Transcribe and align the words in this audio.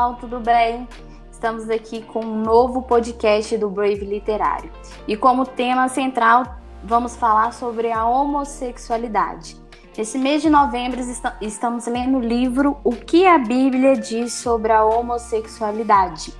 Pessoal, 0.00 0.16
tudo 0.18 0.40
bem? 0.40 0.88
Estamos 1.30 1.68
aqui 1.68 2.00
com 2.00 2.24
um 2.24 2.40
novo 2.40 2.80
podcast 2.80 3.54
do 3.58 3.68
Brave 3.68 4.02
Literário 4.06 4.72
e 5.06 5.14
como 5.14 5.44
tema 5.44 5.88
central 5.90 6.56
vamos 6.82 7.16
falar 7.16 7.52
sobre 7.52 7.92
a 7.92 8.06
homossexualidade. 8.06 9.58
Nesse 9.94 10.16
mês 10.16 10.40
de 10.40 10.48
novembro 10.48 10.98
estamos 11.42 11.86
lendo 11.86 12.16
o 12.16 12.20
livro 12.22 12.78
O 12.82 12.92
que 12.92 13.26
a 13.26 13.36
Bíblia 13.36 13.94
diz 13.94 14.32
sobre 14.32 14.72
a 14.72 14.82
homossexualidade. 14.82 16.32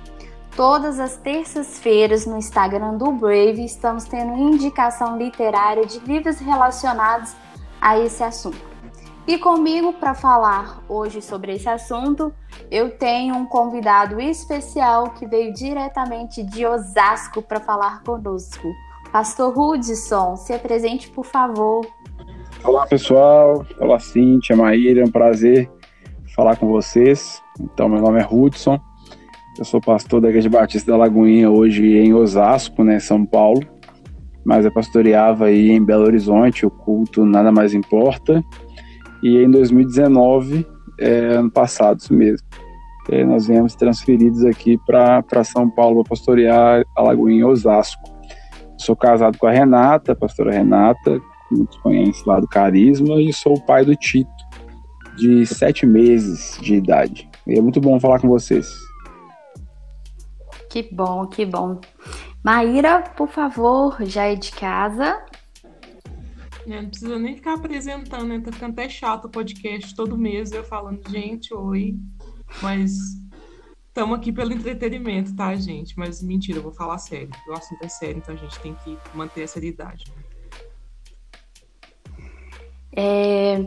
Todas 0.55 0.99
as 0.99 1.17
terças-feiras 1.17 2.25
no 2.25 2.39
Instagram 2.39 2.97
do 2.97 3.11
Brave 3.11 3.63
estamos 3.63 4.05
tendo 4.05 4.33
indicação 4.33 5.19
literária 5.19 5.85
de 5.85 5.99
livros 5.99 6.39
relacionados 6.39 7.35
a 7.79 7.99
esse 7.99 8.23
assunto. 8.23 8.70
E 9.27 9.37
comigo 9.37 9.93
para 9.93 10.15
falar 10.15 10.83
hoje 10.89 11.21
sobre 11.21 11.53
esse 11.53 11.69
assunto, 11.69 12.33
eu 12.71 12.89
tenho 12.89 13.35
um 13.35 13.45
convidado 13.45 14.19
especial 14.19 15.11
que 15.11 15.27
veio 15.27 15.53
diretamente 15.53 16.43
de 16.43 16.65
Osasco 16.65 17.41
para 17.41 17.59
falar 17.59 18.01
conosco. 18.03 18.67
Pastor 19.11 19.57
Hudson, 19.57 20.35
se 20.37 20.53
apresente, 20.53 21.09
por 21.11 21.25
favor. 21.25 21.85
Olá, 22.63 22.87
pessoal. 22.87 23.65
Olá, 23.79 23.99
Cíntia, 23.99 24.55
Maíra. 24.55 25.01
É 25.01 25.05
um 25.05 25.11
prazer 25.11 25.69
falar 26.35 26.55
com 26.55 26.67
vocês. 26.67 27.41
Então, 27.59 27.87
meu 27.87 28.01
nome 28.01 28.19
é 28.19 28.27
Hudson. 28.29 28.79
Eu 29.57 29.65
sou 29.65 29.79
pastor 29.79 30.21
da 30.21 30.29
Igreja 30.29 30.49
Batista 30.49 30.91
da 30.91 30.97
Lagoinha, 30.97 31.51
hoje 31.51 31.97
em 31.97 32.13
Osasco, 32.13 32.83
né, 32.83 32.99
São 32.99 33.25
Paulo. 33.25 33.61
Mas 34.43 34.65
eu 34.65 34.71
pastoreava 34.71 35.45
aí 35.45 35.69
em 35.69 35.83
Belo 35.83 36.05
Horizonte, 36.05 36.65
o 36.65 36.71
culto 36.71 37.25
Nada 37.25 37.51
Mais 37.51 37.73
Importa. 37.73 38.43
E 39.21 39.37
em 39.37 39.49
2019, 39.49 40.65
é, 40.99 41.35
ano 41.35 41.51
passado, 41.51 41.99
isso 41.99 42.13
mesmo, 42.13 42.47
é, 43.09 43.23
nós 43.25 43.47
viemos 43.47 43.75
transferidos 43.75 44.43
aqui 44.45 44.79
para 44.85 45.43
São 45.43 45.69
Paulo 45.69 46.03
para 46.03 46.09
pastorear 46.09 46.83
a 46.95 47.01
Lagoinha 47.01 47.47
Osasco. 47.47 48.01
Sou 48.77 48.95
casado 48.95 49.37
com 49.37 49.47
a 49.47 49.51
Renata, 49.51 50.13
a 50.13 50.15
pastora 50.15 50.51
Renata, 50.51 51.19
que 51.19 51.55
muitos 51.55 51.77
conhecem 51.77 52.23
lá 52.25 52.39
do 52.39 52.47
Carisma, 52.47 53.21
e 53.21 53.31
sou 53.33 53.55
o 53.55 53.61
pai 53.61 53.85
do 53.85 53.95
Tito, 53.95 54.29
de 55.17 55.45
sete 55.45 55.85
meses 55.85 56.57
de 56.61 56.75
idade. 56.75 57.29
E 57.45 57.57
é 57.57 57.61
muito 57.61 57.81
bom 57.81 57.99
falar 57.99 58.19
com 58.19 58.27
vocês. 58.27 58.67
Que 60.69 60.87
bom, 60.91 61.27
que 61.27 61.45
bom. 61.45 61.79
Maíra, 62.43 63.03
por 63.15 63.27
favor, 63.27 63.97
já 64.01 64.23
é 64.23 64.35
de 64.35 64.51
casa. 64.51 65.21
Não 66.65 66.89
precisa 66.89 67.17
nem 67.17 67.35
ficar 67.35 67.55
apresentando, 67.55 68.25
né? 68.25 68.39
Tá 68.39 68.51
ficando 68.51 68.71
até 68.73 68.87
chato 68.87 69.25
o 69.25 69.29
podcast 69.29 69.95
todo 69.95 70.17
mês 70.17 70.51
eu 70.51 70.63
falando, 70.63 71.01
gente, 71.09 71.53
oi. 71.53 71.95
Mas 72.61 72.93
estamos 73.87 74.17
aqui 74.17 74.31
pelo 74.31 74.53
entretenimento, 74.53 75.35
tá, 75.35 75.55
gente? 75.55 75.97
Mas 75.97 76.21
mentira, 76.21 76.59
eu 76.59 76.63
vou 76.63 76.71
falar 76.71 76.97
sério. 76.97 77.29
O 77.47 77.53
assunto 77.53 77.83
é 77.83 77.89
sério, 77.89 78.17
então 78.17 78.35
a 78.35 78.37
gente 78.37 78.59
tem 78.59 78.75
que 78.75 78.97
manter 79.13 79.43
a 79.43 79.47
seriedade. 79.47 80.05
É, 82.93 83.65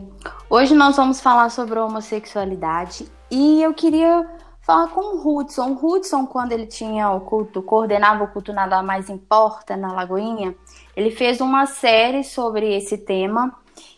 hoje 0.49 0.75
nós 0.75 0.95
vamos 0.95 1.19
falar 1.19 1.49
sobre 1.49 1.79
homossexualidade 1.79 3.07
e 3.31 3.61
eu 3.61 3.73
queria 3.73 4.29
falar 4.65 4.87
com 4.87 5.15
o 5.15 5.37
Hudson. 5.37 5.71
O 5.71 5.85
Hudson, 5.85 6.25
quando 6.25 6.51
ele 6.51 6.65
tinha 6.65 7.11
o 7.11 7.21
culto, 7.21 7.61
coordenava 7.61 8.23
o 8.23 8.27
culto 8.27 8.51
Nada 8.51 8.81
Mais 8.81 9.09
Importa 9.09 9.77
na 9.77 9.93
Lagoinha, 9.93 10.55
ele 10.95 11.11
fez 11.11 11.39
uma 11.39 11.67
série 11.67 12.23
sobre 12.23 12.75
esse 12.75 12.97
tema 12.97 13.55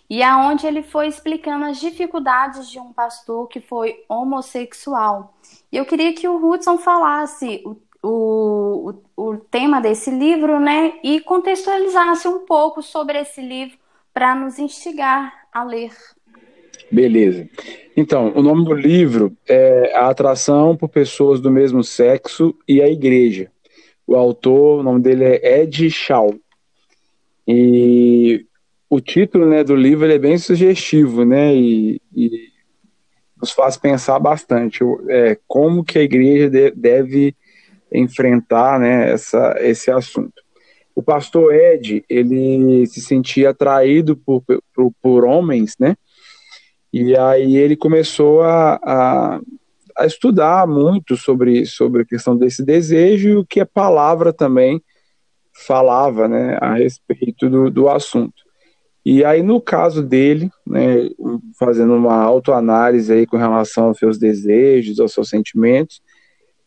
e 0.10 0.22
aonde 0.22 0.68
ele 0.68 0.84
foi 0.84 1.08
explicando 1.08 1.66
as 1.66 1.80
dificuldades 1.80 2.70
de 2.70 2.80
um 2.80 2.92
pastor 2.92 3.48
que 3.48 3.62
foi 3.62 4.04
homossexual. 4.10 5.34
E 5.72 5.78
eu 5.78 5.86
queria 5.86 6.14
que 6.14 6.28
o 6.28 6.46
Hudson 6.46 6.78
falasse 6.78 7.64
o, 7.66 7.78
o, 8.04 8.94
o 9.16 9.38
tema 9.38 9.82
desse 9.82 10.10
livro, 10.10 10.60
né, 10.60 11.00
e 11.04 11.20
contextualizasse 11.22 12.28
um 12.28 12.46
pouco 12.46 12.82
sobre 12.82 13.20
esse 13.20 13.42
livro 13.42 13.78
para 14.14 14.34
nos 14.34 14.60
instigar 14.60 15.48
a 15.52 15.64
ler. 15.64 15.94
Beleza. 16.92 17.48
Então, 17.96 18.32
o 18.36 18.42
nome 18.42 18.64
do 18.66 18.74
livro 18.74 19.36
é 19.48 19.92
A 19.96 20.10
Atração 20.10 20.76
por 20.76 20.90
Pessoas 20.90 21.42
do 21.42 21.52
Mesmo 21.52 21.84
Sexo 21.84 22.56
e 22.68 22.82
a 22.82 22.88
Igreja. 22.88 23.52
O 24.06 24.16
autor, 24.16 24.80
o 24.80 24.84
nome 24.84 25.02
dele 25.02 25.24
é 25.26 25.62
Ed 25.62 25.90
Shaw. 25.90 26.34
E 27.48 28.46
o 28.90 29.02
título 29.02 29.48
né, 29.48 29.64
do 29.64 29.76
livro 29.76 30.10
é 30.10 30.18
bem 30.18 30.38
sugestivo, 30.38 31.26
né? 31.26 31.54
E, 31.56 32.02
e, 32.16 32.48
nos 33.40 33.52
faz 33.52 33.78
pensar 33.78 34.18
bastante 34.20 34.80
é, 35.10 35.38
como 35.48 35.84
que 35.84 36.00
a 36.00 36.04
igreja 36.04 36.50
de, 36.50 36.72
deve 36.72 37.36
enfrentar 37.94 38.80
né, 38.80 39.12
essa, 39.12 39.56
esse 39.60 39.92
assunto. 39.92 40.42
O 40.96 41.04
pastor 41.04 41.54
Ed, 41.54 42.04
ele 42.10 42.86
se 42.88 43.00
sentia 43.02 43.52
atraído 43.52 44.18
por, 44.18 44.42
por, 44.74 44.92
por 45.02 45.26
homens, 45.26 45.76
né? 45.80 45.96
E 46.92 47.16
aí 47.18 47.58
ele 47.58 47.76
começou 47.76 48.42
a, 48.42 48.80
a, 48.84 49.40
a, 49.98 50.06
estudar 50.06 50.66
muito 50.68 51.16
sobre, 51.18 51.66
sobre 51.66 52.04
a 52.04 52.06
questão 52.06 52.38
desse 52.38 52.64
desejo 52.64 53.30
e 53.30 53.36
o 53.36 53.46
que 53.46 53.60
a 53.60 53.66
palavra 53.66 54.32
também 54.32 54.82
falava 55.66 56.28
né, 56.28 56.58
a 56.62 56.76
respeito 56.76 57.50
do, 57.50 57.70
do 57.70 57.90
assunto. 57.90 58.48
E 59.06 59.24
aí, 59.24 59.42
no 59.42 59.62
caso 59.62 60.04
dele, 60.04 60.52
né, 60.66 61.10
fazendo 61.58 61.94
uma 61.94 62.22
autoanálise 62.22 63.12
aí 63.12 63.26
com 63.26 63.38
relação 63.38 63.86
aos 63.86 63.98
seus 63.98 64.18
desejos, 64.18 65.00
aos 65.00 65.14
seus 65.14 65.30
sentimentos, 65.30 66.02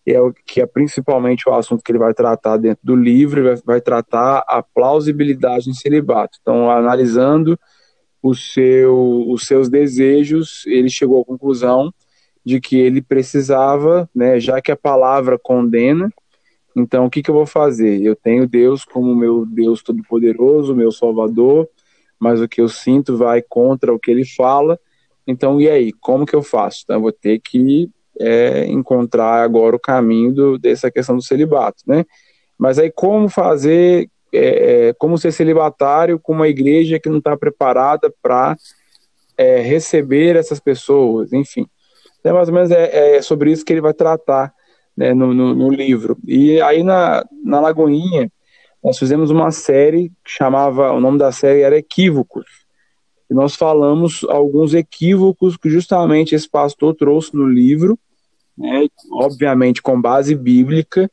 é 0.06 0.20
o 0.20 0.32
que 0.32 0.60
é 0.60 0.66
principalmente 0.66 1.48
o 1.48 1.54
assunto 1.54 1.82
que 1.84 1.92
ele 1.92 1.98
vai 1.98 2.14
tratar 2.14 2.56
dentro 2.56 2.80
do 2.82 2.96
livro, 2.96 3.44
vai, 3.44 3.56
vai 3.64 3.80
tratar 3.80 4.42
a 4.48 4.62
plausibilidade 4.62 5.68
no 5.68 5.74
celibato. 5.74 6.38
Então, 6.40 6.70
analisando 6.70 7.58
seu, 8.34 9.24
os 9.28 9.46
seus 9.46 9.68
desejos, 9.68 10.64
ele 10.66 10.88
chegou 10.88 11.22
à 11.22 11.24
conclusão 11.24 11.92
de 12.44 12.60
que 12.60 12.78
ele 12.78 13.02
precisava, 13.02 14.08
né, 14.14 14.38
já 14.40 14.60
que 14.60 14.72
a 14.72 14.76
palavra 14.76 15.38
condena, 15.38 16.10
então, 16.76 17.06
o 17.06 17.10
que, 17.10 17.22
que 17.22 17.30
eu 17.30 17.34
vou 17.34 17.46
fazer? 17.46 18.00
Eu 18.02 18.14
tenho 18.14 18.48
Deus 18.48 18.84
como 18.84 19.14
meu 19.14 19.44
Deus 19.44 19.82
Todo-Poderoso, 19.82 20.74
meu 20.74 20.92
Salvador, 20.92 21.68
mas 22.18 22.40
o 22.40 22.48
que 22.48 22.60
eu 22.60 22.68
sinto 22.68 23.16
vai 23.16 23.42
contra 23.42 23.92
o 23.92 23.98
que 23.98 24.10
ele 24.10 24.24
fala. 24.24 24.78
Então, 25.26 25.60
e 25.60 25.68
aí? 25.68 25.92
Como 25.92 26.26
que 26.26 26.34
eu 26.34 26.42
faço? 26.42 26.82
Então, 26.84 26.96
eu 26.96 27.02
vou 27.02 27.12
ter 27.12 27.40
que 27.40 27.90
é, 28.18 28.66
encontrar 28.66 29.42
agora 29.42 29.74
o 29.76 29.80
caminho 29.80 30.32
do, 30.32 30.58
dessa 30.58 30.90
questão 30.90 31.16
do 31.16 31.22
celibato, 31.22 31.82
né? 31.86 32.04
Mas 32.58 32.78
aí, 32.78 32.90
como 32.90 33.28
fazer, 33.28 34.08
é, 34.32 34.88
é 34.88 34.92
como 34.94 35.18
ser 35.18 35.32
celibatário 35.32 36.18
com 36.18 36.32
uma 36.32 36.48
igreja 36.48 36.98
que 36.98 37.08
não 37.08 37.18
está 37.18 37.36
preparada 37.36 38.12
para 38.22 38.56
é, 39.36 39.60
receber 39.60 40.36
essas 40.36 40.60
pessoas, 40.60 41.32
enfim. 41.32 41.66
Então, 42.20 42.34
mais 42.34 42.48
ou 42.48 42.54
menos 42.54 42.70
é, 42.70 43.16
é 43.16 43.22
sobre 43.22 43.50
isso 43.50 43.64
que 43.64 43.72
ele 43.72 43.80
vai 43.80 43.94
tratar 43.94 44.52
né, 44.96 45.14
no, 45.14 45.32
no, 45.32 45.54
no, 45.54 45.70
livro. 45.70 46.18
E 46.26 46.60
aí 46.60 46.82
na, 46.82 47.24
na 47.42 47.60
Lagoinha, 47.60 48.30
nós 48.84 48.98
fizemos 48.98 49.30
uma 49.30 49.50
série 49.50 50.10
que 50.24 50.30
chamava, 50.30 50.92
o 50.92 51.00
nome 51.00 51.18
da 51.18 51.32
série 51.32 51.62
era 51.62 51.78
Equívocos. 51.78 52.46
E 53.30 53.34
nós 53.34 53.54
falamos 53.54 54.24
alguns 54.28 54.74
equívocos 54.74 55.56
que 55.56 55.70
justamente 55.70 56.34
esse 56.34 56.48
pastor 56.48 56.94
trouxe 56.94 57.34
no 57.34 57.46
livro, 57.46 57.98
né, 58.58 58.86
obviamente 59.12 59.80
com 59.80 60.00
base 60.00 60.34
bíblica, 60.34 61.10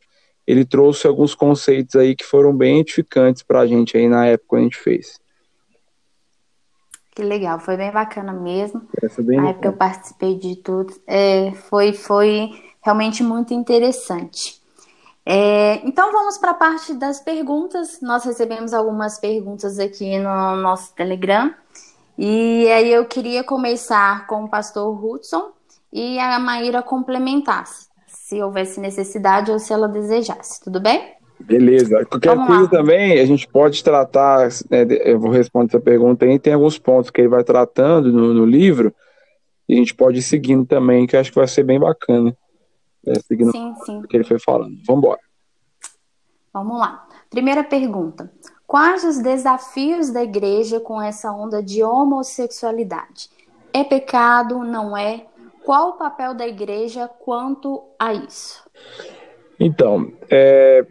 ele 0.48 0.64
trouxe 0.64 1.06
alguns 1.06 1.36
conceitos 1.36 1.96
aí 1.96 2.16
que 2.16 2.24
foram 2.24 2.56
bem 2.56 2.80
edificantes 2.80 3.44
para 3.44 3.60
a 3.60 3.68
gente 3.68 3.98
aí 3.98 4.08
na 4.08 4.26
época 4.26 4.56
que 4.56 4.56
a 4.56 4.64
gente 4.64 4.78
fez. 4.78 5.20
Que 7.14 7.22
legal, 7.22 7.60
foi 7.60 7.76
bem 7.76 7.92
bacana 7.92 8.32
mesmo. 8.32 8.84
Essa 9.02 9.22
bem 9.22 9.38
na 9.38 9.50
época 9.50 9.68
eu 9.68 9.74
participei 9.74 10.36
de 10.36 10.56
tudo. 10.56 10.94
É, 11.06 11.52
foi, 11.70 11.92
foi 11.92 12.52
realmente 12.82 13.22
muito 13.24 13.54
interessante. 13.54 14.62
É, 15.26 15.86
então 15.86 16.10
vamos 16.14 16.38
para 16.38 16.52
a 16.52 16.54
parte 16.54 16.94
das 16.94 17.20
perguntas. 17.20 18.00
Nós 18.02 18.24
recebemos 18.24 18.74
algumas 18.74 19.20
perguntas 19.20 19.78
aqui 19.78 20.18
no 20.18 20.56
nosso 20.56 20.96
Telegram. 20.96 21.54
E 22.18 22.66
aí 22.72 22.94
eu 22.94 23.06
queria 23.06 23.44
começar 23.44 24.26
com 24.26 24.46
o 24.46 24.50
pastor 24.50 25.04
Hudson 25.04 25.52
e 25.92 26.18
a 26.20 26.40
Maíra 26.40 26.82
complementasse, 26.82 27.87
se 28.28 28.44
houvesse 28.44 28.82
necessidade 28.82 29.50
ou 29.50 29.58
se 29.58 29.72
ela 29.72 29.88
desejasse. 29.88 30.62
Tudo 30.62 30.82
bem? 30.82 31.14
Beleza. 31.40 32.06
Qualquer 32.06 32.36
Vamos 32.36 32.48
coisa 32.48 32.64
lá. 32.64 32.70
também 32.70 33.22
a 33.22 33.26
gente 33.26 33.48
pode 33.48 33.82
tratar. 33.82 34.50
Né, 34.70 34.86
eu 35.06 35.18
vou 35.18 35.32
responder 35.32 35.70
essa 35.70 35.80
pergunta 35.80 36.26
aí. 36.26 36.38
Tem 36.38 36.52
alguns 36.52 36.78
pontos 36.78 37.10
que 37.10 37.22
ele 37.22 37.30
vai 37.30 37.42
tratando 37.42 38.12
no, 38.12 38.34
no 38.34 38.46
livro 38.46 38.94
e 39.70 39.76
a 39.76 39.78
gente 39.78 39.96
pode 39.96 40.20
ir 40.20 40.24
seguindo 40.24 40.66
também, 40.66 41.08
que 41.08 41.16
eu 41.16 41.22
acho 41.22 41.32
que 41.32 41.38
vai 41.38 41.48
ser 41.48 41.64
bem 41.64 41.80
bacana 41.80 42.36
é, 43.06 43.18
seguindo 43.22 43.52
sim, 43.54 43.74
sim. 43.86 44.00
o 44.00 44.08
que 44.08 44.18
ele 44.18 44.26
foi 44.26 44.40
falando. 44.40 44.76
Vamos 44.86 45.06
embora. 45.06 45.22
Vamos 46.52 46.80
lá. 46.80 47.08
Primeira 47.30 47.64
pergunta. 47.64 48.30
Quais 48.66 49.06
os 49.06 49.20
desafios 49.20 50.12
da 50.12 50.22
igreja 50.22 50.82
com 50.82 51.02
essa 51.02 51.32
onda 51.32 51.64
de 51.64 51.82
homossexualidade? 51.82 53.30
É 53.72 53.86
pecado? 53.86 54.66
Não 54.66 54.98
é? 54.98 55.26
Qual 55.68 55.90
o 55.90 55.98
papel 55.98 56.34
da 56.34 56.48
igreja 56.48 57.10
quanto 57.10 57.84
a 58.00 58.14
isso? 58.14 58.64
Então, 59.60 60.14
é, 60.32 60.86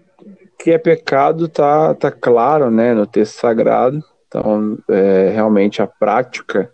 que 0.58 0.70
é 0.70 0.76
pecado 0.76 1.48
tá, 1.48 1.94
tá 1.94 2.10
claro 2.10 2.70
né, 2.70 2.92
no 2.92 3.06
texto 3.06 3.40
sagrado. 3.40 4.04
Então, 4.28 4.76
é, 4.90 5.30
realmente 5.30 5.80
a 5.80 5.86
prática 5.86 6.70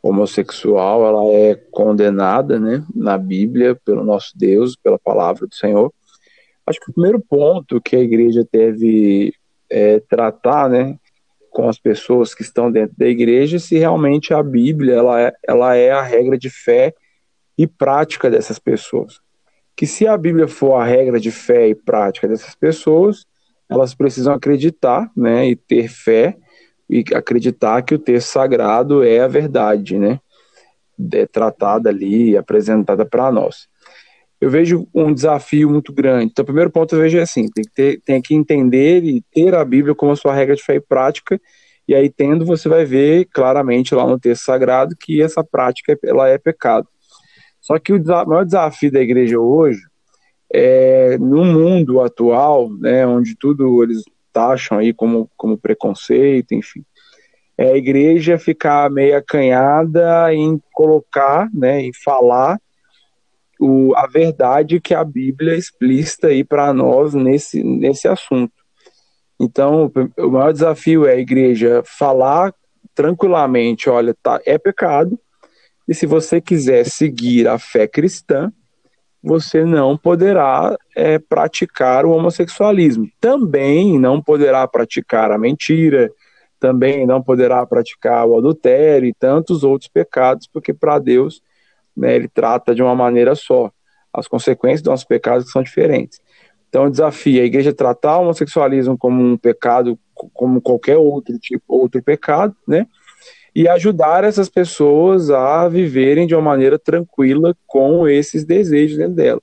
homossexual 0.00 1.04
ela 1.04 1.24
é 1.32 1.56
condenada 1.72 2.60
né, 2.60 2.84
na 2.94 3.18
Bíblia 3.18 3.74
pelo 3.84 4.04
nosso 4.04 4.30
Deus, 4.38 4.76
pela 4.76 4.96
palavra 4.96 5.44
do 5.44 5.54
Senhor. 5.56 5.92
Acho 6.64 6.78
que 6.78 6.92
o 6.92 6.94
primeiro 6.94 7.18
ponto 7.18 7.80
que 7.80 7.96
a 7.96 8.00
igreja 8.00 8.46
deve 8.52 9.34
é, 9.68 9.98
tratar 10.08 10.70
né, 10.70 10.96
com 11.50 11.68
as 11.68 11.80
pessoas 11.80 12.32
que 12.32 12.42
estão 12.42 12.70
dentro 12.70 12.94
da 12.96 13.08
igreja 13.08 13.58
se 13.58 13.76
realmente 13.76 14.32
a 14.32 14.40
Bíblia 14.40 14.94
ela 14.94 15.20
é, 15.20 15.32
ela 15.48 15.74
é 15.74 15.90
a 15.90 16.00
regra 16.00 16.38
de 16.38 16.48
fé 16.48 16.94
e 17.60 17.66
prática 17.66 18.30
dessas 18.30 18.58
pessoas. 18.58 19.20
Que 19.76 19.86
se 19.86 20.06
a 20.06 20.16
Bíblia 20.16 20.48
for 20.48 20.76
a 20.76 20.84
regra 20.84 21.20
de 21.20 21.30
fé 21.30 21.68
e 21.68 21.74
prática 21.74 22.26
dessas 22.26 22.54
pessoas, 22.54 23.26
elas 23.68 23.94
precisam 23.94 24.32
acreditar 24.32 25.10
né, 25.14 25.46
e 25.46 25.54
ter 25.54 25.86
fé 25.86 26.38
e 26.88 27.04
acreditar 27.14 27.82
que 27.82 27.94
o 27.94 27.98
texto 27.98 28.28
sagrado 28.28 29.04
é 29.04 29.20
a 29.20 29.28
verdade, 29.28 29.98
né? 29.98 30.18
É 31.12 31.26
tratada 31.26 31.90
ali, 31.90 32.34
apresentada 32.34 33.04
para 33.04 33.30
nós. 33.30 33.68
Eu 34.40 34.48
vejo 34.48 34.88
um 34.94 35.12
desafio 35.12 35.68
muito 35.68 35.92
grande. 35.92 36.30
Então, 36.32 36.42
o 36.42 36.46
primeiro 36.46 36.70
ponto 36.70 36.94
eu 36.94 37.00
vejo 37.00 37.18
é 37.18 37.22
assim: 37.22 37.46
tem 37.50 37.62
que, 37.62 37.70
ter, 37.70 38.00
tem 38.00 38.22
que 38.22 38.34
entender 38.34 39.04
e 39.04 39.22
ter 39.32 39.54
a 39.54 39.62
Bíblia 39.62 39.94
como 39.94 40.12
a 40.12 40.16
sua 40.16 40.34
regra 40.34 40.56
de 40.56 40.62
fé 40.62 40.76
e 40.76 40.80
prática, 40.80 41.38
e 41.86 41.94
aí, 41.94 42.08
tendo, 42.08 42.46
você 42.46 42.70
vai 42.70 42.86
ver 42.86 43.26
claramente 43.26 43.94
lá 43.94 44.06
no 44.06 44.18
texto 44.18 44.44
sagrado 44.44 44.96
que 44.98 45.20
essa 45.20 45.44
prática 45.44 45.98
ela 46.02 46.26
é 46.26 46.38
pecado. 46.38 46.88
Só 47.60 47.78
que 47.78 47.92
o 47.92 48.02
maior 48.26 48.44
desafio 48.44 48.90
da 48.90 49.00
igreja 49.00 49.38
hoje 49.38 49.80
é, 50.52 51.16
no 51.18 51.44
mundo 51.44 52.00
atual, 52.00 52.70
né, 52.70 53.06
onde 53.06 53.36
tudo 53.36 53.82
eles 53.82 54.02
taxam 54.32 54.78
aí 54.78 54.92
como, 54.92 55.30
como 55.36 55.58
preconceito, 55.58 56.52
enfim. 56.52 56.84
É 57.56 57.72
a 57.72 57.76
igreja 57.76 58.38
ficar 58.38 58.90
meio 58.90 59.16
acanhada 59.16 60.32
em 60.34 60.60
colocar, 60.72 61.48
né, 61.52 61.82
em 61.82 61.92
falar 61.92 62.58
o, 63.60 63.94
a 63.94 64.06
verdade 64.06 64.80
que 64.80 64.94
a 64.94 65.04
Bíblia 65.04 65.54
explícita 65.54 66.28
aí 66.28 66.42
para 66.42 66.72
nós 66.72 67.12
nesse, 67.12 67.62
nesse 67.62 68.08
assunto. 68.08 68.54
Então, 69.38 69.92
o 70.18 70.28
maior 70.28 70.52
desafio 70.52 71.06
é 71.06 71.12
a 71.12 71.18
igreja 71.18 71.82
falar 71.84 72.54
tranquilamente, 72.94 73.88
olha, 73.88 74.14
tá, 74.22 74.40
é 74.44 74.58
pecado, 74.58 75.18
e 75.90 75.94
se 75.94 76.06
você 76.06 76.40
quiser 76.40 76.86
seguir 76.86 77.48
a 77.48 77.58
fé 77.58 77.84
cristã, 77.84 78.52
você 79.20 79.64
não 79.64 79.98
poderá 79.98 80.78
é, 80.94 81.18
praticar 81.18 82.06
o 82.06 82.12
homossexualismo. 82.12 83.08
Também 83.20 83.98
não 83.98 84.22
poderá 84.22 84.64
praticar 84.68 85.32
a 85.32 85.36
mentira, 85.36 86.08
também 86.60 87.04
não 87.04 87.20
poderá 87.20 87.66
praticar 87.66 88.24
o 88.24 88.38
adultério 88.38 89.08
e 89.08 89.12
tantos 89.12 89.64
outros 89.64 89.90
pecados, 89.92 90.46
porque 90.46 90.72
para 90.72 91.00
Deus 91.00 91.42
né, 91.96 92.14
ele 92.14 92.28
trata 92.28 92.72
de 92.72 92.84
uma 92.84 92.94
maneira 92.94 93.34
só. 93.34 93.72
As 94.12 94.28
consequências 94.28 94.82
dos 94.82 94.90
nossos 94.90 95.06
pecados 95.06 95.50
são 95.50 95.60
diferentes. 95.60 96.20
Então, 96.68 96.84
o 96.84 96.90
desafio 96.90 97.42
a 97.42 97.44
igreja 97.44 97.72
tratar 97.72 98.18
o 98.18 98.22
homossexualismo 98.22 98.96
como 98.96 99.20
um 99.20 99.36
pecado, 99.36 99.98
como 100.14 100.60
qualquer 100.60 100.98
outro 100.98 101.36
tipo, 101.36 101.64
outro 101.66 102.00
pecado, 102.00 102.54
né? 102.66 102.86
E 103.54 103.68
ajudar 103.68 104.24
essas 104.24 104.48
pessoas 104.48 105.30
a 105.30 105.68
viverem 105.68 106.26
de 106.26 106.34
uma 106.34 106.42
maneira 106.42 106.78
tranquila 106.78 107.54
com 107.66 108.06
esses 108.08 108.44
desejos 108.44 108.96
dentro 108.96 109.14
dela. 109.14 109.42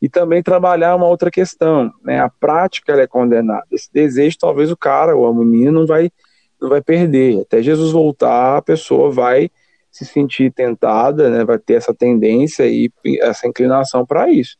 E 0.00 0.08
também 0.08 0.42
trabalhar 0.42 0.96
uma 0.96 1.06
outra 1.06 1.30
questão, 1.30 1.92
né? 2.02 2.20
A 2.20 2.28
prática 2.28 2.92
é 2.92 3.06
condenada. 3.06 3.66
Esse 3.70 3.92
desejo, 3.92 4.38
talvez 4.38 4.70
o 4.70 4.76
cara 4.76 5.14
ou 5.14 5.26
a 5.26 5.34
menina 5.34 5.72
não 5.72 5.86
vai, 5.86 6.10
não 6.60 6.70
vai 6.70 6.80
perder. 6.80 7.42
Até 7.42 7.62
Jesus 7.62 7.92
voltar, 7.92 8.58
a 8.58 8.62
pessoa 8.62 9.10
vai 9.10 9.50
se 9.90 10.04
sentir 10.06 10.52
tentada, 10.52 11.28
né? 11.28 11.44
Vai 11.44 11.58
ter 11.58 11.74
essa 11.74 11.94
tendência 11.94 12.66
e 12.66 12.90
essa 13.20 13.46
inclinação 13.46 14.06
para 14.06 14.30
isso. 14.30 14.56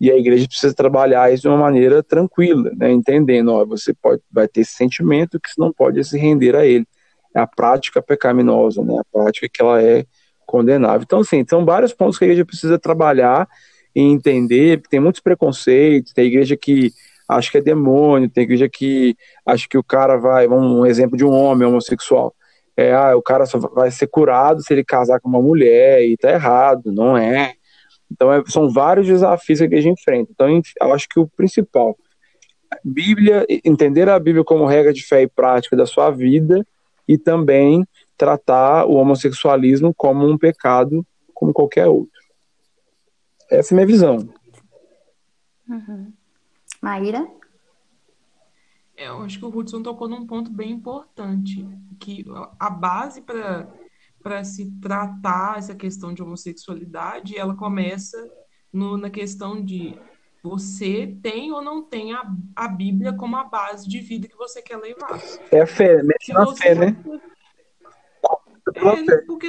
E 0.00 0.10
a 0.10 0.16
igreja 0.16 0.48
precisa 0.48 0.74
trabalhar 0.74 1.32
isso 1.32 1.42
de 1.42 1.48
uma 1.48 1.56
maneira 1.56 2.02
tranquila, 2.02 2.72
né? 2.76 2.90
Entendendo, 2.90 3.52
ó, 3.52 3.64
você 3.64 3.94
pode, 3.94 4.22
vai 4.30 4.48
ter 4.48 4.62
esse 4.62 4.72
sentimento 4.72 5.38
que 5.38 5.48
você 5.48 5.60
não 5.60 5.72
pode 5.72 6.02
se 6.04 6.18
render 6.18 6.56
a 6.56 6.66
ele 6.66 6.86
a 7.34 7.46
prática 7.46 8.02
pecaminosa, 8.02 8.82
né? 8.82 8.94
A 8.98 9.04
prática 9.12 9.48
que 9.48 9.60
ela 9.60 9.82
é 9.82 10.04
condenável. 10.46 11.02
Então, 11.02 11.20
assim, 11.20 11.44
são 11.48 11.64
vários 11.64 11.92
pontos 11.92 12.18
que 12.18 12.24
a 12.24 12.28
igreja 12.28 12.44
precisa 12.44 12.78
trabalhar 12.78 13.48
e 13.94 14.00
entender, 14.00 14.78
porque 14.78 14.90
tem 14.90 15.00
muitos 15.00 15.20
preconceitos, 15.20 16.12
tem 16.12 16.26
igreja 16.26 16.56
que 16.56 16.92
acha 17.28 17.50
que 17.50 17.58
é 17.58 17.62
demônio, 17.62 18.28
tem 18.28 18.44
igreja 18.44 18.68
que 18.68 19.16
acha 19.46 19.66
que 19.68 19.78
o 19.78 19.84
cara 19.84 20.16
vai, 20.16 20.46
um 20.46 20.84
exemplo 20.84 21.16
de 21.16 21.24
um 21.24 21.32
homem 21.32 21.66
homossexual, 21.66 22.34
é, 22.76 22.92
ah, 22.92 23.16
o 23.16 23.22
cara 23.22 23.46
só 23.46 23.58
vai 23.58 23.90
ser 23.90 24.08
curado 24.08 24.62
se 24.62 24.72
ele 24.72 24.84
casar 24.84 25.20
com 25.20 25.28
uma 25.28 25.40
mulher, 25.40 26.02
e 26.02 26.16
tá 26.16 26.30
errado, 26.30 26.92
não 26.92 27.16
é. 27.16 27.54
Então, 28.10 28.32
é, 28.32 28.42
são 28.46 28.70
vários 28.70 29.06
desafios 29.06 29.60
que 29.60 29.74
a 29.74 29.80
gente 29.80 30.00
enfrenta. 30.00 30.30
Então, 30.32 30.48
eu 30.48 30.92
acho 30.92 31.08
que 31.08 31.20
o 31.20 31.26
principal, 31.26 31.96
Bíblia, 32.84 33.46
entender 33.64 34.08
a 34.08 34.18
Bíblia 34.18 34.44
como 34.44 34.66
regra 34.66 34.92
de 34.92 35.06
fé 35.06 35.22
e 35.22 35.28
prática 35.28 35.76
da 35.76 35.86
sua 35.86 36.10
vida, 36.10 36.66
e 37.06 37.18
também 37.18 37.86
tratar 38.16 38.86
o 38.86 38.94
homossexualismo 38.94 39.92
como 39.94 40.26
um 40.28 40.38
pecado 40.38 41.06
como 41.32 41.52
qualquer 41.52 41.86
outro. 41.86 42.20
Essa 43.50 43.72
é 43.72 43.74
a 43.74 43.76
minha 43.76 43.86
visão. 43.86 44.28
Uhum. 45.68 46.12
Maíra? 46.80 47.26
É, 48.96 49.08
eu 49.08 49.22
acho 49.22 49.38
que 49.38 49.44
o 49.44 49.48
Hudson 49.48 49.82
tocou 49.82 50.08
num 50.08 50.26
ponto 50.26 50.50
bem 50.50 50.70
importante, 50.70 51.66
que 51.98 52.24
a 52.58 52.70
base 52.70 53.20
para 53.20 53.68
para 54.22 54.42
se 54.42 54.70
tratar 54.80 55.58
essa 55.58 55.74
questão 55.74 56.14
de 56.14 56.22
homossexualidade, 56.22 57.36
ela 57.36 57.54
começa 57.54 58.16
no, 58.72 58.96
na 58.96 59.10
questão 59.10 59.62
de 59.62 60.00
você 60.44 61.18
tem 61.22 61.50
ou 61.52 61.62
não 61.62 61.82
tem 61.82 62.12
a, 62.12 62.22
a 62.54 62.68
Bíblia 62.68 63.14
como 63.16 63.34
a 63.34 63.44
base 63.44 63.88
de 63.88 63.98
vida 64.00 64.28
que 64.28 64.36
você 64.36 64.60
quer 64.60 64.76
levar. 64.76 65.18
É 65.50 65.62
a 65.62 65.66
fé, 65.66 66.02
mexe 66.02 66.34
na 66.34 66.54
fé, 66.54 66.74
né? 66.74 66.94
É, 68.74 69.16
porque 69.22 69.48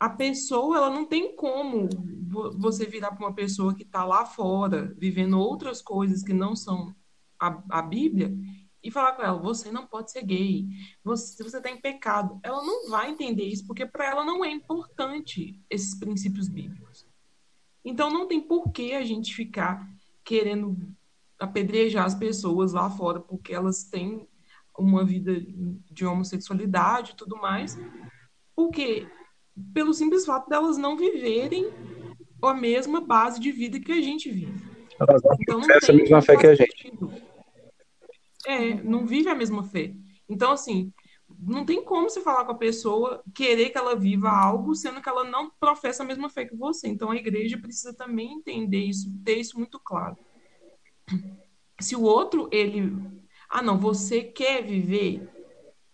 a 0.00 0.10
pessoa, 0.10 0.78
ela 0.78 0.90
não 0.90 1.04
tem 1.04 1.36
como 1.36 1.88
você 2.58 2.86
virar 2.86 3.12
para 3.12 3.24
uma 3.24 3.34
pessoa 3.34 3.72
que 3.72 3.84
está 3.84 4.04
lá 4.04 4.26
fora, 4.26 4.92
vivendo 4.98 5.38
outras 5.38 5.80
coisas 5.80 6.24
que 6.24 6.32
não 6.32 6.56
são 6.56 6.92
a, 7.38 7.62
a 7.70 7.82
Bíblia, 7.82 8.36
e 8.82 8.90
falar 8.90 9.12
com 9.12 9.22
ela, 9.22 9.38
você 9.38 9.70
não 9.70 9.86
pode 9.86 10.10
ser 10.10 10.24
gay, 10.24 10.66
você, 11.04 11.40
você 11.44 11.58
está 11.58 11.70
em 11.70 11.80
pecado. 11.80 12.40
Ela 12.42 12.64
não 12.64 12.90
vai 12.90 13.10
entender 13.10 13.44
isso, 13.44 13.64
porque 13.64 13.86
para 13.86 14.10
ela 14.10 14.24
não 14.24 14.44
é 14.44 14.50
importante 14.50 15.60
esses 15.70 15.96
princípios 15.96 16.48
bíblicos. 16.48 17.07
Então 17.88 18.10
não 18.10 18.26
tem 18.26 18.38
por 18.38 18.70
que 18.70 18.92
a 18.92 19.02
gente 19.02 19.34
ficar 19.34 19.88
querendo 20.22 20.76
apedrejar 21.38 22.04
as 22.04 22.14
pessoas 22.14 22.74
lá 22.74 22.90
fora 22.90 23.18
porque 23.18 23.54
elas 23.54 23.84
têm 23.84 24.28
uma 24.78 25.02
vida 25.02 25.40
de 25.90 26.04
homossexualidade 26.04 27.12
e 27.12 27.16
tudo 27.16 27.38
mais, 27.38 27.78
porque 28.54 29.08
pelo 29.72 29.94
simples 29.94 30.26
fato 30.26 30.50
delas 30.50 30.76
não 30.76 30.98
viverem 30.98 31.72
a 32.42 32.52
mesma 32.52 33.00
base 33.00 33.40
de 33.40 33.50
vida 33.50 33.80
que 33.80 33.90
a 33.90 34.02
gente 34.02 34.30
vive. 34.30 34.68
Elas 35.00 35.22
não 35.22 35.36
então, 35.40 35.60
não 35.60 35.70
essa 35.70 35.92
mesma 35.92 36.20
fé 36.20 36.36
que 36.36 36.46
a 36.46 36.54
gente. 36.54 36.92
É, 38.46 38.74
não 38.82 39.06
vive 39.06 39.30
a 39.30 39.34
mesma 39.34 39.64
fé. 39.64 39.94
Então, 40.28 40.52
assim, 40.52 40.92
não 41.40 41.64
tem 41.64 41.84
como 41.84 42.08
você 42.08 42.20
falar 42.20 42.44
com 42.44 42.52
a 42.52 42.58
pessoa, 42.58 43.22
querer 43.34 43.70
que 43.70 43.78
ela 43.78 43.94
viva 43.94 44.28
algo, 44.28 44.74
sendo 44.74 45.00
que 45.00 45.08
ela 45.08 45.24
não 45.24 45.50
professa 45.60 46.02
a 46.02 46.06
mesma 46.06 46.28
fé 46.28 46.44
que 46.44 46.56
você. 46.56 46.88
Então 46.88 47.10
a 47.10 47.16
igreja 47.16 47.58
precisa 47.58 47.94
também 47.94 48.32
entender 48.32 48.84
isso, 48.84 49.12
ter 49.24 49.36
isso 49.36 49.56
muito 49.56 49.78
claro. 49.78 50.16
Se 51.80 51.94
o 51.94 52.02
outro, 52.02 52.48
ele. 52.50 52.92
Ah, 53.48 53.62
não, 53.62 53.78
você 53.78 54.22
quer 54.22 54.62
viver, 54.62 55.28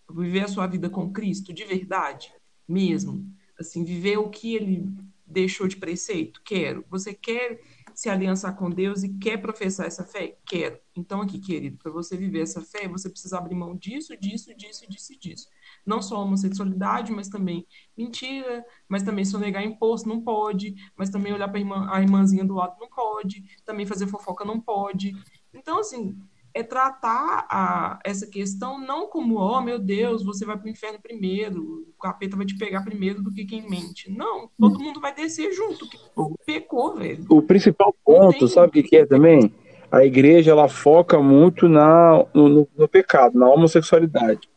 viver 0.09 0.41
a 0.41 0.47
sua 0.47 0.67
vida 0.67 0.89
com 0.89 1.13
Cristo 1.13 1.53
de 1.53 1.63
verdade, 1.63 2.33
mesmo. 2.67 3.25
Assim, 3.57 3.83
viver 3.83 4.17
o 4.17 4.29
que 4.29 4.55
ele 4.55 4.89
deixou 5.25 5.67
de 5.67 5.77
preceito? 5.77 6.41
Quero. 6.43 6.83
Você 6.89 7.13
quer 7.13 7.61
se 7.95 8.09
aliançar 8.09 8.55
com 8.55 8.69
Deus 8.69 9.03
e 9.03 9.17
quer 9.17 9.37
professar 9.37 9.87
essa 9.87 10.03
fé? 10.03 10.37
Quero. 10.45 10.79
Então, 10.95 11.21
aqui, 11.21 11.39
querido, 11.39 11.77
para 11.77 11.91
você 11.91 12.15
viver 12.15 12.41
essa 12.41 12.61
fé, 12.61 12.87
você 12.87 13.09
precisa 13.09 13.37
abrir 13.37 13.55
mão 13.55 13.75
disso, 13.75 14.15
disso, 14.17 14.55
disso, 14.55 14.85
disso 14.89 15.13
e 15.13 15.17
disso. 15.17 15.47
Não 15.85 16.01
só 16.01 16.21
homossexualidade, 16.21 17.11
mas 17.11 17.29
também 17.29 17.65
mentira, 17.97 18.65
mas 18.87 19.03
também 19.03 19.25
sonegar 19.25 19.63
imposto 19.63 20.07
não 20.07 20.21
pode, 20.21 20.75
mas 20.95 21.09
também 21.09 21.33
olhar 21.33 21.47
para 21.47 21.59
irmã, 21.59 21.87
a 21.91 22.01
irmãzinha 22.01 22.45
do 22.45 22.53
lado 22.53 22.75
não 22.79 22.89
pode, 22.89 23.43
também 23.65 23.85
fazer 23.85 24.07
fofoca 24.07 24.45
não 24.45 24.59
pode. 24.59 25.13
Então, 25.53 25.79
assim, 25.79 26.17
é 26.55 26.63
tratar 26.63 27.45
a, 27.49 27.99
essa 28.05 28.25
questão 28.25 28.79
não 28.79 29.07
como, 29.07 29.35
oh 29.35 29.61
meu 29.61 29.77
Deus, 29.77 30.23
você 30.23 30.45
vai 30.45 30.57
para 30.57 30.67
o 30.67 30.69
inferno 30.69 30.97
primeiro, 31.03 31.61
o 31.61 32.01
capeta 32.01 32.37
vai 32.37 32.45
te 32.45 32.57
pegar 32.57 32.81
primeiro 32.81 33.21
do 33.21 33.33
que 33.33 33.43
quem 33.43 33.69
mente. 33.69 34.09
Não, 34.09 34.49
todo 34.57 34.79
mundo 34.79 35.01
vai 35.01 35.13
descer 35.13 35.51
junto, 35.51 35.85
que 35.89 35.99
pecou, 36.45 36.95
velho. 36.95 37.25
O 37.29 37.41
principal 37.41 37.93
ponto, 38.05 38.47
sabe 38.47 38.69
o 38.69 38.71
que, 38.71 38.83
que 38.83 38.95
é 38.95 39.05
também? 39.05 39.53
A 39.91 40.05
igreja 40.05 40.51
ela 40.51 40.69
foca 40.69 41.21
muito 41.21 41.67
na, 41.67 42.25
no, 42.33 42.47
no, 42.47 42.67
no 42.77 42.87
pecado, 42.87 43.37
na 43.37 43.49
homossexualidade. 43.49 44.47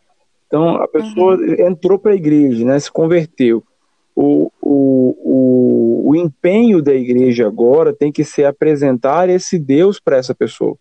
Então 0.47 0.76
a 0.76 0.87
pessoa 0.87 1.35
uhum. 1.35 1.67
entrou 1.67 1.99
para 1.99 2.12
a 2.12 2.17
igreja, 2.17 2.64
né, 2.64 2.78
se 2.78 2.93
converteu. 2.93 3.61
O, 4.14 4.52
o, 4.62 5.17
o, 5.25 6.11
o 6.11 6.17
empenho 6.17 6.81
da 6.81 6.95
igreja 6.95 7.49
agora 7.49 7.93
tem 7.93 8.12
que 8.12 8.23
ser 8.23 8.45
apresentar 8.45 9.28
esse 9.28 9.59
Deus 9.59 9.99
para 9.99 10.17
essa 10.17 10.33
pessoa 10.33 10.78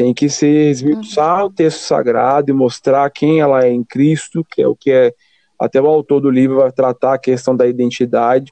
tem 0.00 0.14
que 0.14 0.30
ser 0.30 0.70
esmiuçar 0.70 1.44
o 1.44 1.52
texto 1.52 1.80
sagrado 1.80 2.50
e 2.50 2.54
mostrar 2.54 3.10
quem 3.10 3.40
ela 3.40 3.66
é 3.66 3.70
em 3.70 3.84
Cristo, 3.84 4.42
que 4.50 4.62
é 4.62 4.66
o 4.66 4.74
que 4.74 4.90
é 4.90 5.12
até 5.58 5.78
o 5.78 5.86
autor 5.86 6.22
do 6.22 6.30
livro 6.30 6.56
vai 6.56 6.72
tratar 6.72 7.12
a 7.12 7.18
questão 7.18 7.54
da 7.54 7.66
identidade 7.66 8.50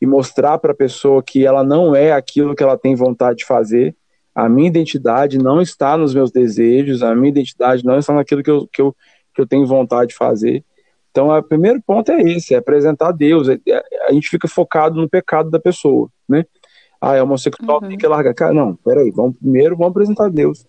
e 0.00 0.06
mostrar 0.06 0.56
para 0.58 0.70
a 0.70 0.76
pessoa 0.76 1.20
que 1.20 1.44
ela 1.44 1.64
não 1.64 1.96
é 1.96 2.12
aquilo 2.12 2.54
que 2.54 2.62
ela 2.62 2.78
tem 2.78 2.94
vontade 2.94 3.38
de 3.38 3.44
fazer. 3.44 3.96
A 4.32 4.48
minha 4.48 4.68
identidade 4.68 5.36
não 5.36 5.60
está 5.60 5.98
nos 5.98 6.14
meus 6.14 6.30
desejos, 6.30 7.02
a 7.02 7.12
minha 7.12 7.30
identidade 7.30 7.84
não 7.84 7.98
está 7.98 8.14
naquilo 8.14 8.44
que 8.44 8.50
eu, 8.52 8.68
que 8.72 8.80
eu, 8.80 8.94
que 9.34 9.42
eu 9.42 9.46
tenho 9.48 9.66
vontade 9.66 10.10
de 10.10 10.14
fazer. 10.14 10.64
Então, 11.10 11.36
o 11.36 11.42
primeiro 11.42 11.82
ponto 11.84 12.12
é 12.12 12.22
esse, 12.22 12.54
é 12.54 12.58
apresentar 12.58 13.10
Deus. 13.10 13.48
É, 13.48 13.58
é, 13.66 14.06
a 14.08 14.12
gente 14.12 14.28
fica 14.28 14.46
focado 14.46 14.94
no 15.00 15.10
pecado 15.10 15.50
da 15.50 15.58
pessoa, 15.58 16.08
né? 16.28 16.44
Ah, 17.00 17.16
é 17.16 17.22
homossexual, 17.22 17.80
uhum. 17.82 17.88
tem 17.88 17.98
que 17.98 18.06
largar. 18.06 18.32
Cara, 18.32 18.54
não, 18.54 18.76
peraí, 18.76 19.10
vamos 19.10 19.36
primeiro, 19.36 19.76
vamos 19.76 19.90
apresentar 19.90 20.30
Deus 20.30 20.64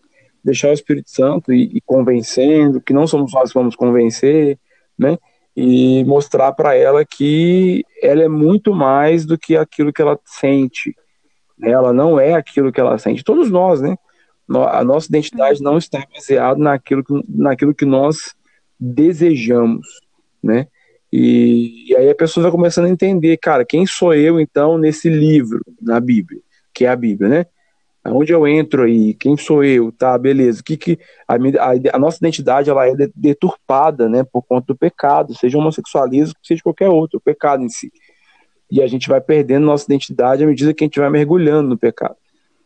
deixar 0.45 0.69
o 0.69 0.73
Espírito 0.73 1.09
Santo 1.09 1.51
e, 1.51 1.77
e 1.77 1.81
convencendo, 1.81 2.79
que 2.79 2.93
não 2.93 3.07
somos 3.07 3.33
nós 3.33 3.49
que 3.51 3.57
vamos 3.57 3.75
convencer, 3.75 4.59
né? 4.97 5.17
E 5.57 6.03
mostrar 6.03 6.51
para 6.51 6.75
ela 6.75 7.03
que 7.03 7.83
ela 8.01 8.21
é 8.21 8.27
muito 8.27 8.73
mais 8.75 9.25
do 9.25 9.37
que 9.37 9.57
aquilo 9.57 9.91
que 9.91 10.01
ela 10.01 10.19
sente. 10.23 10.95
Né? 11.57 11.71
Ela 11.71 11.91
não 11.91 12.19
é 12.19 12.33
aquilo 12.33 12.71
que 12.71 12.79
ela 12.79 12.97
sente. 12.97 13.23
Todos 13.23 13.49
nós, 13.49 13.81
né? 13.81 13.97
A 14.69 14.83
nossa 14.83 15.07
identidade 15.07 15.63
não 15.63 15.77
está 15.77 16.05
baseada 16.13 16.59
naquilo 16.59 17.03
que, 17.03 17.13
naquilo 17.27 17.73
que 17.73 17.85
nós 17.85 18.35
desejamos, 18.79 19.87
né? 20.43 20.67
E, 21.11 21.89
e, 21.89 21.95
aí 21.95 22.09
a 22.09 22.15
pessoa 22.15 22.43
vai 22.43 22.51
começando 22.51 22.85
a 22.85 22.89
entender, 22.89 23.37
cara, 23.37 23.65
quem 23.65 23.85
sou 23.85 24.13
eu 24.13 24.39
então 24.39 24.77
nesse 24.77 25.09
livro, 25.09 25.61
na 25.81 25.99
Bíblia, 25.99 26.41
que 26.73 26.85
é 26.85 26.89
a 26.89 26.95
Bíblia, 26.95 27.29
né? 27.29 27.45
Onde 28.07 28.31
eu 28.31 28.47
entro 28.47 28.83
aí? 28.83 29.15
Quem 29.15 29.35
sou 29.35 29.63
eu? 29.63 29.91
Tá, 29.91 30.15
beleza. 30.17 30.61
Que 30.63 30.77
que 30.77 30.99
a, 31.27 31.33
a, 31.33 31.95
a, 31.95 31.99
nossa 31.99 32.17
identidade 32.17 32.69
ela 32.69 32.87
é 32.87 32.93
deturpada, 33.15 34.07
né, 34.07 34.23
por 34.23 34.43
conta 34.43 34.67
do 34.67 34.75
pecado, 34.75 35.33
seja 35.33 35.57
homossexualismo, 35.57 36.35
seja 36.43 36.61
qualquer 36.61 36.89
outro, 36.89 37.17
o 37.17 37.21
pecado 37.21 37.63
em 37.63 37.69
si. 37.69 37.91
E 38.69 38.81
a 38.81 38.87
gente 38.87 39.09
vai 39.09 39.19
perdendo 39.19 39.65
nossa 39.65 39.85
identidade 39.85 40.43
à 40.43 40.47
medida 40.47 40.73
que 40.73 40.83
a 40.83 40.87
gente 40.87 40.99
vai 40.99 41.09
mergulhando 41.09 41.69
no 41.69 41.77
pecado. 41.77 42.15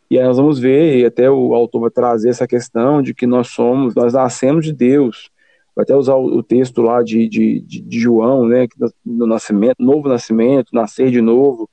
E 0.10 0.18
aí 0.18 0.26
nós 0.26 0.38
vamos 0.38 0.60
ver, 0.60 0.98
e 0.98 1.06
até 1.06 1.30
o 1.30 1.54
autor 1.54 1.82
vai 1.82 1.92
trazer 1.92 2.30
essa 2.30 2.48
questão 2.48 3.02
de 3.02 3.14
que 3.14 3.28
nós 3.28 3.50
somos, 3.50 3.96
nós 3.96 4.14
nascemos 4.14 4.66
de 4.66 4.74
Deus. 4.74 5.30
Vai 5.76 5.84
até 5.84 5.96
usar 5.96 6.16
o, 6.16 6.38
o 6.38 6.44
texto 6.44 6.82
lá 6.82 7.02
de, 7.04 7.30
de, 7.30 7.62
de, 7.62 7.82
de 7.82 8.00
João, 8.00 8.46
né, 8.46 8.68
do 9.06 9.28
nascimento, 9.28 9.76
novo 9.80 10.10
nascimento, 10.10 10.74
nascer 10.74 11.12
de 11.12 11.22
novo. 11.22 11.70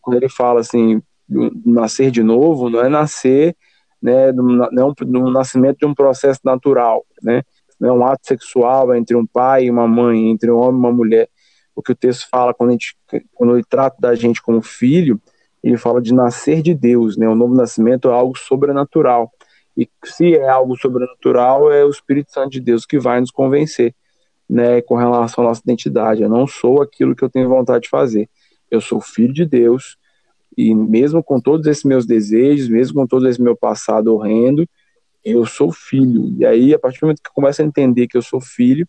quando 0.00 0.18
ele 0.18 0.28
fala 0.28 0.60
assim, 0.60 1.02
nascer 1.64 2.10
de 2.10 2.22
novo 2.22 2.68
não 2.68 2.80
é 2.80 2.88
nascer 2.88 3.56
né, 4.02 4.32
não 4.32 4.64
é 4.90 5.04
no 5.04 5.30
nascimento 5.30 5.78
de 5.78 5.86
um 5.86 5.94
processo 5.94 6.40
natural, 6.44 7.04
né? 7.22 7.42
Não 7.78 7.88
é 7.88 7.92
um 7.92 8.04
ato 8.04 8.26
sexual 8.26 8.94
entre 8.94 9.16
um 9.16 9.26
pai 9.26 9.64
e 9.64 9.70
uma 9.70 9.86
mãe, 9.86 10.30
entre 10.30 10.50
um 10.50 10.56
homem 10.56 10.76
e 10.76 10.78
uma 10.78 10.92
mulher. 10.92 11.28
O 11.74 11.82
que 11.82 11.92
o 11.92 11.96
texto 11.96 12.28
fala 12.30 12.52
quando, 12.52 12.72
gente, 12.72 12.96
quando 13.34 13.54
ele 13.54 13.64
trata 13.64 13.96
da 13.98 14.14
gente 14.14 14.42
como 14.42 14.60
filho, 14.60 15.20
ele 15.62 15.76
fala 15.76 16.00
de 16.00 16.12
nascer 16.12 16.62
de 16.62 16.74
Deus, 16.74 17.16
né? 17.16 17.28
O 17.28 17.34
novo 17.34 17.54
nascimento 17.54 18.08
é 18.08 18.12
algo 18.12 18.36
sobrenatural. 18.36 19.30
E 19.76 19.88
se 20.04 20.34
é 20.34 20.48
algo 20.48 20.76
sobrenatural, 20.76 21.72
é 21.72 21.84
o 21.84 21.90
Espírito 21.90 22.32
Santo 22.32 22.50
de 22.50 22.60
Deus 22.60 22.84
que 22.84 22.98
vai 22.98 23.20
nos 23.20 23.30
convencer, 23.30 23.94
né, 24.48 24.82
com 24.82 24.96
relação 24.96 25.44
à 25.44 25.48
nossa 25.48 25.62
identidade. 25.64 26.22
Eu 26.22 26.28
não 26.28 26.46
sou 26.46 26.82
aquilo 26.82 27.14
que 27.14 27.22
eu 27.22 27.30
tenho 27.30 27.48
vontade 27.48 27.84
de 27.84 27.88
fazer. 27.88 28.28
Eu 28.70 28.80
sou 28.80 29.00
filho 29.00 29.32
de 29.32 29.46
Deus, 29.46 29.96
e 30.56 30.74
mesmo 30.74 31.22
com 31.22 31.40
todos 31.40 31.66
esses 31.66 31.84
meus 31.84 32.06
desejos, 32.06 32.68
mesmo 32.68 32.94
com 32.94 33.06
todo 33.06 33.28
esse 33.28 33.40
meu 33.40 33.56
passado 33.56 34.14
horrendo, 34.14 34.66
eu 35.24 35.44
sou 35.46 35.72
filho. 35.72 36.34
E 36.38 36.44
aí, 36.44 36.74
a 36.74 36.78
partir 36.78 37.00
do 37.00 37.06
momento 37.06 37.22
que 37.22 37.28
eu 37.28 37.34
começo 37.34 37.62
a 37.62 37.64
entender 37.64 38.06
que 38.06 38.16
eu 38.16 38.22
sou 38.22 38.40
filho, 38.40 38.86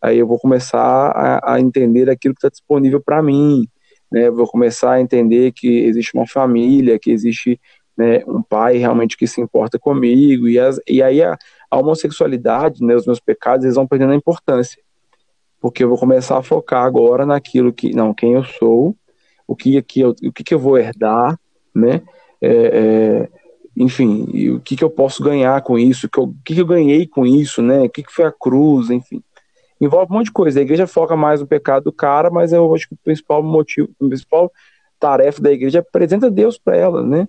aí 0.00 0.18
eu 0.18 0.26
vou 0.26 0.38
começar 0.38 0.80
a, 0.80 1.54
a 1.54 1.60
entender 1.60 2.08
aquilo 2.08 2.34
que 2.34 2.38
está 2.38 2.48
disponível 2.48 3.00
para 3.00 3.22
mim. 3.22 3.66
Né? 4.10 4.28
Eu 4.28 4.34
vou 4.34 4.46
começar 4.46 4.92
a 4.92 5.00
entender 5.00 5.52
que 5.52 5.68
existe 5.68 6.14
uma 6.14 6.26
família, 6.26 6.98
que 6.98 7.10
existe 7.10 7.60
né, 7.96 8.22
um 8.26 8.42
pai 8.42 8.76
realmente 8.76 9.16
que 9.16 9.26
se 9.26 9.40
importa 9.40 9.78
comigo. 9.78 10.48
E, 10.48 10.58
as, 10.58 10.80
e 10.88 11.02
aí 11.02 11.22
a, 11.22 11.36
a 11.70 11.78
homossexualidade, 11.78 12.84
né, 12.84 12.94
os 12.94 13.06
meus 13.06 13.20
pecados, 13.20 13.64
eles 13.64 13.76
vão 13.76 13.86
perdendo 13.86 14.12
a 14.12 14.16
importância. 14.16 14.82
Porque 15.60 15.84
eu 15.84 15.88
vou 15.88 15.98
começar 15.98 16.38
a 16.38 16.42
focar 16.42 16.84
agora 16.84 17.26
naquilo 17.26 17.72
que, 17.72 17.94
não, 17.94 18.14
quem 18.14 18.32
eu 18.32 18.44
sou, 18.44 18.96
o 19.50 19.56
que, 19.56 19.82
que 19.82 19.98
eu, 19.98 20.10
o 20.10 20.32
que, 20.32 20.44
que 20.44 20.54
eu 20.54 20.60
vou 20.60 20.78
herdar, 20.78 21.36
né? 21.74 22.02
É, 22.40 22.48
é, 22.48 23.28
enfim, 23.76 24.48
o 24.54 24.60
que, 24.60 24.76
que 24.76 24.84
eu 24.84 24.88
posso 24.88 25.24
ganhar 25.24 25.60
com 25.62 25.76
isso, 25.76 26.06
o 26.06 26.34
que, 26.44 26.54
que 26.54 26.60
eu 26.60 26.66
ganhei 26.66 27.04
com 27.04 27.26
isso, 27.26 27.60
né? 27.60 27.80
O 27.80 27.90
que, 27.90 28.04
que 28.04 28.12
foi 28.12 28.26
a 28.26 28.32
cruz, 28.32 28.90
enfim. 28.90 29.20
Envolve 29.80 30.12
um 30.12 30.18
monte 30.18 30.26
de 30.26 30.32
coisa. 30.32 30.60
A 30.60 30.62
igreja 30.62 30.86
foca 30.86 31.16
mais 31.16 31.40
no 31.40 31.48
pecado 31.48 31.84
do 31.84 31.92
cara, 31.92 32.30
mas 32.30 32.52
eu 32.52 32.72
acho 32.72 32.88
que 32.88 32.94
o 32.94 32.98
principal 33.02 33.42
motivo, 33.42 33.88
a 34.00 34.06
principal 34.06 34.52
tarefa 35.00 35.42
da 35.42 35.50
igreja 35.50 35.78
é 35.78 35.80
apresenta 35.80 36.30
Deus 36.30 36.56
para 36.56 36.76
ela, 36.76 37.02
né? 37.02 37.26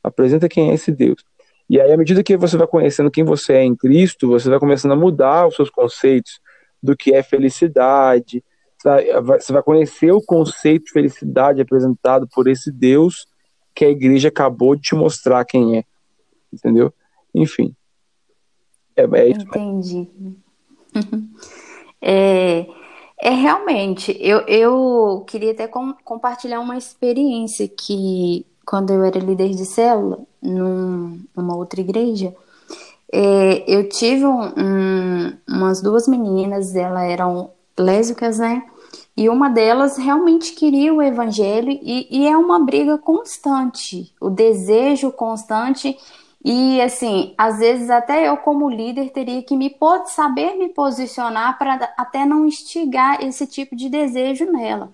Apresenta 0.00 0.48
quem 0.48 0.70
é 0.70 0.74
esse 0.74 0.92
Deus. 0.92 1.24
E 1.68 1.80
aí, 1.80 1.90
à 1.90 1.96
medida 1.96 2.22
que 2.22 2.36
você 2.36 2.56
vai 2.56 2.68
conhecendo 2.68 3.10
quem 3.10 3.24
você 3.24 3.54
é 3.54 3.64
em 3.64 3.74
Cristo, 3.74 4.28
você 4.28 4.48
vai 4.48 4.60
começando 4.60 4.92
a 4.92 4.96
mudar 4.96 5.48
os 5.48 5.56
seus 5.56 5.70
conceitos 5.70 6.38
do 6.80 6.96
que 6.96 7.12
é 7.12 7.22
felicidade, 7.22 8.44
você 9.22 9.52
vai 9.52 9.62
conhecer 9.62 10.12
o 10.12 10.20
conceito 10.20 10.84
de 10.86 10.92
felicidade 10.92 11.60
apresentado 11.60 12.28
por 12.28 12.46
esse 12.48 12.70
Deus 12.70 13.26
que 13.74 13.84
a 13.84 13.90
igreja 13.90 14.28
acabou 14.28 14.76
de 14.76 14.82
te 14.82 14.94
mostrar 14.94 15.44
quem 15.44 15.78
é. 15.78 15.84
Entendeu? 16.52 16.92
Enfim. 17.34 17.74
É, 18.94 19.02
é 19.02 19.28
isso 19.28 19.40
Entendi. 19.40 20.08
é, 22.00 22.66
é 23.20 23.30
realmente, 23.30 24.16
eu, 24.20 24.40
eu 24.40 25.24
queria 25.26 25.52
até 25.52 25.66
com, 25.66 25.94
compartilhar 26.04 26.60
uma 26.60 26.76
experiência 26.76 27.66
que 27.66 28.46
quando 28.64 28.92
eu 28.92 29.02
era 29.02 29.18
líder 29.18 29.50
de 29.50 29.64
célula 29.64 30.20
num, 30.40 31.20
numa 31.36 31.56
outra 31.56 31.80
igreja, 31.80 32.34
é, 33.12 33.64
eu 33.66 33.88
tive 33.88 34.24
um, 34.24 34.42
um, 34.56 35.32
umas 35.48 35.82
duas 35.82 36.06
meninas, 36.06 36.74
elas 36.74 37.04
eram 37.04 37.50
lésbicas, 37.78 38.38
né? 38.38 38.64
E 39.16 39.28
uma 39.28 39.48
delas 39.48 39.96
realmente 39.96 40.52
queria 40.54 40.92
o 40.92 41.00
evangelho 41.00 41.70
e, 41.70 42.08
e, 42.10 42.26
é 42.26 42.36
uma 42.36 42.58
briga 42.58 42.98
constante, 42.98 44.12
o 44.20 44.28
desejo 44.28 45.12
constante. 45.12 45.96
E 46.44 46.80
assim, 46.80 47.32
às 47.38 47.58
vezes 47.58 47.88
até 47.90 48.28
eu 48.28 48.36
como 48.36 48.68
líder 48.68 49.10
teria 49.10 49.42
que 49.42 49.56
me 49.56 49.74
saber 50.06 50.56
me 50.56 50.68
posicionar 50.68 51.56
para 51.58 51.92
até 51.96 52.26
não 52.26 52.44
instigar 52.44 53.24
esse 53.24 53.46
tipo 53.46 53.76
de 53.76 53.88
desejo 53.88 54.50
nela. 54.50 54.90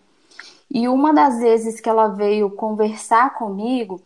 E 0.71 0.87
uma 0.87 1.13
das 1.13 1.39
vezes 1.41 1.81
que 1.81 1.89
ela 1.89 2.09
veio 2.09 2.51
conversar 2.51 3.35
comigo, 3.35 4.01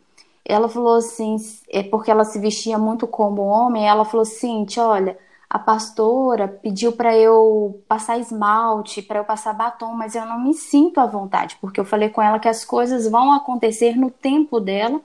ela 0.45 0.69
falou 0.69 0.97
assim, 0.97 1.37
é 1.69 1.83
porque 1.83 2.11
ela 2.11 2.25
se 2.25 2.39
vestia 2.39 2.79
muito 2.79 3.07
como 3.07 3.43
homem, 3.43 3.87
ela 3.87 4.05
falou 4.05 4.23
assim, 4.23 4.65
olha, 4.79 5.19
a 5.55 5.59
pastora 5.61 6.49
pediu 6.49 6.91
para 6.91 7.17
eu 7.17 7.81
passar 7.87 8.19
esmalte, 8.19 9.01
para 9.01 9.21
eu 9.21 9.25
passar 9.25 9.53
batom, 9.53 9.95
mas 9.95 10.17
eu 10.17 10.27
não 10.27 10.43
me 10.43 10.53
sinto 10.53 10.99
à 10.99 11.07
vontade, 11.07 11.57
porque 11.61 11.79
eu 11.79 11.85
falei 11.85 12.09
com 12.09 12.21
ela 12.21 12.41
que 12.41 12.49
as 12.49 12.65
coisas 12.65 13.09
vão 13.09 13.33
acontecer 13.33 13.97
no 13.97 14.11
tempo 14.11 14.59
dela 14.59 15.01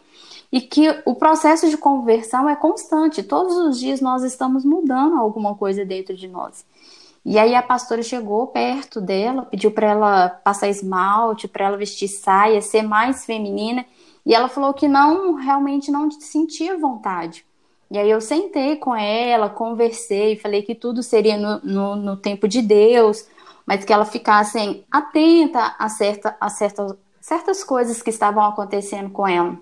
e 0.52 0.60
que 0.60 0.88
o 1.06 1.14
processo 1.14 1.70
de 1.70 1.78
conversão 1.78 2.50
é 2.50 2.56
constante. 2.56 3.22
Todos 3.22 3.56
os 3.58 3.80
dias 3.80 4.02
nós 4.02 4.24
estamos 4.24 4.66
mudando 4.66 5.18
alguma 5.20 5.54
coisa 5.54 5.86
dentro 5.86 6.16
de 6.16 6.28
nós. 6.28 6.66
E 7.24 7.38
aí 7.38 7.54
a 7.54 7.62
pastora 7.62 8.02
chegou 8.02 8.48
perto 8.48 9.00
dela, 9.00 9.44
pediu 9.44 9.70
para 9.70 9.86
ela 9.86 10.30
passar 10.30 10.68
esmalte, 10.68 11.48
para 11.48 11.66
ela 11.66 11.78
vestir 11.78 12.08
saia, 12.08 12.60
ser 12.60 12.82
mais 12.82 13.24
feminina, 13.24 13.86
e 14.26 14.34
ela 14.34 14.50
falou 14.50 14.74
que 14.74 14.88
não, 14.88 15.36
realmente 15.36 15.92
não 15.92 16.10
sentia 16.10 16.76
vontade. 16.76 17.46
E 17.92 17.98
aí 17.98 18.10
eu 18.10 18.22
sentei 18.22 18.76
com 18.76 18.96
ela, 18.96 19.50
conversei, 19.50 20.38
falei 20.38 20.62
que 20.62 20.76
tudo 20.76 21.02
seria 21.02 21.38
no, 21.38 21.60
no, 21.64 21.96
no 21.96 22.18
tempo 22.18 22.48
de 22.48 22.62
Deus, 22.62 23.28
mas 23.66 23.84
que 23.84 23.92
ela 23.92 24.06
ficasse 24.06 24.86
atenta 24.92 25.76
a, 25.80 25.90
certa, 25.90 26.38
a 26.40 26.50
certas, 26.50 26.96
certas 27.20 27.64
coisas 27.64 28.02
que 28.02 28.10
estavam 28.10 28.44
acontecendo 28.44 29.10
com 29.10 29.28
ela. 29.28 29.58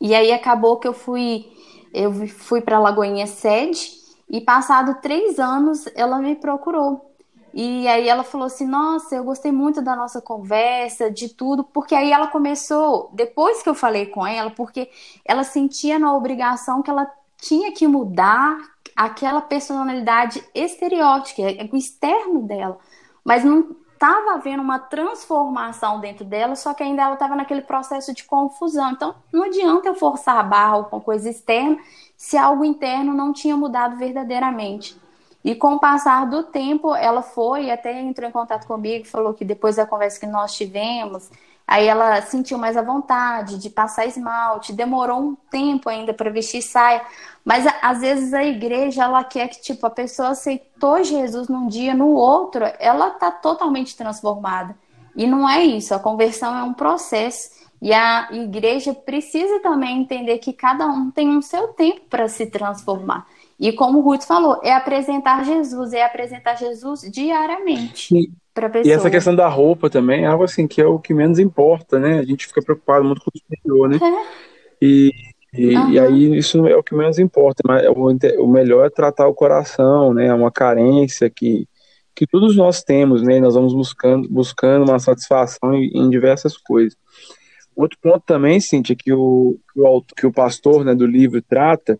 E 0.00 0.14
aí 0.14 0.32
acabou 0.32 0.78
que 0.78 0.86
eu 0.86 0.94
fui 0.94 1.46
eu 1.92 2.28
fui 2.28 2.60
para 2.60 2.78
Lagoinha 2.78 3.26
sede 3.26 3.92
e 4.28 4.40
passado 4.40 5.00
três 5.02 5.38
anos 5.40 5.88
ela 5.94 6.18
me 6.18 6.36
procurou. 6.36 7.10
E 7.52 7.88
aí 7.88 8.08
ela 8.08 8.22
falou 8.22 8.46
assim: 8.46 8.66
Nossa, 8.66 9.16
eu 9.16 9.24
gostei 9.24 9.50
muito 9.50 9.82
da 9.82 9.96
nossa 9.96 10.20
conversa, 10.20 11.10
de 11.10 11.30
tudo, 11.30 11.64
porque 11.64 11.96
aí 11.96 12.12
ela 12.12 12.28
começou, 12.28 13.10
depois 13.12 13.60
que 13.60 13.68
eu 13.68 13.74
falei 13.74 14.06
com 14.06 14.24
ela, 14.24 14.50
porque 14.50 14.88
ela 15.24 15.42
sentia 15.42 15.98
na 15.98 16.14
obrigação 16.14 16.80
que 16.80 16.90
ela 16.90 17.10
tinha 17.40 17.72
que 17.72 17.86
mudar 17.86 18.58
aquela 18.94 19.40
personalidade 19.40 20.44
estereótica, 20.54 21.42
o 21.72 21.76
externo 21.76 22.42
dela, 22.42 22.78
mas 23.24 23.44
não 23.44 23.76
estava 23.92 24.32
havendo 24.34 24.62
uma 24.62 24.78
transformação 24.78 26.00
dentro 26.00 26.24
dela, 26.24 26.56
só 26.56 26.72
que 26.72 26.82
ainda 26.82 27.02
ela 27.02 27.14
estava 27.14 27.36
naquele 27.36 27.60
processo 27.60 28.14
de 28.14 28.24
confusão. 28.24 28.92
Então, 28.92 29.14
não 29.30 29.44
adianta 29.44 29.88
eu 29.88 29.94
forçar 29.94 30.38
a 30.38 30.42
barra 30.42 30.84
com 30.84 30.98
coisa 30.98 31.28
externa 31.28 31.78
se 32.16 32.36
algo 32.36 32.64
interno 32.64 33.12
não 33.12 33.32
tinha 33.32 33.56
mudado 33.56 33.96
verdadeiramente. 33.96 34.98
E 35.44 35.54
com 35.54 35.74
o 35.74 35.78
passar 35.78 36.26
do 36.28 36.42
tempo, 36.42 36.94
ela 36.94 37.22
foi, 37.22 37.70
até 37.70 37.98
entrou 38.00 38.28
em 38.28 38.32
contato 38.32 38.66
comigo, 38.66 39.06
falou 39.06 39.32
que 39.32 39.44
depois 39.44 39.76
da 39.76 39.86
conversa 39.86 40.20
que 40.20 40.26
nós 40.26 40.54
tivemos, 40.54 41.30
aí 41.70 41.86
ela 41.86 42.20
sentiu 42.22 42.58
mais 42.58 42.76
a 42.76 42.82
vontade 42.82 43.56
de 43.56 43.70
passar 43.70 44.04
esmalte, 44.04 44.72
demorou 44.72 45.20
um 45.20 45.36
tempo 45.48 45.88
ainda 45.88 46.12
para 46.12 46.28
vestir 46.28 46.62
saia, 46.62 47.00
mas 47.44 47.64
às 47.80 48.00
vezes 48.00 48.34
a 48.34 48.42
igreja 48.42 49.04
ela 49.04 49.22
quer 49.22 49.46
que 49.46 49.62
tipo 49.62 49.86
a 49.86 49.90
pessoa 49.90 50.30
aceitou 50.30 51.04
Jesus 51.04 51.48
num 51.48 51.68
dia, 51.68 51.94
no 51.94 52.08
outro, 52.08 52.64
ela 52.80 53.10
tá 53.10 53.30
totalmente 53.30 53.96
transformada. 53.96 54.76
E 55.14 55.28
não 55.28 55.48
é 55.48 55.62
isso, 55.62 55.94
a 55.94 56.00
conversão 56.00 56.58
é 56.58 56.64
um 56.64 56.74
processo. 56.74 57.60
E 57.80 57.94
a 57.94 58.28
igreja 58.32 58.92
precisa 58.92 59.60
também 59.60 60.00
entender 60.00 60.38
que 60.38 60.52
cada 60.52 60.86
um 60.86 61.08
tem 61.08 61.28
um 61.28 61.40
seu 61.40 61.68
tempo 61.68 62.02
para 62.10 62.28
se 62.28 62.46
transformar. 62.46 63.26
E 63.60 63.72
como 63.72 63.98
o 63.98 64.00
Ruth 64.00 64.22
falou, 64.22 64.58
é 64.64 64.72
apresentar 64.72 65.44
Jesus, 65.44 65.92
é 65.92 66.02
apresentar 66.02 66.54
Jesus 66.54 67.02
diariamente 67.12 68.32
para 68.54 68.70
pessoa. 68.70 68.90
E 68.90 68.96
essa 68.96 69.10
questão 69.10 69.36
da 69.36 69.46
roupa 69.48 69.90
também 69.90 70.24
é 70.24 70.26
algo 70.26 70.44
assim 70.44 70.66
que 70.66 70.80
é 70.80 70.86
o 70.86 70.98
que 70.98 71.12
menos 71.12 71.38
importa, 71.38 71.98
né? 71.98 72.20
A 72.20 72.24
gente 72.24 72.46
fica 72.46 72.62
preocupado 72.62 73.04
muito 73.04 73.20
com 73.20 73.30
o 73.30 73.36
exterior, 73.36 73.88
né? 73.90 73.98
É. 74.02 74.26
E, 74.80 75.12
e, 75.52 75.76
uhum. 75.76 75.90
e, 75.90 75.98
aí 75.98 76.38
isso 76.38 76.66
é 76.66 76.74
o 76.74 76.82
que 76.82 76.94
menos 76.94 77.18
importa, 77.18 77.62
mas 77.66 77.86
o, 77.86 78.42
o 78.42 78.48
melhor 78.48 78.86
é 78.86 78.90
tratar 78.90 79.28
o 79.28 79.34
coração, 79.34 80.14
né? 80.14 80.28
É 80.28 80.34
uma 80.34 80.50
carência 80.50 81.28
que 81.28 81.68
que 82.14 82.26
todos 82.26 82.56
nós 82.56 82.82
temos, 82.82 83.22
né? 83.22 83.40
Nós 83.40 83.54
vamos 83.54 83.74
buscando 83.74 84.26
buscando 84.28 84.88
uma 84.88 84.98
satisfação 84.98 85.74
em, 85.74 85.90
em 85.94 86.08
diversas 86.08 86.56
coisas. 86.56 86.96
Outro 87.76 87.98
ponto 88.02 88.22
também, 88.26 88.58
Cintia, 88.58 88.96
que 88.96 89.12
o, 89.12 89.58
que 89.72 89.80
o, 89.80 90.02
que 90.16 90.26
o 90.26 90.32
pastor 90.32 90.84
né, 90.84 90.94
do 90.94 91.06
livro 91.06 91.40
trata, 91.40 91.98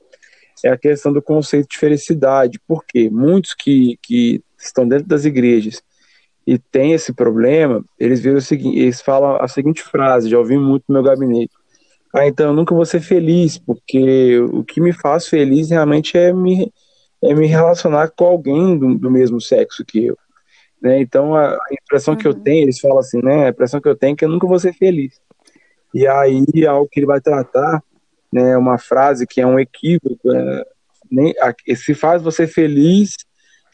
é 0.64 0.70
a 0.70 0.78
questão 0.78 1.12
do 1.12 1.22
conceito 1.22 1.68
de 1.70 1.78
felicidade. 1.78 2.60
Porque 2.66 3.08
muitos 3.10 3.54
que, 3.54 3.98
que 4.02 4.42
estão 4.58 4.86
dentro 4.86 5.06
das 5.06 5.24
igrejas 5.24 5.82
e 6.46 6.58
têm 6.58 6.92
esse 6.92 7.12
problema, 7.12 7.84
eles 7.98 8.20
viram 8.20 8.38
o 8.38 8.40
seguinte, 8.40 8.78
eles 8.78 9.00
falam 9.00 9.36
a 9.40 9.46
seguinte 9.46 9.82
frase, 9.82 10.30
já 10.30 10.38
ouvi 10.38 10.58
muito 10.58 10.84
no 10.88 10.94
meu 10.94 11.02
gabinete. 11.02 11.52
Ah, 12.12 12.26
então 12.26 12.48
eu 12.48 12.52
nunca 12.52 12.74
vou 12.74 12.84
ser 12.84 13.00
feliz, 13.00 13.56
porque 13.56 14.40
o 14.40 14.64
que 14.64 14.80
me 14.80 14.92
faz 14.92 15.28
feliz 15.28 15.70
realmente 15.70 16.18
é 16.18 16.32
me, 16.32 16.72
é 17.22 17.32
me 17.34 17.46
relacionar 17.46 18.10
com 18.10 18.24
alguém 18.24 18.76
do, 18.76 18.98
do 18.98 19.10
mesmo 19.10 19.40
sexo 19.40 19.84
que 19.84 20.06
eu. 20.06 20.18
Né? 20.82 21.00
Então 21.00 21.36
a, 21.36 21.50
a 21.52 21.58
impressão 21.70 22.14
uhum. 22.14 22.20
que 22.20 22.26
eu 22.26 22.32
uhum. 22.32 22.40
tenho, 22.40 22.62
eles 22.64 22.80
falam 22.80 22.98
assim, 22.98 23.20
né? 23.22 23.46
A 23.46 23.50
impressão 23.50 23.80
que 23.80 23.88
eu 23.88 23.94
tenho 23.94 24.14
é 24.14 24.16
que 24.16 24.24
eu 24.24 24.28
nunca 24.28 24.46
vou 24.46 24.58
ser 24.58 24.72
feliz. 24.72 25.20
E 25.94 26.06
aí 26.06 26.44
algo 26.66 26.88
que 26.90 27.00
ele 27.00 27.06
vai 27.06 27.20
tratar 27.20 27.80
né, 28.32 28.56
uma 28.56 28.78
frase 28.78 29.26
que 29.26 29.40
é 29.40 29.46
um 29.46 29.58
equívoco, 29.58 30.30
é, 30.30 30.64
nem, 31.10 31.34
a, 31.40 31.54
se 31.74 31.94
faz 31.94 32.22
você 32.22 32.46
feliz, 32.46 33.16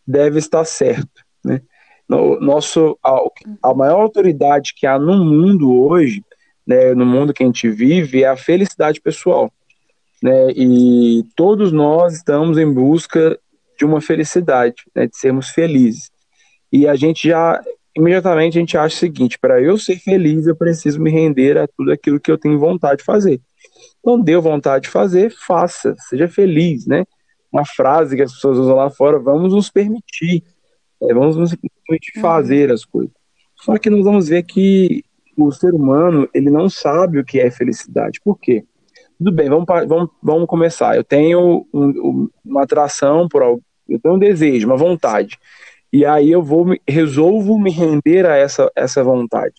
deve 0.07 0.39
estar 0.39 0.65
certo. 0.65 1.23
Né? 1.45 1.61
No, 2.09 2.41
nosso, 2.41 2.99
a, 3.05 3.19
a 3.63 3.75
maior 3.75 4.01
autoridade 4.01 4.73
que 4.75 4.87
há 4.87 4.99
no 4.99 5.25
mundo 5.25 5.73
hoje, 5.73 6.25
né, 6.67 6.95
no 6.95 7.05
mundo 7.05 7.35
que 7.35 7.43
a 7.43 7.47
gente 7.47 7.69
vive, 7.69 8.23
é 8.23 8.29
a 8.29 8.37
felicidade 8.37 9.01
pessoal. 9.01 9.53
Né? 10.23 10.51
E 10.53 11.25
todos 11.37 11.73
nós 11.73 12.15
estamos 12.15 12.59
em 12.59 12.73
busca 12.73 13.39
de 13.79 13.85
uma 13.85 14.01
felicidade, 14.01 14.85
né, 14.95 15.07
de 15.07 15.17
sermos 15.17 15.51
felizes. 15.51 16.11
E 16.73 16.89
a 16.89 16.95
gente 16.95 17.29
já, 17.29 17.61
imediatamente, 17.97 18.57
a 18.57 18.61
gente 18.61 18.77
acha 18.77 18.97
o 18.97 18.99
seguinte: 18.99 19.39
para 19.39 19.61
eu 19.61 19.79
ser 19.79 19.99
feliz, 19.99 20.47
eu 20.47 20.57
preciso 20.57 21.01
me 21.01 21.11
render 21.11 21.59
a 21.59 21.69
tudo 21.69 21.93
aquilo 21.93 22.19
que 22.19 22.31
eu 22.31 22.39
tenho 22.39 22.59
vontade 22.59 22.99
de 22.99 23.05
fazer. 23.05 23.41
Não 24.05 24.21
deu 24.21 24.41
vontade 24.41 24.85
de 24.85 24.91
fazer, 24.91 25.31
faça, 25.31 25.95
seja 26.09 26.29
feliz, 26.29 26.87
né? 26.87 27.05
Uma 27.53 27.65
frase 27.65 28.17
que 28.17 28.23
as 28.23 28.33
pessoas 28.33 28.59
usam 28.59 28.77
lá 28.77 28.91
fora, 28.91 29.19
vamos 29.19 29.53
nos 29.53 29.71
permitir, 29.71 30.43
é, 31.03 31.15
vamos 31.15 31.37
nos 31.37 31.55
permitir 31.55 32.13
uhum. 32.17 32.23
fazer 32.23 32.71
as 32.73 32.85
coisas. 32.85 33.13
Só 33.57 33.79
que 33.79 33.89
nós 33.89 34.05
vamos 34.05 34.29
ver 34.29 34.43
que 34.43 35.05
o 35.37 35.51
ser 35.51 35.75
humano, 35.75 36.29
ele 36.33 36.51
não 36.51 36.69
sabe 36.69 37.19
o 37.19 37.25
que 37.25 37.41
é 37.41 37.51
felicidade. 37.51 38.21
Por 38.23 38.39
quê? 38.39 38.65
Tudo 39.19 39.33
bem, 39.33 39.49
vamos, 39.49 39.67
vamos, 39.87 40.11
vamos 40.23 40.47
começar. 40.47 40.97
Eu 40.97 41.05
tenho 41.05 41.67
um, 41.73 42.29
uma 42.45 42.63
atração 42.63 43.29
por 43.29 43.43
algo, 43.43 43.63
eu 43.89 43.99
tenho 43.99 44.15
um 44.15 44.19
desejo, 44.19 44.67
uma 44.67 44.77
vontade. 44.77 45.39
E 45.93 46.05
aí 46.05 46.31
eu 46.31 46.43
vou 46.43 46.67
resolvo 46.87 47.59
me 47.59 47.71
render 47.71 48.27
a 48.27 48.37
essa, 48.37 48.71
essa 48.77 49.03
vontade 49.03 49.55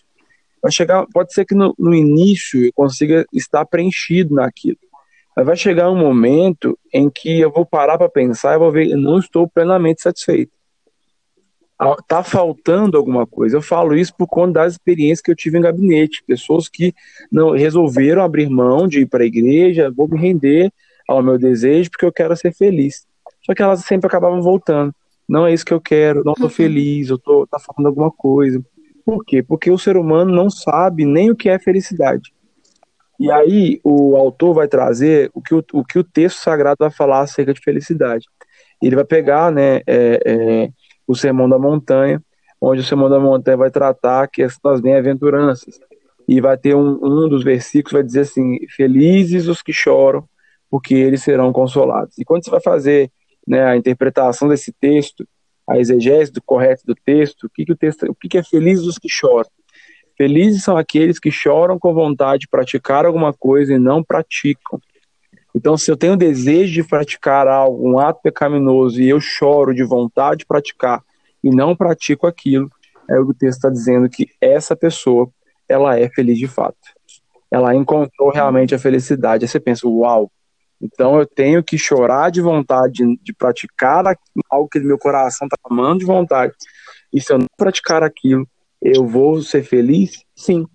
vai 0.62 0.72
chegar, 0.72 1.06
pode 1.12 1.32
ser 1.32 1.44
que 1.44 1.54
no, 1.54 1.74
no 1.78 1.94
início 1.94 2.64
eu 2.64 2.72
consiga 2.72 3.24
estar 3.32 3.64
preenchido 3.64 4.34
naquilo. 4.34 4.78
Mas 5.36 5.46
vai 5.46 5.56
chegar 5.56 5.90
um 5.90 5.96
momento 5.96 6.76
em 6.92 7.08
que 7.08 7.40
eu 7.40 7.50
vou 7.50 7.64
parar 7.64 7.96
para 7.96 8.08
pensar 8.08 8.54
e 8.54 8.58
vou 8.58 8.72
ver, 8.72 8.90
eu 8.90 8.98
não 8.98 9.18
estou 9.18 9.48
plenamente 9.48 10.02
satisfeito. 10.02 10.52
Tá 12.08 12.24
faltando 12.24 12.96
alguma 12.96 13.24
coisa. 13.24 13.56
Eu 13.56 13.62
falo 13.62 13.94
isso 13.94 14.12
por 14.16 14.26
conta 14.26 14.54
das 14.54 14.72
experiências 14.72 15.20
que 15.20 15.30
eu 15.30 15.36
tive 15.36 15.58
em 15.58 15.62
gabinete, 15.62 16.24
pessoas 16.26 16.68
que 16.68 16.92
não 17.30 17.52
resolveram 17.52 18.22
abrir 18.22 18.48
mão 18.48 18.88
de 18.88 19.02
ir 19.02 19.06
para 19.06 19.22
a 19.22 19.26
igreja, 19.26 19.92
vou 19.96 20.08
me 20.08 20.18
render 20.18 20.72
ao 21.08 21.22
meu 21.22 21.38
desejo 21.38 21.88
porque 21.90 22.04
eu 22.04 22.12
quero 22.12 22.36
ser 22.36 22.52
feliz. 22.52 23.06
Só 23.46 23.54
que 23.54 23.62
elas 23.62 23.84
sempre 23.84 24.08
acabavam 24.08 24.42
voltando. 24.42 24.92
Não 25.28 25.46
é 25.46 25.52
isso 25.52 25.64
que 25.64 25.72
eu 25.72 25.80
quero, 25.80 26.24
não 26.24 26.32
estou 26.32 26.48
uhum. 26.48 26.54
feliz, 26.54 27.10
eu 27.10 27.18
tô 27.18 27.46
tá 27.46 27.60
faltando 27.60 27.86
alguma 27.86 28.10
coisa. 28.10 28.60
Por 29.08 29.24
quê? 29.24 29.42
Porque 29.42 29.70
o 29.70 29.78
ser 29.78 29.96
humano 29.96 30.30
não 30.36 30.50
sabe 30.50 31.06
nem 31.06 31.30
o 31.30 31.34
que 31.34 31.48
é 31.48 31.58
felicidade. 31.58 32.30
E 33.18 33.32
aí 33.32 33.80
o 33.82 34.14
autor 34.18 34.52
vai 34.52 34.68
trazer 34.68 35.30
o 35.32 35.40
que 35.40 35.54
o, 35.54 35.64
o 35.72 35.82
que 35.82 35.98
o 35.98 36.04
texto 36.04 36.40
sagrado 36.40 36.76
vai 36.80 36.90
falar 36.90 37.20
acerca 37.20 37.54
de 37.54 37.60
felicidade. 37.62 38.26
Ele 38.82 38.94
vai 38.94 39.06
pegar 39.06 39.50
né, 39.50 39.76
é, 39.86 40.20
é, 40.26 40.70
o 41.06 41.14
Sermão 41.14 41.48
da 41.48 41.58
Montanha, 41.58 42.22
onde 42.60 42.82
o 42.82 42.84
Sermão 42.84 43.08
da 43.08 43.18
Montanha 43.18 43.56
vai 43.56 43.70
tratar 43.70 44.28
que 44.28 44.46
das 44.62 44.82
bem-aventuranças. 44.82 45.80
E 46.28 46.38
vai 46.38 46.58
ter 46.58 46.76
um, 46.76 46.98
um 47.02 47.30
dos 47.30 47.42
versículos 47.42 47.94
vai 47.94 48.02
dizer 48.02 48.20
assim: 48.20 48.58
Felizes 48.76 49.48
os 49.48 49.62
que 49.62 49.72
choram, 49.72 50.28
porque 50.70 50.94
eles 50.94 51.22
serão 51.22 51.50
consolados. 51.50 52.18
E 52.18 52.26
quando 52.26 52.44
você 52.44 52.50
vai 52.50 52.60
fazer 52.60 53.10
né, 53.46 53.64
a 53.64 53.74
interpretação 53.74 54.48
desse 54.48 54.70
texto, 54.70 55.26
a 55.68 55.78
exegese 55.78 56.32
do 56.32 56.42
correto 56.42 56.82
do 56.86 56.94
texto, 56.94 57.44
o 57.44 57.50
que, 57.50 57.64
que 57.64 57.72
o 57.72 57.76
texto, 57.76 58.04
o 58.04 58.14
que, 58.14 58.28
que 58.28 58.38
é 58.38 58.42
feliz 58.42 58.80
os 58.80 58.98
que 58.98 59.08
choram? 59.08 59.50
Felizes 60.16 60.64
são 60.64 60.76
aqueles 60.76 61.18
que 61.20 61.30
choram 61.30 61.78
com 61.78 61.94
vontade 61.94 62.40
de 62.40 62.48
praticar 62.48 63.06
alguma 63.06 63.32
coisa 63.32 63.74
e 63.74 63.78
não 63.78 64.02
praticam. 64.02 64.80
Então, 65.54 65.76
se 65.76 65.90
eu 65.90 65.96
tenho 65.96 66.16
desejo 66.16 66.72
de 66.72 66.82
praticar 66.82 67.46
algo, 67.46 67.88
um 67.88 67.98
ato 67.98 68.20
pecaminoso, 68.22 69.00
e 69.00 69.08
eu 69.08 69.20
choro 69.20 69.74
de 69.74 69.84
vontade 69.84 70.40
de 70.40 70.46
praticar 70.46 71.02
e 71.42 71.50
não 71.50 71.76
pratico 71.76 72.26
aquilo, 72.26 72.70
é 73.08 73.18
o 73.18 73.32
texto 73.32 73.58
está 73.58 73.70
dizendo 73.70 74.08
que 74.08 74.28
essa 74.40 74.74
pessoa, 74.74 75.28
ela 75.68 75.98
é 75.98 76.08
feliz 76.08 76.36
de 76.36 76.48
fato. 76.48 76.76
Ela 77.50 77.74
encontrou 77.74 78.30
realmente 78.30 78.74
a 78.74 78.78
felicidade. 78.78 79.44
Aí 79.44 79.48
você 79.48 79.60
pensa, 79.60 79.86
uau, 79.86 80.30
então 80.80 81.18
eu 81.18 81.26
tenho 81.26 81.62
que 81.62 81.76
chorar 81.76 82.30
de 82.30 82.40
vontade 82.40 83.04
de, 83.20 83.32
praticar 83.32 84.04
algo 84.48 84.68
que 84.68 84.78
meu 84.78 84.98
coração 84.98 85.46
está 85.46 85.56
amando 85.64 85.98
de 85.98 86.04
vontade. 86.04 86.54
E 87.12 87.20
se 87.20 87.32
eu 87.32 87.38
não 87.38 87.46
praticar 87.56 88.02
aquilo, 88.02 88.46
eu 88.80 89.06
vou 89.06 89.42
ser 89.42 89.62
feliz? 89.64 90.22
Sim. 90.36 90.66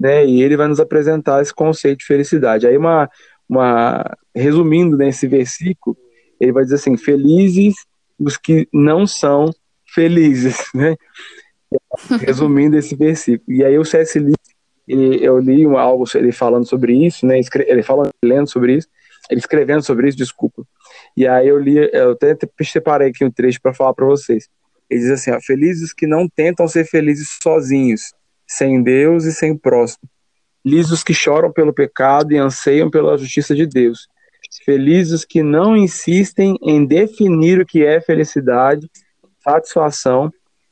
Né? 0.00 0.24
E 0.26 0.42
ele 0.42 0.56
vai 0.56 0.68
nos 0.68 0.80
apresentar 0.80 1.42
esse 1.42 1.54
conceito 1.54 1.98
de 1.98 2.06
felicidade. 2.06 2.66
Aí, 2.66 2.76
uma, 2.76 3.10
uma, 3.48 4.04
resumindo 4.34 4.96
nesse 4.96 5.26
versículo, 5.26 5.96
ele 6.40 6.52
vai 6.52 6.64
dizer 6.64 6.76
assim: 6.76 6.96
felizes 6.96 7.74
os 8.18 8.36
que 8.36 8.68
não 8.72 9.06
são 9.06 9.50
felizes, 9.94 10.56
né? 10.74 10.96
Resumindo 12.20 12.76
esse 12.76 12.94
versículo. 12.96 13.56
E 13.56 13.64
aí 13.64 13.78
o 13.78 13.84
C.S. 13.84 14.18
Lewis, 14.18 14.36
eu 14.88 15.38
li 15.38 15.64
algo 15.64 16.04
ele 16.14 16.32
falando 16.32 16.66
sobre 16.66 16.94
isso, 17.06 17.26
né? 17.26 17.40
Ele 17.66 17.82
falando, 17.82 18.10
lendo 18.24 18.48
sobre 18.48 18.76
isso, 18.76 18.88
ele 19.30 19.40
escrevendo 19.40 19.82
sobre 19.82 20.08
isso, 20.08 20.16
desculpa. 20.16 20.64
E 21.16 21.26
aí 21.26 21.48
eu 21.48 21.58
li, 21.58 21.76
eu 21.92 22.12
até 22.12 22.36
separei 22.64 23.10
aqui 23.10 23.24
um 23.24 23.30
trecho 23.30 23.60
para 23.60 23.74
falar 23.74 23.94
para 23.94 24.06
vocês. 24.06 24.48
Ele 24.90 25.00
diz 25.00 25.10
assim: 25.10 25.30
ó, 25.30 25.40
felizes 25.40 25.92
que 25.92 26.06
não 26.06 26.28
tentam 26.28 26.66
ser 26.68 26.84
felizes 26.84 27.38
sozinhos, 27.42 28.12
sem 28.46 28.82
Deus 28.82 29.24
e 29.24 29.32
sem 29.32 29.56
próximo. 29.56 30.08
Felizes 30.62 30.92
os 30.92 31.02
que 31.02 31.14
choram 31.14 31.52
pelo 31.52 31.72
pecado 31.72 32.32
e 32.32 32.38
anseiam 32.38 32.90
pela 32.90 33.16
justiça 33.16 33.54
de 33.54 33.66
Deus. 33.66 34.06
Felizes 34.64 35.24
que 35.24 35.42
não 35.42 35.76
insistem 35.76 36.58
em 36.62 36.84
definir 36.84 37.60
o 37.60 37.66
que 37.66 37.84
é 37.84 38.00
felicidade, 38.00 38.88
satisfação 39.42 40.30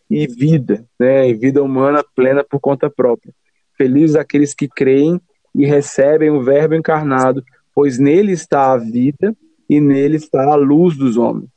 e 0.09 0.27
vida, 0.27 0.85
né? 0.99 1.29
E 1.29 1.35
vida 1.35 1.63
humana 1.63 2.05
plena 2.15 2.45
por 2.45 2.61
conta 2.61 2.91
própria. 2.91 3.33
Felizes 3.77 4.17
aqueles 4.17 4.53
que 4.53 4.69
creem 4.69 5.21
e 5.55 5.65
recebem 5.65 6.31
o 6.31 6.43
Verbo 6.43 6.75
encarnado, 6.75 7.43
pois 7.81 7.99
nele 7.99 8.33
está 8.33 8.73
a 8.73 8.77
vida 8.77 9.35
e 9.67 9.81
nele 9.81 10.17
está 10.17 10.45
a 10.53 10.55
luz 10.55 10.99
dos 10.99 11.17
homens. 11.17 11.49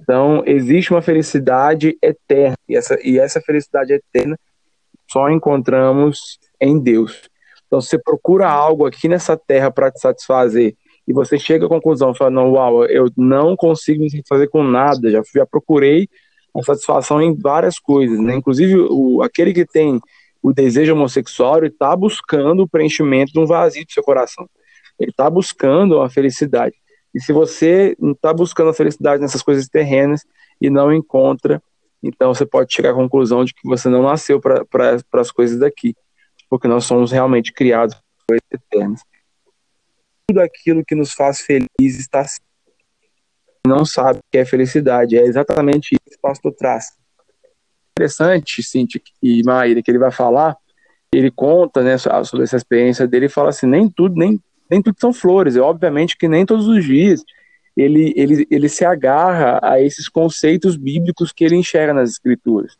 Então, 0.00 0.42
existe 0.44 0.90
uma 0.90 1.00
felicidade 1.00 1.96
eterna, 2.02 2.56
e 2.68 2.76
essa, 2.76 2.98
e 3.00 3.16
essa 3.16 3.40
felicidade 3.40 3.92
eterna 3.92 4.36
só 5.08 5.30
encontramos 5.30 6.40
em 6.60 6.80
Deus. 6.80 7.30
Então, 7.64 7.80
você 7.80 7.96
procura 7.96 8.48
algo 8.50 8.86
aqui 8.86 9.08
nessa 9.08 9.36
terra 9.36 9.70
para 9.70 9.88
te 9.88 10.00
satisfazer, 10.00 10.74
e 11.06 11.12
você 11.12 11.38
chega 11.38 11.66
à 11.66 11.68
conclusão, 11.68 12.12
fala, 12.12 12.32
não, 12.32 12.54
uau, 12.54 12.84
eu 12.86 13.08
não 13.16 13.54
consigo 13.54 14.02
me 14.02 14.10
satisfazer 14.10 14.50
com 14.50 14.64
nada, 14.64 15.08
já, 15.12 15.22
já 15.32 15.46
procurei 15.46 16.08
a 16.56 16.60
satisfação 16.64 17.22
em 17.22 17.36
várias 17.36 17.78
coisas, 17.78 18.18
né? 18.18 18.34
Inclusive, 18.34 18.80
o, 18.90 19.22
aquele 19.22 19.54
que 19.54 19.64
tem 19.64 20.00
o 20.42 20.52
desejo 20.52 20.92
homossexual, 20.94 21.64
está 21.64 21.94
buscando 21.94 22.64
o 22.64 22.68
preenchimento 22.68 23.32
de 23.32 23.38
um 23.38 23.46
vazio 23.46 23.86
do 23.86 23.92
seu 23.92 24.02
coração. 24.02 24.48
Ele 24.98 25.10
está 25.10 25.28
buscando 25.28 26.00
a 26.00 26.10
felicidade. 26.10 26.76
E 27.14 27.20
se 27.20 27.32
você 27.32 27.96
está 28.00 28.32
buscando 28.32 28.70
a 28.70 28.74
felicidade 28.74 29.22
nessas 29.22 29.42
coisas 29.42 29.68
terrenas 29.68 30.24
e 30.60 30.68
não 30.68 30.92
encontra, 30.92 31.62
então 32.02 32.32
você 32.32 32.46
pode 32.46 32.72
chegar 32.72 32.90
à 32.90 32.94
conclusão 32.94 33.44
de 33.44 33.54
que 33.54 33.66
você 33.66 33.88
não 33.88 34.02
nasceu 34.02 34.40
para 34.40 34.96
as 35.14 35.30
coisas 35.30 35.58
daqui, 35.58 35.96
porque 36.48 36.68
nós 36.68 36.84
somos 36.84 37.10
realmente 37.10 37.52
criados 37.52 37.94
para 37.94 38.04
coisas 38.28 38.46
eternas. 38.52 39.00
Tudo 40.28 40.40
aquilo 40.40 40.84
que 40.84 40.94
nos 40.94 41.12
faz 41.12 41.40
felizes 41.40 42.00
está 42.00 42.24
não 43.66 43.84
sabe 43.84 44.18
o 44.18 44.22
que 44.30 44.38
é 44.38 44.44
felicidade. 44.44 45.16
É 45.16 45.22
exatamente 45.22 45.94
isso 45.94 46.10
que 46.10 46.16
o 46.16 46.20
pastor 46.20 46.52
traz. 46.52 46.96
Interessante, 47.92 48.62
Cintia 48.62 49.00
e 49.22 49.42
Maíra, 49.42 49.82
que 49.82 49.90
ele 49.90 49.98
vai 49.98 50.10
falar, 50.10 50.56
ele 51.12 51.30
conta 51.30 51.82
né, 51.82 51.96
sobre 51.98 52.44
essa 52.44 52.56
experiência 52.56 53.06
dele 53.06 53.26
e 53.26 53.30
fala 53.30 53.48
assim, 53.48 53.66
nem 53.66 53.90
tudo, 53.90 54.14
nem, 54.14 54.40
nem 54.70 54.82
tudo 54.82 54.96
são 54.98 55.12
flores. 55.12 55.56
É 55.56 55.60
obviamente 55.60 56.16
que 56.16 56.28
nem 56.28 56.44
todos 56.44 56.66
os 56.66 56.84
dias 56.84 57.24
ele, 57.76 58.12
ele, 58.16 58.46
ele 58.50 58.68
se 58.68 58.84
agarra 58.84 59.60
a 59.62 59.80
esses 59.80 60.08
conceitos 60.08 60.76
bíblicos 60.76 61.32
que 61.32 61.44
ele 61.44 61.56
enxerga 61.56 61.94
nas 61.94 62.10
escrituras. 62.10 62.76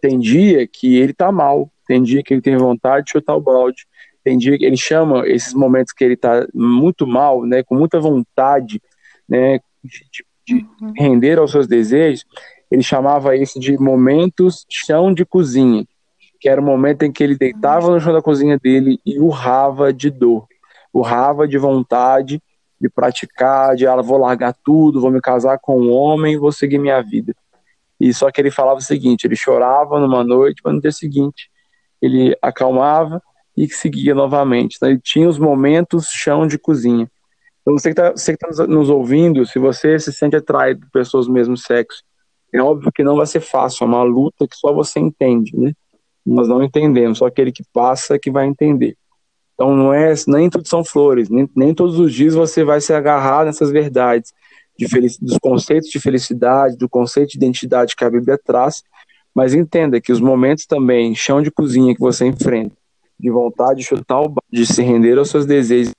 Tem 0.00 0.18
dia 0.18 0.66
que 0.66 0.96
ele 0.96 1.12
está 1.12 1.30
mal, 1.30 1.70
tem 1.86 2.02
dia 2.02 2.22
que 2.22 2.32
ele 2.32 2.40
tem 2.40 2.56
vontade 2.56 3.06
de 3.06 3.12
chutar 3.12 3.36
o 3.36 3.40
balde, 3.40 3.86
tem 4.24 4.38
dia 4.38 4.56
que 4.56 4.64
ele 4.64 4.76
chama 4.76 5.26
esses 5.26 5.52
momentos 5.52 5.92
que 5.92 6.04
ele 6.04 6.14
está 6.14 6.46
muito 6.54 7.06
mal, 7.06 7.44
né, 7.44 7.62
com 7.62 7.74
muita 7.74 8.00
vontade, 8.00 8.80
né, 9.28 9.58
de, 9.84 10.24
de 10.46 10.66
uhum. 10.80 10.92
render 10.96 11.38
aos 11.38 11.50
seus 11.50 11.66
desejos, 11.66 12.24
ele 12.70 12.82
chamava 12.82 13.36
isso 13.36 13.58
de 13.58 13.76
momentos 13.78 14.66
chão 14.68 15.12
de 15.12 15.24
cozinha, 15.24 15.86
que 16.40 16.48
era 16.48 16.60
o 16.60 16.64
momento 16.64 17.02
em 17.02 17.12
que 17.12 17.22
ele 17.22 17.36
deitava 17.36 17.90
no 17.90 18.00
chão 18.00 18.12
da 18.12 18.22
cozinha 18.22 18.58
dele 18.58 18.98
e 19.04 19.18
urrava 19.18 19.92
de 19.92 20.10
dor, 20.10 20.46
urrava 20.92 21.46
de 21.46 21.58
vontade 21.58 22.42
de 22.80 22.88
praticar, 22.88 23.74
de 23.74 23.86
ah, 23.86 23.96
vou 23.96 24.18
largar 24.18 24.54
tudo, 24.64 25.00
vou 25.00 25.10
me 25.10 25.20
casar 25.20 25.58
com 25.58 25.80
um 25.80 25.92
homem, 25.92 26.38
vou 26.38 26.52
seguir 26.52 26.78
minha 26.78 27.02
vida. 27.02 27.34
E 28.00 28.14
só 28.14 28.30
que 28.30 28.40
ele 28.40 28.50
falava 28.50 28.78
o 28.78 28.82
seguinte, 28.82 29.26
ele 29.26 29.34
chorava 29.34 29.98
numa 29.98 30.22
noite, 30.22 30.60
mas 30.64 30.74
no 30.74 30.80
dia 30.80 30.92
seguinte 30.92 31.50
ele 32.00 32.36
acalmava 32.40 33.20
e 33.56 33.68
seguia 33.68 34.14
novamente. 34.14 34.76
Então, 34.76 34.88
ele 34.88 35.00
tinha 35.02 35.28
os 35.28 35.38
momentos 35.38 36.06
chão 36.06 36.46
de 36.46 36.56
cozinha. 36.56 37.10
Então, 37.60 37.76
você 37.76 37.92
que 37.92 38.00
está 38.00 38.46
tá 38.48 38.66
nos 38.68 38.88
ouvindo, 38.88 39.44
se 39.44 39.58
você 39.58 39.98
se 39.98 40.12
sente 40.12 40.36
atraído 40.36 40.80
por 40.82 40.90
pessoas 40.92 41.26
do 41.26 41.32
mesmo 41.32 41.56
sexo, 41.56 42.04
é 42.54 42.62
óbvio 42.62 42.92
que 42.92 43.02
não 43.02 43.16
vai 43.16 43.26
ser 43.26 43.40
fácil, 43.40 43.84
é 43.84 43.86
uma 43.88 44.02
luta 44.04 44.46
que 44.46 44.56
só 44.56 44.72
você 44.72 45.00
entende, 45.00 45.54
né? 45.56 45.72
Nós 46.24 46.48
não 46.48 46.62
entendemos, 46.62 47.18
só 47.18 47.26
aquele 47.26 47.50
que 47.50 47.64
passa 47.72 48.18
que 48.18 48.30
vai 48.30 48.46
entender. 48.46 48.96
Então, 49.58 49.74
não 49.74 49.92
é, 49.92 50.14
nem 50.28 50.48
tudo 50.48 50.68
são 50.68 50.84
flores, 50.84 51.28
nem, 51.28 51.50
nem 51.56 51.74
todos 51.74 51.98
os 51.98 52.14
dias 52.14 52.34
você 52.34 52.62
vai 52.62 52.80
se 52.80 52.92
agarrar 52.92 53.44
nessas 53.44 53.72
verdades 53.72 54.32
de 54.78 54.86
dos 55.20 55.36
conceitos 55.42 55.90
de 55.90 55.98
felicidade, 55.98 56.76
do 56.76 56.88
conceito 56.88 57.30
de 57.30 57.38
identidade 57.38 57.96
que 57.96 58.04
a 58.04 58.10
Bíblia 58.10 58.38
traz, 58.38 58.84
mas 59.34 59.52
entenda 59.54 60.00
que 60.00 60.12
os 60.12 60.20
momentos 60.20 60.64
também, 60.64 61.12
chão 61.16 61.42
de 61.42 61.50
cozinha 61.50 61.92
que 61.92 62.00
você 62.00 62.26
enfrenta, 62.26 62.76
de 63.18 63.30
vontade 63.30 63.80
de 63.80 63.86
chutar 63.86 64.20
o 64.20 64.32
de 64.52 64.64
se 64.64 64.80
render 64.80 65.18
aos 65.18 65.30
seus 65.30 65.44
desejos 65.44 65.92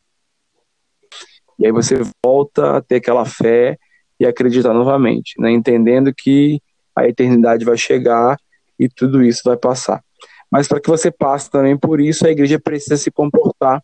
e 1.60 1.66
aí 1.66 1.72
você 1.74 1.96
volta 2.26 2.78
a 2.78 2.82
ter 2.82 2.96
aquela 2.96 3.26
fé 3.26 3.78
e 4.18 4.26
acreditar 4.26 4.74
novamente, 4.74 5.34
né? 5.40 5.52
entendendo 5.52 6.14
que 6.16 6.62
a 6.96 7.06
eternidade 7.06 7.66
vai 7.66 7.78
chegar 7.78 8.38
e 8.80 8.88
tudo 8.88 9.22
isso 9.22 9.42
vai 9.44 9.58
passar. 9.58 10.02
Mas 10.52 10.68
para 10.68 10.80
que 10.80 10.90
você 10.90 11.12
passe 11.12 11.50
também 11.50 11.78
por 11.78 12.02
isso, 12.02 12.26
a 12.26 12.32
igreja 12.32 12.60
precisa 12.60 12.98
se 12.98 13.12
comportar 13.12 13.84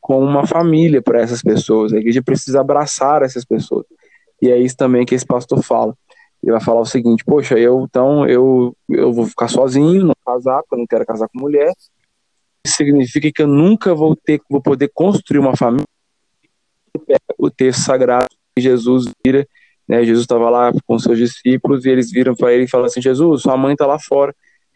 como 0.00 0.26
uma 0.26 0.46
família 0.46 1.00
para 1.00 1.20
essas 1.20 1.42
pessoas. 1.42 1.92
A 1.92 1.98
igreja 1.98 2.22
precisa 2.22 2.60
abraçar 2.60 3.22
essas 3.22 3.44
pessoas. 3.44 3.86
E 4.40 4.50
é 4.50 4.58
isso 4.58 4.76
também 4.76 5.06
que 5.06 5.14
esse 5.14 5.24
pastor 5.24 5.62
fala. 5.62 5.96
Ele 6.42 6.52
vai 6.52 6.60
falar 6.60 6.80
o 6.80 6.86
seguinte: 6.86 7.24
Poxa, 7.24 7.58
eu 7.58 7.86
então 7.88 8.26
eu, 8.26 8.76
eu 8.88 9.12
vou 9.12 9.26
ficar 9.26 9.48
sozinho, 9.48 10.04
não 10.04 10.14
casar, 10.26 10.60
porque 10.62 10.74
eu 10.74 10.78
não 10.78 10.86
quero 10.86 11.06
casar 11.06 11.28
com 11.28 11.40
mulher. 11.40 11.72
Isso 12.66 12.76
significa 12.76 13.30
que 13.32 13.42
eu 13.42 13.46
nunca 13.46 13.94
vou 13.94 14.16
ter, 14.16 14.40
vou 14.50 14.60
poder 14.60 14.90
construir 14.92 15.38
uma 15.38 15.56
família 15.56 15.86
o 17.38 17.50
texto 17.50 17.80
sagrado 17.80 18.28
que 18.54 18.62
Jesus 18.62 19.06
vira, 19.24 19.46
né? 19.88 20.04
Jesus 20.04 20.22
estava 20.22 20.48
lá 20.50 20.72
com 20.86 20.98
seus 20.98 21.18
discípulos 21.18 21.84
e 21.84 21.90
eles 21.90 22.10
viram 22.10 22.34
para 22.34 22.52
ele 22.52 22.64
e 22.64 22.68
falaram 22.68 22.86
assim: 22.86 23.00
Jesus, 23.00 23.42
sua 23.42 23.56
mãe 23.56 23.72
está 23.72 23.86
lá 23.86 23.98
fora 23.98 24.34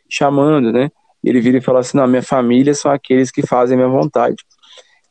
chamando, 0.08 0.72
né? 0.72 0.90
Ele 1.22 1.40
vira 1.40 1.58
e 1.58 1.60
fala 1.60 1.80
assim: 1.80 1.96
Não, 1.96 2.06
minha 2.06 2.22
família 2.22 2.74
são 2.74 2.90
aqueles 2.90 3.30
que 3.30 3.46
fazem 3.46 3.76
minha 3.76 3.88
vontade. 3.88 4.36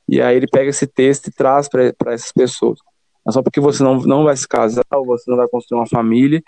E 0.07 0.21
aí 0.21 0.35
ele 0.35 0.47
pega 0.47 0.69
esse 0.69 0.85
texto 0.85 1.27
e 1.27 1.31
traz 1.31 1.67
para 1.67 1.93
essas 2.07 2.31
pessoas. 2.31 2.79
Mas 3.25 3.33
só 3.33 3.41
porque 3.41 3.59
você 3.59 3.81
não, 3.83 3.99
não 4.01 4.23
vai 4.23 4.37
se 4.37 4.47
casar, 4.47 4.85
ou 4.91 5.05
você 5.05 5.29
não 5.29 5.37
vai 5.37 5.47
construir 5.47 5.79
uma 5.79 5.87
família, 5.87 6.43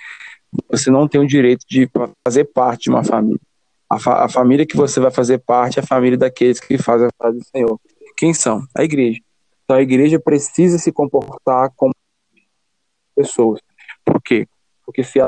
você 0.69 0.91
não 0.91 1.07
tem 1.07 1.19
o 1.19 1.27
direito 1.27 1.65
de 1.67 1.89
fazer 2.25 2.45
parte 2.45 2.83
de 2.83 2.89
uma 2.89 3.03
família. 3.03 3.39
A, 3.89 3.99
fa 3.99 4.25
a 4.25 4.29
família 4.29 4.65
que 4.65 4.77
você 4.77 4.99
vai 4.99 5.09
fazer 5.09 5.39
parte 5.39 5.79
é 5.79 5.81
a 5.81 5.85
família 5.85 6.17
daqueles 6.17 6.59
que 6.59 6.77
fazem 6.77 7.07
a 7.07 7.09
vontade 7.09 7.37
do 7.39 7.45
Senhor. 7.45 7.79
Quem 8.15 8.33
são? 8.33 8.61
A 8.75 8.83
igreja. 8.83 9.19
Então 9.63 9.77
a 9.77 9.81
igreja 9.81 10.19
precisa 10.19 10.77
se 10.77 10.91
comportar 10.91 11.71
como 11.75 11.93
pessoas. 13.15 13.59
Por 14.05 14.21
quê? 14.21 14.47
Porque 14.85 15.03
se 15.03 15.19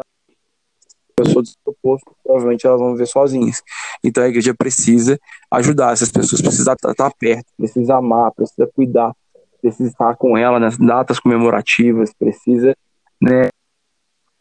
a 1.22 1.26
pessoa 1.26 1.44
disposto, 1.44 2.16
provavelmente 2.24 2.66
elas 2.66 2.80
vão 2.80 2.94
viver 2.94 3.08
sozinhas. 3.08 3.62
Então 4.04 4.24
a 4.24 4.28
igreja 4.28 4.54
precisa 4.54 5.20
ajudar 5.52 5.94
essas 5.94 6.12
pessoas, 6.12 6.42
precisa 6.42 6.74
estar 6.74 7.12
perto, 7.12 7.46
precisa 7.58 7.96
amar, 7.96 8.32
precisa 8.32 8.68
cuidar, 8.68 9.14
precisa 9.62 9.90
estar 9.90 10.16
com 10.16 10.38
ela 10.38 10.60
nas 10.60 10.78
datas 10.78 11.20
comemorativas, 11.20 12.14
precisa, 12.14 12.76
né, 13.22 13.50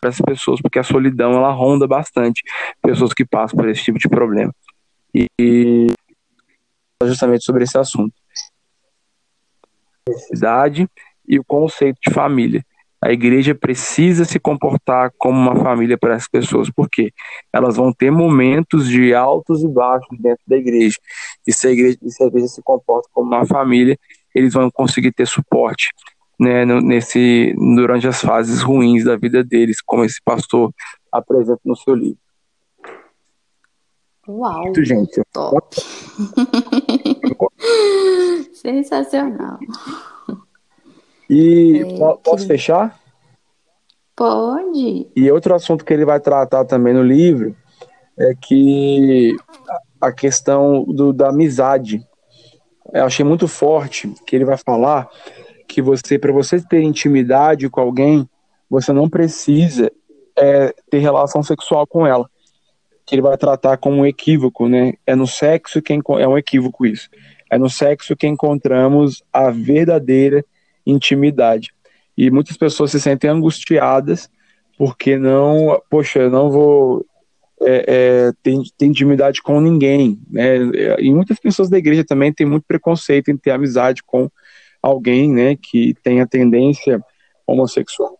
para 0.01 0.11
essas 0.11 0.21
pessoas, 0.21 0.61
porque 0.61 0.79
a 0.79 0.85
solidão 0.85 1.33
ela 1.33 1.53
ronda 1.53 1.87
bastante 1.87 2.43
pessoas 2.81 3.13
que 3.13 3.25
passam 3.25 3.57
por 3.57 3.69
esse 3.69 3.83
tipo 3.83 3.99
de 3.99 4.09
problema. 4.09 4.53
E, 5.15 5.27
e 5.41 5.87
justamente 7.05 7.45
sobre 7.45 7.65
esse 7.65 7.77
assunto 7.77 8.15
necessidade 10.09 10.89
e 11.27 11.39
o 11.39 11.45
conceito 11.45 11.99
de 12.01 12.13
família. 12.13 12.65
A 13.01 13.13
igreja 13.13 13.55
precisa 13.55 14.25
se 14.25 14.41
comportar 14.41 15.13
como 15.17 15.39
uma 15.39 15.55
família 15.57 15.97
para 15.97 16.17
as 16.17 16.27
pessoas, 16.27 16.69
porque 16.71 17.13
elas 17.53 17.77
vão 17.77 17.93
ter 17.93 18.11
momentos 18.11 18.89
de 18.89 19.15
altos 19.15 19.63
e 19.63 19.69
baixos 19.69 20.19
dentro 20.19 20.43
da 20.47 20.57
igreja. 20.57 20.97
E 21.47 21.53
se 21.53 21.69
a 21.69 21.71
igreja, 21.71 21.99
se, 22.07 22.25
a 22.25 22.27
igreja 22.27 22.49
se 22.49 22.63
comporta 22.63 23.09
como 23.13 23.29
uma 23.29 23.47
família, 23.47 23.97
eles 24.35 24.53
vão 24.53 24.71
conseguir 24.71 25.13
ter 25.13 25.27
suporte 25.27 25.91
né, 26.39 26.65
nesse, 26.65 27.55
durante 27.57 28.09
as 28.09 28.21
fases 28.21 28.63
ruins 28.63 29.05
da 29.05 29.17
vida 29.17 29.45
deles, 29.45 29.81
como 29.81 30.05
esse 30.05 30.21
pastor 30.25 30.73
apresenta 31.13 31.61
no 31.65 31.77
seu 31.77 31.95
livro. 31.95 32.19
Uau! 34.29 34.65
Muito, 34.65 34.85
gente. 34.85 35.23
Top! 35.33 35.75
Sensacional. 38.53 39.59
E 41.29 41.81
é, 41.81 42.17
posso 42.23 42.43
que... 42.43 42.53
fechar? 42.53 42.99
Pode. 44.17 45.07
E 45.15 45.31
outro 45.31 45.55
assunto 45.55 45.85
que 45.85 45.93
ele 45.93 46.05
vai 46.05 46.19
tratar 46.19 46.65
também 46.65 46.93
no 46.93 47.03
livro 47.03 47.55
é 48.19 48.35
que 48.35 49.37
a 50.01 50.11
questão 50.13 50.85
do, 50.85 51.13
da 51.13 51.29
amizade. 51.29 52.05
Eu 52.93 53.05
achei 53.05 53.25
muito 53.25 53.47
forte 53.47 54.13
que 54.27 54.35
ele 54.35 54.45
vai 54.45 54.57
falar 54.57 55.09
que 55.69 55.83
você, 55.83 56.19
para 56.19 56.33
você 56.33 56.61
ter 56.61 56.81
intimidade 56.81 57.69
com 57.69 57.81
alguém, 57.81 58.29
você 58.69 58.93
não 58.93 59.09
precisa 59.09 59.93
é, 60.37 60.75
ter 60.91 60.99
relação 60.99 61.43
sexual 61.43 61.87
com 61.87 62.07
ela 62.07 62.29
que 63.09 63.15
ele 63.15 63.23
vai 63.23 63.39
tratar 63.39 63.79
como 63.79 63.97
um 63.97 64.07
equívoco, 64.07 64.69
né? 64.69 64.93
É 65.07 65.17
no 65.17 65.27
sexo 65.27 65.81
que 65.81 65.95
é 65.95 66.29
um 66.29 66.37
equívoco 66.37 66.85
isso. 66.85 67.09
É 67.51 67.57
no 67.57 67.71
sexo 67.71 68.15
que 68.15 68.27
encontramos 68.27 69.23
a 69.33 69.51
verdadeira 69.51 70.45
intimidade. 70.91 71.71
E 72.17 72.31
muitas 72.31 72.57
pessoas 72.57 72.91
se 72.91 73.01
sentem 73.01 73.31
angustiadas 73.31 74.31
porque 74.77 75.17
não, 75.17 75.81
poxa, 75.91 76.21
eu 76.21 76.31
não 76.31 76.51
vou 76.51 77.05
é, 77.61 77.85
é, 77.89 78.33
ter, 78.43 78.57
ter, 78.77 78.87
intimidade 78.87 79.43
com 79.43 79.61
ninguém, 79.61 80.21
né? 80.31 80.57
E 81.01 81.13
muitas 81.13 81.39
pessoas 81.39 81.69
da 81.69 81.77
igreja 81.77 82.05
também 82.05 82.33
têm 82.33 82.47
muito 82.47 82.65
preconceito 82.67 83.31
em 83.31 83.37
ter 83.37 83.51
amizade 83.51 84.03
com 84.05 84.31
alguém, 84.81 85.33
né, 85.33 85.57
que 85.57 85.95
tenha 86.05 86.25
tendência 86.25 87.01
homossexual. 87.45 88.17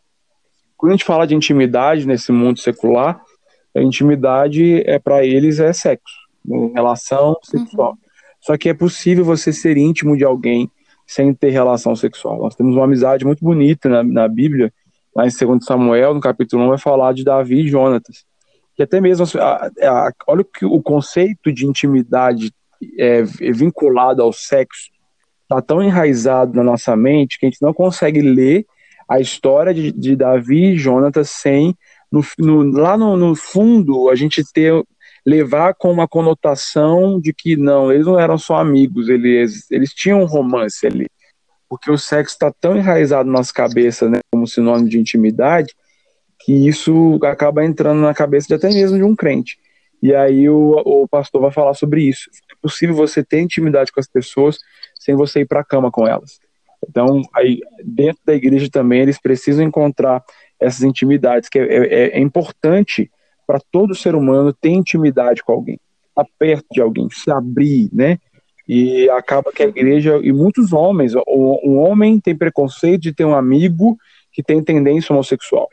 Quando 0.77 0.91
a 0.91 0.97
gente 0.97 1.05
fala 1.05 1.27
de 1.27 1.37
intimidade 1.37 2.07
nesse 2.07 2.33
mundo 2.33 2.59
secular, 2.59 3.21
a 3.77 3.81
intimidade 3.81 4.83
é 4.85 4.99
para 4.99 5.25
eles 5.25 5.61
é 5.61 5.73
sexo, 5.73 6.15
relação 6.75 7.37
sexual. 7.43 7.93
Uhum. 7.93 7.99
Só 8.41 8.57
que 8.57 8.69
é 8.69 8.75
possível 8.75 9.25
você 9.25 9.53
ser 9.53 9.77
íntimo 9.77 10.17
de 10.17 10.25
alguém 10.25 10.71
sem 11.09 11.33
ter 11.33 11.49
relação 11.49 11.97
sexual. 11.97 12.39
Nós 12.39 12.55
temos 12.55 12.77
uma 12.77 12.85
amizade 12.85 13.25
muito 13.25 13.43
bonita 13.43 13.89
na, 13.89 14.03
na 14.03 14.29
Bíblia, 14.29 14.71
lá 15.17 15.27
em 15.27 15.31
2 15.31 15.65
Samuel, 15.65 16.13
no 16.13 16.21
capítulo 16.21 16.65
1, 16.65 16.69
vai 16.69 16.79
falar 16.79 17.15
de 17.15 17.25
Davi 17.25 17.63
e 17.63 17.69
Jonatas. 17.69 18.27
Que 18.77 18.83
até 18.83 19.01
mesmo, 19.01 19.25
a, 19.41 19.67
a, 19.67 20.13
olha 20.27 20.45
que 20.45 20.67
o 20.67 20.83
conceito 20.83 21.51
de 21.51 21.67
intimidade 21.67 22.53
é, 22.99 23.21
é 23.21 23.53
vinculado 23.53 24.23
ao 24.23 24.35
sexo 24.35 24.91
está 25.43 25.63
tão 25.63 25.83
enraizado 25.83 26.55
na 26.55 26.63
nossa 26.63 26.95
mente 26.95 27.39
que 27.41 27.47
a 27.47 27.49
gente 27.49 27.63
não 27.63 27.73
consegue 27.73 28.21
ler 28.21 28.67
a 29.09 29.19
história 29.19 29.73
de, 29.73 29.91
de 29.91 30.15
Davi 30.15 30.75
e 30.75 30.79
Jonatas 30.79 31.31
sem, 31.31 31.75
no, 32.13 32.23
no, 32.39 32.79
lá 32.79 32.99
no, 32.99 33.17
no, 33.17 33.35
fundo, 33.35 34.11
a 34.11 34.15
gente 34.15 34.45
ter 34.53 34.85
levar 35.29 35.75
com 35.75 35.93
uma 35.93 36.09
conotação 36.09 37.21
de 37.21 37.35
que 37.35 37.55
não, 37.55 37.93
eles 37.93 38.07
não 38.07 38.19
eram 38.19 38.39
só 38.39 38.57
amigos, 38.57 39.11
eles, 39.11 39.71
eles 39.71 39.93
tinham 39.93 40.23
um 40.23 40.27
romance 40.27 40.87
ali. 40.87 41.07
Porque 41.69 41.91
o 41.91 41.99
sexo 41.99 42.35
está 42.35 42.51
tão 42.51 42.79
enraizado 42.79 43.31
nas 43.31 43.53
cabeças, 43.53 44.11
né, 44.11 44.21
como 44.33 44.47
sinônimo 44.47 44.89
de 44.89 44.99
intimidade, 44.99 45.75
que 46.41 46.67
isso 46.67 47.19
acaba 47.23 47.63
entrando 47.63 48.01
na 48.01 48.15
cabeça 48.15 48.49
de 48.49 48.55
até 48.55 48.69
mesmo 48.69 48.97
de 48.97 49.05
um 49.05 49.15
crente. 49.15 49.59
E 50.03 50.15
aí 50.15 50.49
o, 50.49 50.81
o 50.85 51.07
pastor 51.07 51.43
vai 51.43 51.51
falar 51.51 51.75
sobre 51.75 52.05
isso. 52.05 52.31
É 52.51 52.55
possível 52.63 52.95
você 52.95 53.23
ter 53.23 53.41
intimidade 53.41 53.93
com 53.93 54.01
as 54.01 54.09
pessoas 54.09 54.57
sem 54.99 55.15
você 55.15 55.41
ir 55.41 55.47
para 55.47 55.61
a 55.61 55.65
cama 55.65 55.91
com 55.91 56.09
elas. 56.09 56.41
Então, 56.89 57.21
aí, 57.35 57.61
dentro 57.85 58.23
da 58.25 58.35
igreja 58.35 58.71
também, 58.71 59.03
eles 59.03 59.21
precisam 59.21 59.65
encontrar 59.65 60.23
essas 60.59 60.83
intimidades, 60.85 61.51
que 61.51 61.59
é, 61.59 61.65
é, 61.65 62.09
é 62.17 62.21
importante 62.21 63.11
para 63.49 63.59
todo 63.73 63.95
ser 63.95 64.15
humano 64.15 64.53
ter 64.53 64.69
intimidade 64.69 65.43
com 65.43 65.53
alguém, 65.53 65.81
estar 66.11 66.23
tá 66.23 66.31
perto 66.39 66.67
de 66.71 66.83
alguém, 66.83 67.09
se 67.11 67.31
abrir, 67.31 67.89
né? 67.91 68.19
E 68.69 69.09
acaba 69.09 69.51
que 69.51 69.63
a 69.63 69.67
igreja, 69.67 70.21
e 70.23 70.31
muitos 70.31 70.75
homens, 70.75 71.15
um 71.27 71.79
homem 71.79 72.21
tem 72.21 72.37
preconceito 72.37 73.01
de 73.01 73.15
ter 73.15 73.25
um 73.25 73.35
amigo 73.35 73.97
que 74.31 74.43
tem 74.43 74.63
tendência 74.63 75.15
homossexual. 75.15 75.67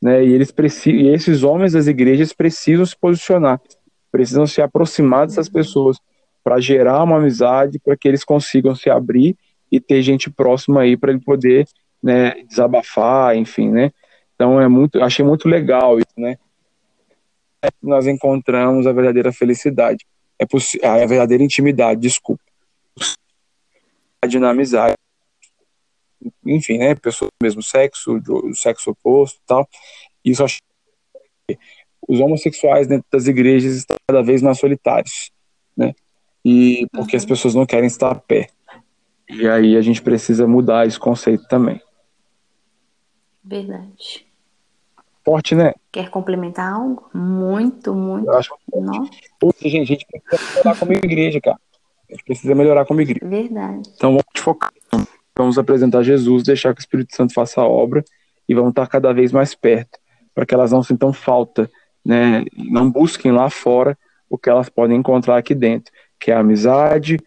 Né, 0.00 0.24
e, 0.24 0.32
eles 0.32 0.52
precisam, 0.52 1.00
e 1.00 1.08
esses 1.08 1.42
homens 1.42 1.72
das 1.72 1.88
igrejas 1.88 2.32
precisam 2.32 2.86
se 2.86 2.96
posicionar, 2.96 3.60
precisam 4.10 4.46
se 4.46 4.62
aproximar 4.62 5.26
dessas 5.26 5.48
pessoas 5.48 5.98
para 6.42 6.60
gerar 6.60 7.02
uma 7.02 7.16
amizade, 7.18 7.80
para 7.80 7.96
que 7.96 8.06
eles 8.06 8.24
consigam 8.24 8.74
se 8.74 8.88
abrir 8.88 9.36
e 9.70 9.80
ter 9.80 10.00
gente 10.00 10.30
próxima 10.30 10.82
aí 10.82 10.96
para 10.96 11.10
ele 11.10 11.20
poder 11.20 11.66
né, 12.02 12.42
desabafar, 12.48 13.36
enfim, 13.36 13.68
né? 13.68 13.90
Então 14.34 14.58
é 14.58 14.68
muito, 14.68 15.02
achei 15.02 15.24
muito 15.24 15.48
legal 15.48 15.98
isso, 15.98 16.14
né? 16.16 16.38
Nós 17.82 18.06
encontramos 18.06 18.86
a 18.86 18.92
verdadeira 18.92 19.32
felicidade, 19.32 20.06
é 20.38 20.86
a 20.86 21.06
verdadeira 21.06 21.42
intimidade, 21.42 22.00
desculpa, 22.00 22.42
na 24.38 24.50
amizade, 24.50 24.94
enfim, 26.44 26.78
né? 26.78 26.94
Pessoas 26.94 27.30
do 27.30 27.44
mesmo 27.44 27.62
sexo, 27.62 28.20
do 28.20 28.54
sexo 28.54 28.90
oposto, 28.90 29.40
tal. 29.46 29.68
Isso 30.24 30.44
acho 30.44 30.58
que 31.48 31.58
os 32.06 32.20
homossexuais 32.20 32.86
dentro 32.86 33.06
das 33.10 33.26
igrejas 33.26 33.76
estão 33.76 33.96
cada 34.08 34.22
vez 34.22 34.42
mais 34.42 34.58
solitários, 34.58 35.30
né? 35.76 35.94
E 36.44 36.86
porque 36.92 37.16
uhum. 37.16 37.18
as 37.18 37.24
pessoas 37.24 37.54
não 37.54 37.66
querem 37.66 37.86
estar 37.86 38.14
perto. 38.14 38.54
E 39.28 39.48
aí 39.48 39.76
a 39.76 39.82
gente 39.82 40.02
precisa 40.02 40.46
mudar 40.46 40.86
esse 40.86 40.98
conceito 40.98 41.46
também. 41.46 41.80
Verdade. 43.44 44.26
Forte, 45.24 45.54
né? 45.54 45.72
Quer 45.92 46.08
complementar 46.10 46.72
algo? 46.72 47.10
Muito, 47.12 47.94
muito. 47.94 48.26
Eu 48.26 48.36
acho 48.36 48.54
Puxa, 49.38 49.68
gente, 49.68 49.82
a 49.82 49.84
gente 49.84 50.06
precisa 50.06 50.50
melhorar 50.54 50.78
como 50.78 50.92
igreja, 50.92 51.40
cara. 51.40 51.58
A 52.08 52.12
gente 52.12 52.24
precisa 52.24 52.54
melhorar 52.54 52.86
como 52.86 53.00
igreja. 53.00 53.26
Verdade. 53.28 53.82
Então 53.94 54.10
vamos 54.10 54.24
focar. 54.36 54.72
Vamos 55.36 55.58
apresentar 55.58 56.02
Jesus, 56.02 56.42
deixar 56.42 56.74
que 56.74 56.80
o 56.80 56.82
Espírito 56.82 57.14
Santo 57.14 57.32
faça 57.32 57.60
a 57.60 57.66
obra 57.66 58.04
e 58.48 58.54
vamos 58.54 58.70
estar 58.70 58.86
cada 58.86 59.12
vez 59.12 59.30
mais 59.30 59.54
perto, 59.54 59.98
para 60.34 60.44
que 60.44 60.54
elas 60.54 60.72
não 60.72 60.82
sintam 60.82 61.12
falta, 61.12 61.70
né? 62.04 62.44
Não 62.56 62.90
busquem 62.90 63.30
lá 63.30 63.48
fora 63.48 63.96
o 64.28 64.38
que 64.38 64.48
elas 64.48 64.68
podem 64.68 64.98
encontrar 64.98 65.36
aqui 65.36 65.54
dentro, 65.54 65.92
que 66.18 66.30
é 66.30 66.34
amizade, 66.34 67.18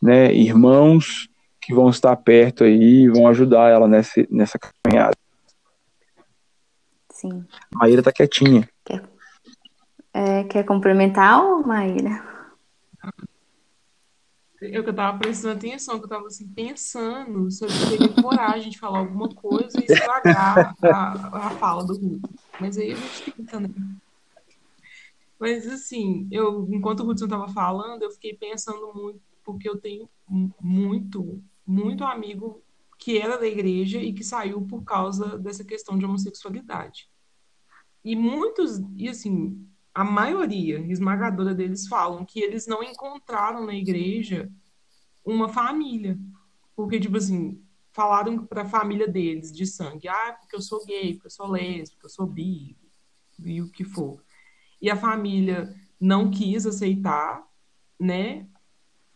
né, 0.00 0.32
irmãos 0.32 1.28
que 1.60 1.74
vão 1.74 1.90
estar 1.90 2.16
perto 2.16 2.64
aí 2.64 3.02
e 3.02 3.08
vão 3.08 3.28
ajudar 3.28 3.70
ela 3.70 3.86
nessa, 3.86 4.26
nessa 4.30 4.58
caminhada. 4.58 5.16
Sim. 7.20 7.44
Maíra 7.74 8.02
tá 8.02 8.10
quietinha. 8.10 8.66
Quer, 8.82 9.02
é, 10.14 10.44
quer 10.44 10.64
complementar, 10.64 11.42
Maíra? 11.66 12.24
Eu 14.62 14.82
que 14.82 14.92
tava 14.92 15.18
prestando 15.18 15.58
atenção, 15.58 15.98
que 15.98 16.04
eu 16.06 16.08
tava 16.08 16.26
assim, 16.26 16.48
pensando 16.48 17.50
se 17.50 17.62
eu 17.62 17.68
teria 17.68 18.22
coragem 18.22 18.70
de 18.70 18.78
falar 18.78 19.00
alguma 19.00 19.28
coisa 19.28 19.78
e 19.78 19.84
estragar 19.84 20.74
a, 20.82 21.46
a 21.48 21.50
fala 21.52 21.84
do 21.84 21.94
Ruth. 21.94 22.22
Mas 22.58 22.78
aí 22.78 22.92
a 22.92 22.94
gente 22.94 23.22
fica 23.22 23.44
também. 23.44 23.96
Mas 25.38 25.66
assim, 25.66 26.26
eu, 26.30 26.66
enquanto 26.70 27.00
o 27.00 27.08
Hudson 27.08 27.28
tava 27.28 27.48
falando, 27.48 28.02
eu 28.02 28.10
fiquei 28.10 28.34
pensando 28.34 28.92
muito 28.94 29.20
porque 29.44 29.68
eu 29.68 29.78
tenho 29.78 30.08
muito, 30.60 31.42
muito 31.66 32.04
amigo 32.04 32.62
que 32.98 33.18
era 33.18 33.38
da 33.38 33.46
igreja 33.46 33.98
e 33.98 34.12
que 34.12 34.22
saiu 34.22 34.60
por 34.62 34.84
causa 34.84 35.38
dessa 35.38 35.64
questão 35.64 35.98
de 35.98 36.04
homossexualidade. 36.04 37.09
E 38.04 38.16
muitos, 38.16 38.78
e 38.96 39.08
assim, 39.08 39.66
a 39.94 40.04
maioria 40.04 40.78
esmagadora 40.90 41.54
deles 41.54 41.86
falam 41.86 42.24
que 42.24 42.40
eles 42.40 42.66
não 42.66 42.82
encontraram 42.82 43.66
na 43.66 43.74
igreja 43.74 44.50
uma 45.24 45.48
família. 45.48 46.18
Porque, 46.74 46.98
tipo 46.98 47.16
assim, 47.16 47.62
falaram 47.92 48.46
para 48.46 48.62
a 48.62 48.68
família 48.68 49.06
deles 49.06 49.52
de 49.52 49.66
sangue, 49.66 50.08
ah, 50.08 50.36
porque 50.40 50.56
eu 50.56 50.62
sou 50.62 50.84
gay, 50.86 51.14
porque 51.14 51.26
eu 51.26 51.30
sou 51.30 51.46
lésbica, 51.48 52.06
eu 52.06 52.10
sou 52.10 52.26
bi, 52.26 52.76
e 53.44 53.60
o 53.60 53.70
que 53.70 53.84
for. 53.84 54.22
E 54.80 54.90
a 54.90 54.96
família 54.96 55.74
não 56.00 56.30
quis 56.30 56.64
aceitar, 56.66 57.46
né? 57.98 58.48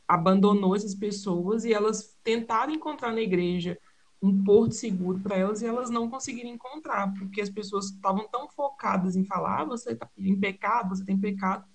abandonou 0.06 0.76
essas 0.76 0.94
pessoas 0.94 1.64
e 1.64 1.72
elas 1.72 2.16
tentaram 2.22 2.72
encontrar 2.72 3.12
na 3.12 3.20
igreja 3.20 3.78
um 4.24 4.42
porto 4.42 4.72
seguro 4.72 5.20
para 5.20 5.36
elas 5.36 5.60
e 5.60 5.66
elas 5.66 5.90
não 5.90 6.08
conseguiram 6.08 6.48
encontrar, 6.48 7.12
porque 7.12 7.42
as 7.42 7.50
pessoas 7.50 7.86
estavam 7.86 8.26
tão 8.28 8.48
focadas 8.48 9.16
em 9.16 9.24
falar, 9.24 9.60
ah, 9.60 9.64
você 9.66 9.92
está 9.92 10.08
em 10.16 10.38
pecado, 10.38 10.96
você 10.96 11.04
tem 11.04 11.18
pecado, 11.18 11.66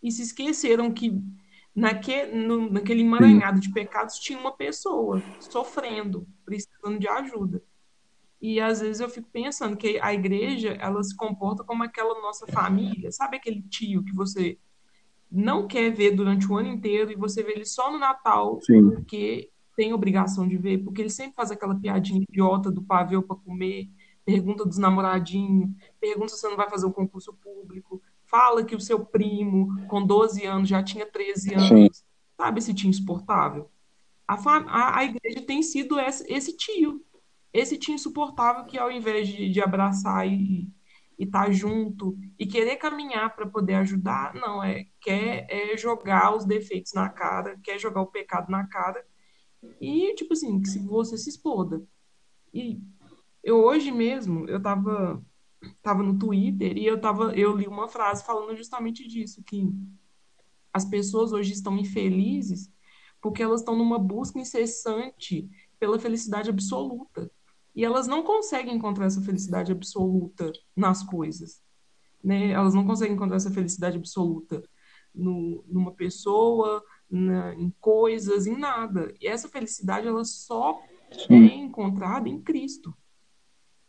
e 0.00 0.12
se 0.12 0.22
esqueceram 0.22 0.92
que 0.92 1.20
naque, 1.74 2.26
no, 2.26 2.70
naquele 2.70 3.02
emaranhado 3.02 3.58
de 3.58 3.72
pecados 3.72 4.18
tinha 4.20 4.38
uma 4.38 4.52
pessoa 4.52 5.20
sofrendo, 5.40 6.24
precisando 6.44 7.00
de 7.00 7.08
ajuda. 7.08 7.60
E 8.40 8.60
às 8.60 8.80
vezes 8.80 9.00
eu 9.00 9.08
fico 9.08 9.28
pensando 9.32 9.76
que 9.76 9.98
a 10.00 10.14
igreja, 10.14 10.76
ela 10.80 11.02
se 11.02 11.16
comporta 11.16 11.64
como 11.64 11.82
aquela 11.82 12.14
nossa 12.20 12.46
família, 12.46 13.10
sabe 13.10 13.38
aquele 13.38 13.60
tio 13.62 14.04
que 14.04 14.14
você 14.14 14.56
não 15.28 15.66
quer 15.66 15.90
ver 15.90 16.12
durante 16.12 16.46
o 16.46 16.56
ano 16.56 16.68
inteiro 16.68 17.10
e 17.10 17.16
você 17.16 17.42
vê 17.42 17.54
ele 17.54 17.64
só 17.64 17.90
no 17.90 17.98
Natal, 17.98 18.60
Sim. 18.62 18.88
porque 18.88 19.50
tem 19.78 19.92
obrigação 19.92 20.48
de 20.48 20.56
ver, 20.56 20.78
porque 20.78 21.00
ele 21.00 21.08
sempre 21.08 21.36
faz 21.36 21.52
aquela 21.52 21.72
piadinha 21.72 22.24
idiota 22.28 22.68
do 22.68 22.82
pavê 22.82 23.22
para 23.22 23.36
comer, 23.36 23.88
pergunta 24.24 24.64
dos 24.64 24.76
namoradinhos, 24.76 25.70
pergunta 26.00 26.32
se 26.32 26.40
você 26.40 26.48
não 26.48 26.56
vai 26.56 26.68
fazer 26.68 26.84
um 26.84 26.92
concurso 26.92 27.32
público, 27.34 28.02
fala 28.26 28.64
que 28.64 28.74
o 28.74 28.80
seu 28.80 29.06
primo, 29.06 29.86
com 29.86 30.04
12 30.04 30.44
anos, 30.44 30.68
já 30.68 30.82
tinha 30.82 31.06
13 31.06 31.54
anos. 31.54 31.68
Sim. 31.68 31.88
Sabe 32.36 32.58
esse 32.58 32.74
tio 32.74 32.90
insuportável? 32.90 33.70
A, 34.26 34.34
a, 34.34 34.98
a 34.98 35.04
igreja 35.04 35.46
tem 35.46 35.62
sido 35.62 35.96
esse, 36.00 36.26
esse 36.28 36.56
tio. 36.56 37.00
Esse 37.52 37.78
tio 37.78 37.94
insuportável 37.94 38.64
que, 38.64 38.76
ao 38.76 38.90
invés 38.90 39.28
de, 39.28 39.48
de 39.48 39.60
abraçar 39.60 40.26
e, 40.26 40.68
estar 41.16 41.44
tá 41.44 41.52
junto 41.52 42.18
e 42.36 42.44
querer 42.44 42.76
caminhar 42.78 43.32
para 43.36 43.46
poder 43.46 43.74
ajudar, 43.76 44.34
não, 44.34 44.60
é 44.60 44.86
quer 45.00 45.46
é 45.48 45.76
jogar 45.76 46.34
os 46.34 46.44
defeitos 46.44 46.92
na 46.94 47.08
cara, 47.08 47.56
quer 47.62 47.78
jogar 47.78 48.02
o 48.02 48.08
pecado 48.08 48.50
na 48.50 48.66
cara 48.66 49.04
e, 49.80 50.14
tipo 50.14 50.32
assim, 50.32 50.60
que 50.60 50.68
se 50.68 50.78
você 50.78 51.16
se 51.16 51.28
exploda. 51.28 51.82
E 52.52 52.80
eu 53.42 53.58
hoje 53.58 53.90
mesmo, 53.90 54.48
eu 54.48 54.60
tava, 54.60 55.24
tava 55.82 56.02
no 56.02 56.18
Twitter 56.18 56.76
e 56.76 56.86
eu, 56.86 57.00
tava, 57.00 57.34
eu 57.34 57.56
li 57.56 57.66
uma 57.66 57.88
frase 57.88 58.24
falando 58.24 58.56
justamente 58.56 59.06
disso, 59.06 59.42
que 59.42 59.72
as 60.72 60.84
pessoas 60.84 61.32
hoje 61.32 61.52
estão 61.52 61.76
infelizes 61.76 62.70
porque 63.20 63.42
elas 63.42 63.60
estão 63.60 63.76
numa 63.76 63.98
busca 63.98 64.38
incessante 64.38 65.48
pela 65.78 65.98
felicidade 65.98 66.50
absoluta. 66.50 67.30
E 67.74 67.84
elas 67.84 68.06
não 68.06 68.22
conseguem 68.22 68.74
encontrar 68.74 69.06
essa 69.06 69.20
felicidade 69.20 69.72
absoluta 69.72 70.52
nas 70.74 71.02
coisas. 71.02 71.62
Né? 72.22 72.50
Elas 72.50 72.74
não 72.74 72.84
conseguem 72.84 73.14
encontrar 73.14 73.36
essa 73.36 73.50
felicidade 73.50 73.96
absoluta 73.96 74.62
no, 75.14 75.64
numa 75.66 75.92
pessoa, 75.92 76.82
na, 77.10 77.54
em 77.54 77.70
coisas, 77.80 78.46
em 78.46 78.56
nada. 78.56 79.14
E 79.20 79.26
essa 79.26 79.48
felicidade 79.48 80.06
ela 80.06 80.24
só 80.24 80.80
Sim. 81.12 81.48
é 81.48 81.54
encontrada 81.54 82.28
em 82.28 82.40
Cristo. 82.40 82.94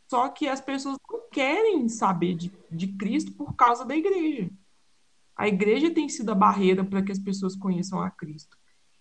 Só 0.10 0.28
que 0.30 0.48
as 0.48 0.60
pessoas 0.60 0.98
não 1.10 1.30
querem 1.32 1.88
saber 1.88 2.36
de, 2.36 2.52
de 2.72 2.88
Cristo 2.88 3.32
por 3.34 3.56
causa 3.56 3.86
da 3.86 3.96
igreja. 3.96 4.50
A 5.36 5.48
igreja 5.48 5.92
tem 5.92 6.10
sido 6.10 6.32
a 6.32 6.36
barreira 6.36 6.84
para 6.84 7.02
que 7.02 7.12
as 7.12 7.20
pessoas 7.20 7.56
conheçam 7.56 8.02
a 8.02 8.10
Cristo. 8.10 8.58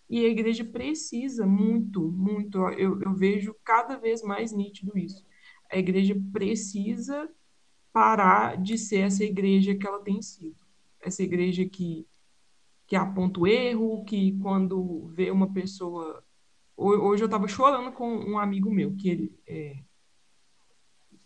E 0.09 0.24
a 0.24 0.28
igreja 0.28 0.64
precisa 0.64 1.46
muito, 1.46 2.00
muito. 2.12 2.59
Eu, 2.70 3.00
eu 3.02 3.12
vejo 3.12 3.54
cada 3.64 3.96
vez 3.96 4.22
mais 4.22 4.52
nítido 4.52 4.96
isso. 4.96 5.24
A 5.70 5.76
igreja 5.76 6.16
precisa 6.33 7.28
parar 7.92 8.57
de 8.57 8.78
ser 8.78 9.00
essa 9.00 9.24
igreja 9.24 9.74
que 9.74 9.87
ela 9.87 10.02
tem 10.02 10.22
sido. 10.22 10.57
Essa 11.00 11.22
igreja 11.22 11.64
que, 11.66 12.07
que 12.88 12.96
aponta 12.96 13.38
o 13.38 13.46
erro, 13.46 14.03
que 14.05 14.33
quando 14.40 15.09
vê 15.14 15.31
uma 15.31 15.53
pessoa. 15.53 16.24
Hoje 16.74 17.22
eu 17.22 17.27
estava 17.27 17.46
chorando 17.46 17.92
com 17.92 18.16
um 18.16 18.38
amigo 18.38 18.70
meu, 18.72 18.96
que 18.96 19.11
ele. 19.11 19.38
É, 19.46 19.77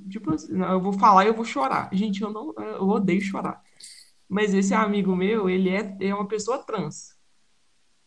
tipo 0.08 0.34
assim, 0.34 0.60
eu 0.60 0.80
vou 0.80 0.92
falar 0.92 1.24
e 1.24 1.28
eu 1.28 1.34
vou 1.34 1.44
chorar. 1.44 1.88
Gente, 1.92 2.20
eu 2.20 2.30
não 2.30 2.52
eu 2.56 2.88
odeio 2.88 3.20
chorar. 3.20 3.62
Mas 4.28 4.52
esse 4.52 4.74
amigo 4.74 5.14
meu, 5.14 5.48
ele 5.48 5.68
é, 5.70 5.96
é 6.00 6.14
uma 6.14 6.26
pessoa 6.26 6.64
trans. 6.64 7.16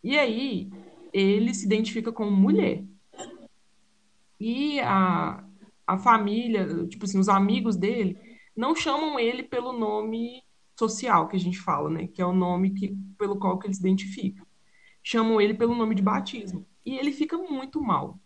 E 0.04 0.18
aí, 0.20 0.70
ele 1.13 1.54
se 1.54 1.65
identifica 1.65 2.12
como 2.12 2.32
mulher. 2.32 2.84
E 4.38 4.82
a, 4.82 5.46
a 5.88 5.98
família, 5.98 6.86
tipo 6.88 7.06
assim, 7.06 7.20
os 7.20 7.30
amigos 7.30 7.78
dele, 7.78 8.20
não 8.56 8.76
chamam 8.76 9.18
ele 9.18 9.44
pelo 9.44 9.72
nome 9.72 10.44
social 10.77 11.27
que 11.27 11.35
a 11.35 11.39
gente 11.39 11.59
fala, 11.59 11.89
né? 11.89 12.07
Que 12.07 12.21
é 12.21 12.25
o 12.25 12.33
nome 12.33 12.71
que, 12.71 12.95
pelo 13.17 13.38
qual 13.38 13.57
que 13.57 13.67
ele 13.67 13.73
se 13.73 13.79
identifica. 13.79 14.45
Chamam 15.01 15.39
ele 15.39 15.53
pelo 15.53 15.75
nome 15.75 15.95
de 15.95 16.01
batismo. 16.01 16.65
E 16.85 16.97
ele 16.97 17.11
fica 17.11 17.38
muito 17.38 17.81
mal. 17.81 18.19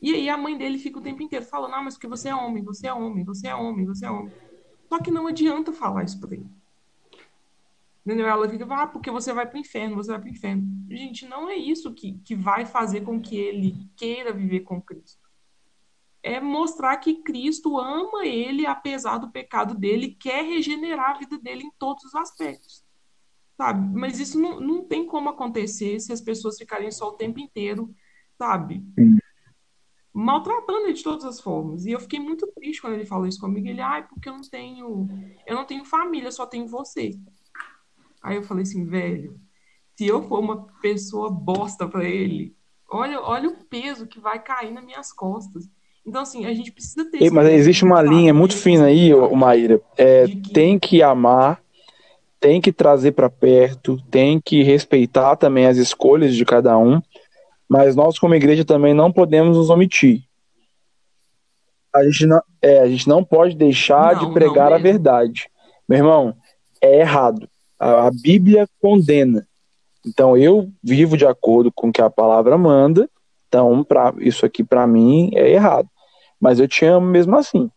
E 0.00 0.14
aí 0.14 0.28
a 0.28 0.36
mãe 0.36 0.56
dele 0.56 0.78
fica 0.78 0.98
o 0.98 1.02
tempo 1.02 1.22
inteiro 1.22 1.44
falando, 1.44 1.74
ah, 1.74 1.82
mas 1.82 1.94
porque 1.94 2.06
você 2.06 2.28
é 2.28 2.34
homem, 2.34 2.62
você 2.62 2.86
é 2.86 2.94
homem, 2.94 3.24
você 3.24 3.48
é 3.48 3.54
homem, 3.54 3.84
você 3.84 4.06
é 4.06 4.10
homem. 4.10 4.32
Só 4.88 4.98
que 5.00 5.10
não 5.10 5.26
adianta 5.26 5.72
falar 5.72 6.04
isso 6.04 6.20
pra 6.20 6.34
ele. 6.34 6.46
Entendeu? 8.06 8.26
Ela 8.26 8.48
fica, 8.48 8.64
ah, 8.70 8.86
porque 8.86 9.10
você 9.10 9.32
vai 9.32 9.46
para 9.46 9.56
o 9.56 9.60
inferno, 9.60 9.96
você 9.96 10.10
vai 10.10 10.20
para 10.20 10.28
o 10.28 10.32
inferno. 10.32 10.62
Gente, 10.88 11.26
não 11.26 11.48
é 11.48 11.56
isso 11.56 11.92
que, 11.92 12.18
que 12.24 12.34
vai 12.34 12.64
fazer 12.64 13.02
com 13.02 13.20
que 13.20 13.36
ele 13.36 13.76
queira 13.96 14.32
viver 14.32 14.60
com 14.60 14.80
Cristo. 14.80 15.27
É 16.28 16.40
mostrar 16.40 16.96
que 16.98 17.22
Cristo 17.22 17.78
ama 17.78 18.26
ele 18.26 18.66
apesar 18.66 19.18
do 19.18 19.30
pecado 19.30 19.74
dele, 19.74 20.16
quer 20.18 20.44
regenerar 20.44 21.10
a 21.10 21.18
vida 21.18 21.38
dele 21.38 21.64
em 21.64 21.72
todos 21.78 22.04
os 22.04 22.14
aspectos. 22.14 22.84
Sabe? 23.56 23.98
Mas 23.98 24.20
isso 24.20 24.38
não, 24.38 24.60
não 24.60 24.84
tem 24.84 25.06
como 25.06 25.28
acontecer 25.28 25.98
se 26.00 26.12
as 26.12 26.20
pessoas 26.20 26.58
ficarem 26.58 26.90
só 26.90 27.08
o 27.08 27.16
tempo 27.16 27.40
inteiro, 27.40 27.94
sabe? 28.36 28.84
maltratando 30.18 30.86
ele 30.86 30.94
de 30.94 31.02
todas 31.04 31.24
as 31.24 31.40
formas. 31.40 31.86
E 31.86 31.92
eu 31.92 32.00
fiquei 32.00 32.18
muito 32.18 32.44
triste 32.48 32.80
quando 32.80 32.94
ele 32.94 33.06
falou 33.06 33.26
isso 33.26 33.40
comigo. 33.40 33.68
Ele, 33.68 33.80
ai, 33.80 34.04
porque 34.06 34.28
eu 34.28 34.32
não 34.32 34.40
tenho, 34.42 35.06
eu 35.46 35.54
não 35.54 35.64
tenho 35.64 35.84
família, 35.84 36.32
só 36.32 36.44
tenho 36.44 36.66
você. 36.66 37.12
Aí 38.20 38.34
eu 38.34 38.42
falei 38.42 38.62
assim, 38.62 38.84
velho, 38.84 39.40
se 39.96 40.06
eu 40.06 40.22
for 40.22 40.40
uma 40.40 40.66
pessoa 40.80 41.30
bosta 41.30 41.86
para 41.88 42.04
ele, 42.04 42.56
olha, 42.90 43.20
olha 43.20 43.48
o 43.48 43.64
peso 43.66 44.08
que 44.08 44.18
vai 44.18 44.42
cair 44.42 44.72
nas 44.72 44.84
minhas 44.84 45.12
costas. 45.12 45.70
Então, 46.08 46.22
assim, 46.22 46.46
a 46.46 46.54
gente 46.54 46.72
precisa 46.72 47.04
ter. 47.04 47.22
Ei, 47.22 47.30
mas 47.30 47.46
existe 47.50 47.84
uma 47.84 48.00
linha 48.00 48.32
muito 48.32 48.56
fina 48.56 48.86
aí, 48.86 49.14
Maíra. 49.14 49.78
É, 49.94 50.26
que... 50.26 50.52
Tem 50.54 50.78
que 50.78 51.02
amar, 51.02 51.60
tem 52.40 52.62
que 52.62 52.72
trazer 52.72 53.12
para 53.12 53.28
perto, 53.28 53.98
tem 54.10 54.40
que 54.40 54.62
respeitar 54.62 55.36
também 55.36 55.66
as 55.66 55.76
escolhas 55.76 56.34
de 56.34 56.46
cada 56.46 56.78
um, 56.78 57.02
mas 57.68 57.94
nós, 57.94 58.18
como 58.18 58.34
igreja, 58.34 58.64
também 58.64 58.94
não 58.94 59.12
podemos 59.12 59.58
nos 59.58 59.68
omitir. 59.68 60.22
A 61.94 62.02
gente 62.04 62.24
não, 62.24 62.40
é, 62.62 62.80
a 62.80 62.88
gente 62.88 63.06
não 63.06 63.22
pode 63.22 63.54
deixar 63.54 64.16
não, 64.16 64.26
de 64.26 64.32
pregar 64.32 64.72
a 64.72 64.78
verdade. 64.78 65.50
Meu 65.86 65.98
irmão, 65.98 66.34
é 66.80 67.00
errado. 67.00 67.46
A, 67.78 68.06
a 68.06 68.10
Bíblia 68.10 68.66
condena. 68.80 69.46
Então 70.06 70.38
eu 70.38 70.70
vivo 70.82 71.18
de 71.18 71.26
acordo 71.26 71.70
com 71.70 71.88
o 71.88 71.92
que 71.92 72.00
a 72.00 72.08
palavra 72.08 72.56
manda. 72.56 73.10
Então, 73.46 73.84
pra, 73.84 74.14
isso 74.20 74.46
aqui 74.46 74.64
para 74.64 74.86
mim 74.86 75.30
é 75.34 75.50
errado. 75.50 75.88
Mas 76.40 76.60
eu 76.60 76.68
te 76.68 76.84
amo 76.84 77.06
mesmo 77.06 77.36
assim. 77.36 77.70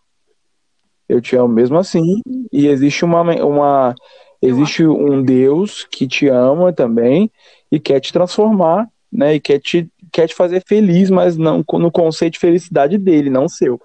Eu 1.08 1.22
te 1.22 1.36
amo 1.36 1.54
mesmo 1.54 1.78
assim. 1.78 2.22
E 2.52 2.68
existe 2.68 3.04
uma, 3.04 3.22
uma 3.44 3.96
existe 4.42 4.86
um 4.86 5.24
Deus 5.24 5.84
que 5.86 6.08
te 6.08 6.28
ama 6.28 6.72
também 6.72 7.32
e 7.72 7.80
quer 7.80 8.00
te 8.00 8.14
transformar, 8.14 8.90
né? 9.12 9.36
E 9.36 9.40
quer 9.40 9.60
te, 9.60 9.90
quer 10.12 10.28
te 10.28 10.36
fazer 10.36 10.64
feliz, 10.68 11.10
mas 11.10 11.38
não 11.38 11.64
no 11.74 11.92
conceito 11.92 12.34
de 12.34 12.40
felicidade 12.40 12.98
dele, 12.98 13.30
não 13.30 13.48
seu. 13.48 13.80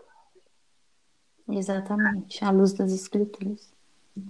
Exatamente, 1.48 2.44
à 2.44 2.50
luz 2.50 2.72
das 2.72 2.92
escrituras 2.92 3.76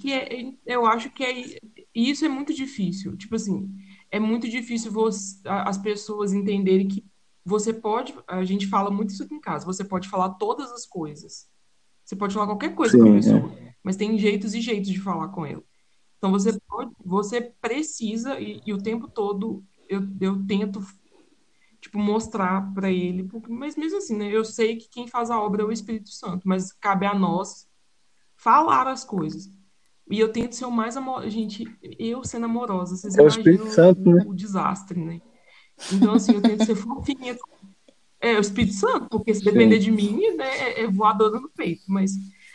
que 0.01 0.13
é, 0.13 0.53
eu 0.67 0.85
acho 0.85 1.11
que 1.11 1.25
é, 1.25 1.59
isso 1.95 2.25
é 2.25 2.29
muito 2.29 2.53
difícil. 2.53 3.17
Tipo 3.17 3.37
assim, 3.37 3.69
é 4.11 4.19
muito 4.19 4.49
difícil 4.49 4.91
você, 4.91 5.39
as 5.45 5.79
pessoas 5.79 6.33
entenderem 6.33 6.89
que 6.89 7.05
você 7.47 7.73
pode. 7.73 8.13
A 8.27 8.45
gente 8.45 8.67
fala 8.67 8.91
muito 8.91 9.11
isso 9.11 9.23
aqui 9.23 9.35
em 9.35 9.41
casa. 9.41 9.65
Você 9.65 9.85
pode 9.85 10.09
falar 10.09 10.31
todas 10.31 10.73
as 10.73 10.85
coisas. 10.85 11.49
Você 12.05 12.17
pode 12.17 12.35
falar 12.35 12.47
qualquer 12.47 12.75
coisa 12.75 12.99
com 12.99 13.09
a 13.09 13.13
pessoa, 13.13 13.53
é. 13.59 13.75
mas 13.83 13.97
tem 13.97 14.19
jeitos 14.19 14.55
e 14.55 14.61
jeitos 14.61 14.91
de 14.91 15.01
falar 15.01 15.29
com 15.29 15.47
ela. 15.47 15.63
Então 16.19 16.31
você 16.31 16.59
pode, 16.69 16.93
você 17.05 17.41
precisa 17.41 18.41
e, 18.41 18.61
e 18.67 18.73
o 18.73 18.79
tempo 18.79 19.09
todo 19.09 19.65
eu, 19.89 20.03
eu 20.21 20.45
tento 20.47 20.81
tipo 21.81 21.99
mostrar 21.99 22.73
para 22.75 22.91
ele, 22.91 23.29
mas 23.49 23.77
mesmo 23.77 23.99
assim, 23.99 24.17
né? 24.17 24.29
Eu 24.29 24.45
sei 24.45 24.77
que 24.77 24.89
quem 24.89 25.07
faz 25.07 25.31
a 25.31 25.41
obra 25.41 25.63
é 25.63 25.65
o 25.65 25.73
Espírito 25.73 26.11
Santo, 26.11 26.49
mas 26.49 26.73
cabe 26.73 27.07
a 27.07 27.15
nós 27.15 27.69
falar 28.35 28.89
as 28.89 29.05
coisas. 29.05 29.51
E 30.11 30.19
eu 30.19 30.33
tento 30.33 30.55
ser 30.55 30.65
o 30.65 30.71
mais 30.71 30.97
amoroso. 30.97 31.31
Gente, 31.31 31.65
eu 31.99 32.25
sendo 32.25 32.47
amorosa, 32.47 32.97
vocês 32.97 33.17
é 33.17 33.21
imaginam 33.21 33.67
o, 33.67 33.71
Santo, 33.71 34.01
né? 34.01 34.25
o, 34.27 34.35
desastre, 34.35 35.05
né? 35.05 35.21
Então, 35.93 36.15
assim, 36.15 36.35
eu 36.35 36.43
tento 36.43 36.65
ser 36.65 36.77
fofinha. 36.77 37.37
É, 38.21 38.37
o 38.37 38.41
Espírito 38.41 38.75
Santo, 38.75 39.09
porque 39.11 39.35
se 39.35 39.45
depender 39.45 39.79
de 39.79 39.91
mim, 39.91 40.35
né, 40.37 40.49
é, 40.59 40.83
é 40.83 40.91
voadora 40.91 41.39
no 41.39 41.51
peito. 41.51 41.85
Mas 41.87 42.13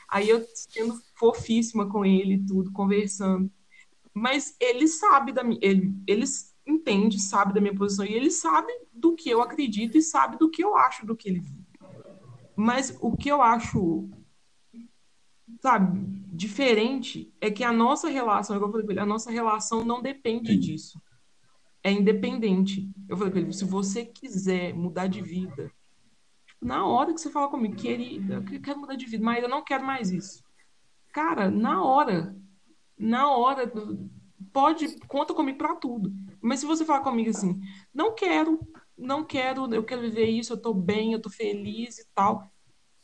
aí 0.10 0.30
eu 0.30 0.44
sendo 0.54 1.00
fofíssima 1.16 1.88
com 1.88 2.04
ele 2.04 2.44
tudo, 2.46 2.72
conversando. 2.72 3.52
Mas 4.14 4.56
ele 4.60 4.88
sabe 4.88 5.32
da 5.32 5.44
minha. 5.44 5.60
Ele, 5.62 5.94
ele 6.08 6.26
entende, 6.66 7.20
sabe 7.20 7.54
da 7.54 7.62
minha 7.62 7.76
posição, 7.76 8.06
e 8.06 8.14
ele 8.14 8.30
sabe 8.30 8.72
do 8.92 9.16
que 9.16 9.30
eu 9.30 9.42
acredito 9.42 9.98
e 9.98 10.02
sabe 10.02 10.38
do 10.38 10.50
que 10.50 10.64
eu 10.64 10.76
acho 10.76 11.06
do 11.06 11.16
que 11.16 11.30
ele 11.30 11.40
vive. 11.40 11.66
Mas 12.56 12.96
o 13.02 13.16
que 13.16 13.30
eu 13.30 13.42
acho 13.42 14.10
sabe, 15.60 16.00
diferente 16.32 17.34
é 17.42 17.52
que 17.52 17.64
a 17.64 17.72
nossa 17.72 18.10
relação, 18.10 18.56
eu 18.56 18.72
falei 18.72 18.86
com 18.86 18.92
ele, 18.92 19.00
a 19.00 19.06
nossa 19.06 19.32
relação 19.32 19.84
não 19.84 20.02
depende 20.02 20.54
Sim. 20.54 20.60
disso. 20.60 21.02
É 21.84 21.92
independente. 21.92 22.90
Eu 23.08 23.18
falei 23.18 23.32
com 23.32 23.40
ele, 23.40 23.54
se 23.54 23.66
você 23.66 24.06
quiser 24.06 24.74
mudar 24.74 25.08
de 25.08 25.22
vida, 25.22 25.72
na 26.62 26.86
hora 26.86 27.14
que 27.14 27.20
você 27.20 27.30
fala 27.32 27.50
comigo, 27.50 27.76
querida, 27.76 28.44
eu 28.52 28.62
quero 28.62 28.80
mudar 28.80 28.96
de 28.96 29.06
vida, 29.06 29.24
mas 29.24 29.42
eu 29.42 29.50
não 29.50 29.64
quero 29.64 29.84
mais 29.84 30.12
isso. 30.12 30.44
Cara, 31.12 31.50
na 31.50 31.84
hora, 31.84 32.36
na 32.98 33.32
hora, 33.36 33.72
pode, 34.54 34.98
conta 35.08 35.34
comigo 35.34 35.58
para 35.58 35.76
tudo. 35.76 36.14
Mas 36.40 36.60
se 36.60 36.66
você 36.66 36.86
falar 36.86 37.02
comigo 37.02 37.30
assim, 37.30 37.60
não 37.94 38.14
quero, 38.14 38.60
não 38.98 39.24
quero, 39.24 39.74
eu 39.74 39.84
quero 39.84 40.02
viver 40.02 40.26
isso, 40.26 40.54
eu 40.54 40.62
tô 40.62 40.74
bem, 40.74 41.14
eu 41.14 41.22
tô 41.22 41.30
feliz 41.30 41.98
e 41.98 42.08
tal, 42.14 42.48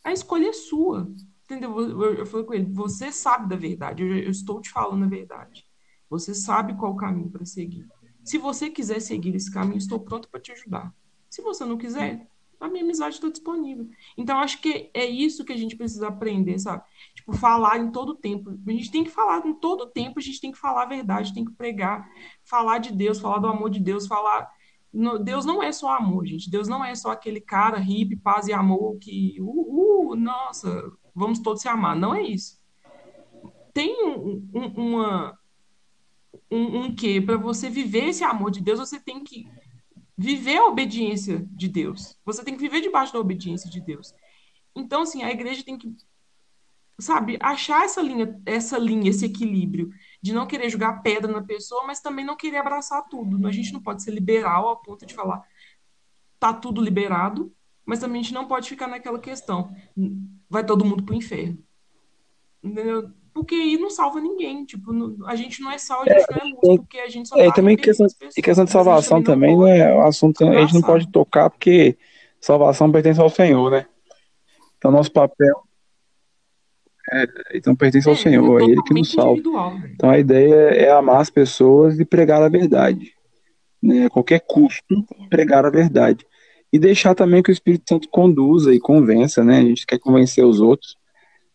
a 0.04 0.14
escolha 0.14 0.50
é 0.50 0.54
sua. 0.54 1.12
Entendeu? 1.46 1.80
Eu, 1.80 2.14
eu 2.16 2.26
falei 2.26 2.46
com 2.46 2.54
ele, 2.54 2.72
você 2.72 3.12
sabe 3.12 3.48
da 3.48 3.56
verdade, 3.56 4.04
eu, 4.04 4.18
eu 4.18 4.30
estou 4.30 4.62
te 4.62 4.70
falando 4.70 5.06
a 5.06 5.08
verdade. 5.08 5.66
Você 6.10 6.34
sabe 6.34 6.76
qual 6.76 6.94
o 6.94 6.98
caminho 6.98 7.30
para 7.30 7.46
seguir. 7.46 7.88
Se 8.28 8.38
você 8.38 8.70
quiser 8.70 9.00
seguir 9.00 9.34
esse 9.34 9.50
caminho, 9.50 9.78
estou 9.78 10.02
pronto 10.02 10.28
para 10.28 10.42
te 10.42 10.52
ajudar. 10.52 10.94
Se 11.30 11.42
você 11.42 11.64
não 11.64 11.78
quiser, 11.78 12.28
a 12.60 12.68
minha 12.68 12.84
amizade 12.84 13.16
está 13.16 13.30
disponível. 13.30 13.88
Então, 14.18 14.38
acho 14.40 14.60
que 14.60 14.92
é 14.94 15.06
isso 15.06 15.46
que 15.46 15.54
a 15.54 15.58
gente 15.58 15.78
precisa 15.78 16.10
aprender, 16.10 16.60
sabe? 16.60 16.84
Tipo, 17.16 17.32
falar 17.32 17.78
em 17.78 17.90
todo 17.90 18.18
tempo. 18.18 18.50
A 18.68 18.72
gente 18.72 18.92
tem 18.92 19.06
que 19.06 19.10
falar 19.10 19.48
em 19.48 19.54
todo 19.54 19.88
tempo, 19.88 20.20
a 20.20 20.22
gente 20.22 20.42
tem 20.42 20.52
que 20.52 20.58
falar 20.58 20.84
a 20.84 20.88
verdade, 20.88 21.34
tem 21.34 21.46
que 21.46 21.54
pregar, 21.54 22.06
falar 22.44 22.80
de 22.80 22.92
Deus, 22.92 23.18
falar 23.18 23.40
do 23.40 23.48
amor 23.48 23.70
de 23.70 23.80
Deus, 23.80 24.06
falar. 24.06 24.52
Deus 25.24 25.46
não 25.46 25.64
é 25.64 25.72
só 25.72 25.96
amor, 25.96 26.26
gente. 26.26 26.52
Deus 26.52 26.68
não 26.68 26.84
é 26.84 26.94
só 26.96 27.12
aquele 27.12 27.40
cara 27.40 27.78
hippie, 27.78 28.18
paz 28.18 28.50
e 28.50 28.54
amor 28.54 28.98
que, 29.00 29.38
uh, 29.40 30.12
uh 30.12 30.16
nossa, 30.18 30.92
vamos 31.16 31.40
todos 31.40 31.62
se 31.62 31.70
amar. 31.70 31.96
Não 31.96 32.14
é 32.14 32.24
isso. 32.24 32.60
Tem 33.74 34.04
um, 34.06 34.46
um, 34.54 34.66
uma, 34.76 35.40
um, 36.52 36.82
um 36.82 36.96
quê? 36.96 37.22
Para 37.22 37.38
você 37.38 37.70
viver 37.70 38.10
esse 38.10 38.24
amor 38.24 38.52
de 38.52 38.62
Deus, 38.62 38.80
você 38.80 39.00
tem 39.00 39.24
que 39.24 39.48
viver 40.18 40.58
a 40.58 40.66
obediência 40.66 41.48
de 41.52 41.68
Deus. 41.68 42.18
Você 42.26 42.44
tem 42.44 42.56
que 42.56 42.62
viver 42.62 42.82
debaixo 42.82 43.14
da 43.14 43.20
obediência 43.20 43.70
de 43.70 43.82
Deus. 43.82 44.14
Então, 44.76 45.02
assim, 45.02 45.24
a 45.24 45.32
igreja 45.32 45.64
tem 45.64 45.78
que, 45.78 45.96
sabe, 47.00 47.38
achar 47.42 47.84
essa 47.84 48.02
linha, 48.02 48.40
essa 48.46 48.78
linha, 48.78 49.10
esse 49.10 49.26
equilíbrio 49.26 49.90
de 50.22 50.34
não 50.34 50.48
querer 50.48 50.70
jogar 50.70 51.02
pedra 51.02 51.32
na 51.32 51.44
pessoa, 51.44 51.86
mas 51.86 52.00
também 52.00 52.26
não 52.26 52.36
querer 52.36 52.58
abraçar 52.58 53.08
tudo. 53.08 53.46
A 53.46 53.52
gente 53.52 53.74
não 53.74 53.82
pode 53.82 54.04
ser 54.04 54.12
liberal 54.12 54.68
ao 54.68 54.82
ponto 54.82 55.06
de 55.06 55.14
falar 55.14 55.44
tá 56.40 56.54
tudo 56.54 56.82
liberado, 56.82 57.54
mas 57.86 58.00
também 58.00 58.20
a 58.20 58.24
gente 58.24 58.34
não 58.34 58.48
pode 58.48 58.70
ficar 58.70 58.88
naquela 58.88 59.20
questão, 59.20 59.74
vai 60.50 60.66
todo 60.66 60.86
mundo 60.86 61.04
pro 61.04 61.16
inferno. 61.16 61.58
Entendeu? 62.62 63.12
Porque 63.38 63.56
aí 63.56 63.78
não 63.78 63.90
salva 63.90 64.20
ninguém. 64.20 64.66
Tipo, 64.66 64.92
a 65.26 65.36
gente 65.36 65.62
não 65.62 65.72
é 65.72 65.78
sal, 65.78 66.02
a 66.02 66.06
gente 66.06 66.26
é, 66.30 66.36
não 66.36 66.42
é 66.42 66.44
luz, 66.44 66.80
porque 66.80 66.98
a 66.98 67.08
gente 67.08 67.30
só 67.30 67.38
é, 67.38 67.46
tá 67.46 67.54
também 67.54 67.78
questão, 67.78 68.08
E 68.36 68.42
questão 68.42 68.66
de 68.66 68.72
salvação 68.72 69.22
também, 69.22 69.56
não 69.56 69.68
é 69.68 69.96
um 69.96 70.02
assunto 70.02 70.44
a 70.44 70.62
gente 70.62 70.74
não 70.74 70.82
pode 70.82 71.08
tocar, 71.12 71.50
porque 71.50 71.96
salvação 72.42 72.92
pertence 72.92 73.22
ao 73.22 73.30
Senhor, 73.30 73.70
né? 73.70 73.86
Então 74.78 74.92
nosso 74.92 75.12
papel 75.12 75.68
é, 77.12 77.26
então 77.54 77.76
pertence 77.76 78.08
ao 78.08 78.16
é, 78.16 78.18
Senhor, 78.18 78.62
é 78.62 78.66
Ele 78.66 78.82
que 78.82 78.94
nos 78.94 79.12
salva. 79.12 79.40
Né? 79.76 79.92
Então 79.94 80.10
a 80.10 80.18
ideia 80.18 80.56
é 80.72 80.90
amar 80.90 81.22
as 81.22 81.30
pessoas 81.30 82.00
e 82.00 82.06
pregar 82.06 82.42
a 82.42 82.50
verdade. 82.50 83.14
Né? 83.82 84.06
A 84.06 84.10
qualquer 84.10 84.42
custo, 84.46 85.06
pregar 85.30 85.64
a 85.64 85.70
verdade. 85.70 86.26
E 86.74 86.80
deixar 86.80 87.14
também 87.14 87.44
que 87.44 87.52
o 87.52 87.54
Espírito 87.54 87.86
Santo 87.88 88.10
conduza 88.10 88.74
e 88.74 88.80
convença, 88.80 89.44
né? 89.44 89.60
A 89.60 89.62
gente 89.62 89.86
quer 89.86 90.00
convencer 90.00 90.44
os 90.44 90.60
outros, 90.60 90.98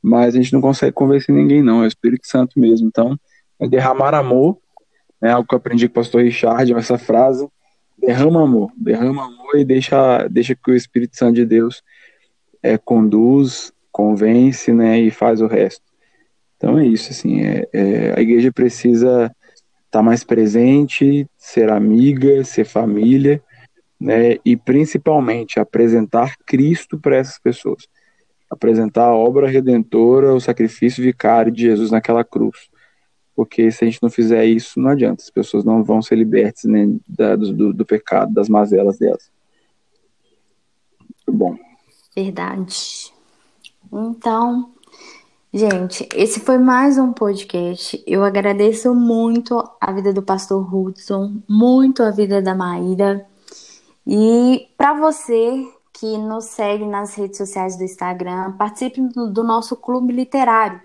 mas 0.03 0.35
a 0.35 0.39
gente 0.39 0.53
não 0.53 0.61
consegue 0.61 0.93
convencer 0.93 1.35
ninguém, 1.35 1.63
não. 1.63 1.83
É 1.83 1.85
o 1.85 1.89
Espírito 1.89 2.27
Santo 2.27 2.59
mesmo. 2.59 2.89
Então, 2.89 3.19
é 3.61 3.69
derramar 3.69 4.15
amor, 4.15 4.59
é 5.23 5.31
algo 5.31 5.49
que 5.49 5.55
eu 5.55 5.59
aprendi 5.59 5.89
com 5.89 5.93
o 5.93 6.03
pastor 6.03 6.23
Richard, 6.23 6.75
essa 6.75 6.99
frase. 6.99 7.49
Derrama 7.97 8.43
amor, 8.43 8.73
derrama 8.77 9.27
amor 9.27 9.57
e 9.57 9.65
deixa, 9.65 10.27
deixa 10.29 10.57
que 10.57 10.71
o 10.73 10.75
Espírito 10.75 11.17
Santo 11.17 11.35
de 11.35 11.47
Deus 11.47 11.83
é, 12.61 12.77
conduz, 12.77 13.73
convence, 13.93 14.73
né, 14.73 14.99
e 14.99 15.11
faz 15.11 15.41
o 15.41 15.47
resto. 15.47 15.85
Então 16.57 16.79
é 16.79 16.87
isso, 16.87 17.11
assim, 17.11 17.43
é, 17.43 17.69
é 17.73 18.15
a 18.17 18.21
igreja 18.21 18.51
precisa 18.51 19.25
estar 19.85 19.99
tá 19.99 20.03
mais 20.03 20.25
presente, 20.25 21.27
ser 21.37 21.71
amiga, 21.71 22.43
ser 22.43 22.65
família, 22.65 23.43
né, 24.01 24.37
e 24.45 24.57
principalmente 24.57 25.61
apresentar 25.61 26.37
Cristo 26.47 26.99
para 26.99 27.17
essas 27.17 27.39
pessoas, 27.39 27.87
apresentar 28.53 29.07
a 29.07 29.15
obra 29.15 29.49
redentora, 29.49 30.35
o 30.35 30.41
sacrifício 30.41 31.03
vicário 31.03 31.51
de 31.51 31.63
Jesus 31.63 31.91
naquela 31.91 32.23
cruz, 32.23 32.69
porque 33.35 33.71
se 33.71 33.83
a 33.83 33.89
gente 33.89 34.03
não 34.03 34.11
fizer 34.11 34.45
isso, 34.45 34.79
não 34.79 34.91
adianta, 34.91 35.23
as 35.23 35.31
pessoas 35.31 35.65
não 35.65 35.83
vão 35.83 36.03
ser 36.03 36.17
libertas 36.17 36.65
né, 36.65 36.87
da, 37.09 37.35
do, 37.35 37.73
do 37.73 37.87
pecado, 37.87 38.35
das 38.35 38.51
mazelas 38.51 38.99
delas. 38.99 39.31
Muito 41.01 41.33
bom. 41.39 41.57
Verdade. 42.15 43.11
Então, 43.91 44.71
gente, 45.51 46.07
esse 46.15 46.41
foi 46.41 46.59
mais 46.59 46.99
um 46.99 47.11
podcast. 47.11 48.05
Eu 48.07 48.23
agradeço 48.23 48.95
muito 48.95 49.65
a 49.81 49.93
vida 49.93 50.13
do 50.13 50.23
pastor 50.23 50.75
Hudson, 50.75 51.41
muito 51.49 52.03
a 52.03 52.11
vida 52.11 52.43
da 52.43 52.55
Maíra. 52.55 53.27
E 54.07 54.69
para 54.77 54.93
você 54.93 55.67
que 56.03 56.19
nos 56.19 56.47
segue 56.47 56.85
nas 56.85 57.15
redes 57.15 57.39
sociais 57.39 57.77
do 57.77 57.85
Instagram, 57.85 58.57
participe 58.59 59.01
do 59.01 59.45
nosso 59.45 59.77
clube 59.77 60.13
literário. 60.13 60.83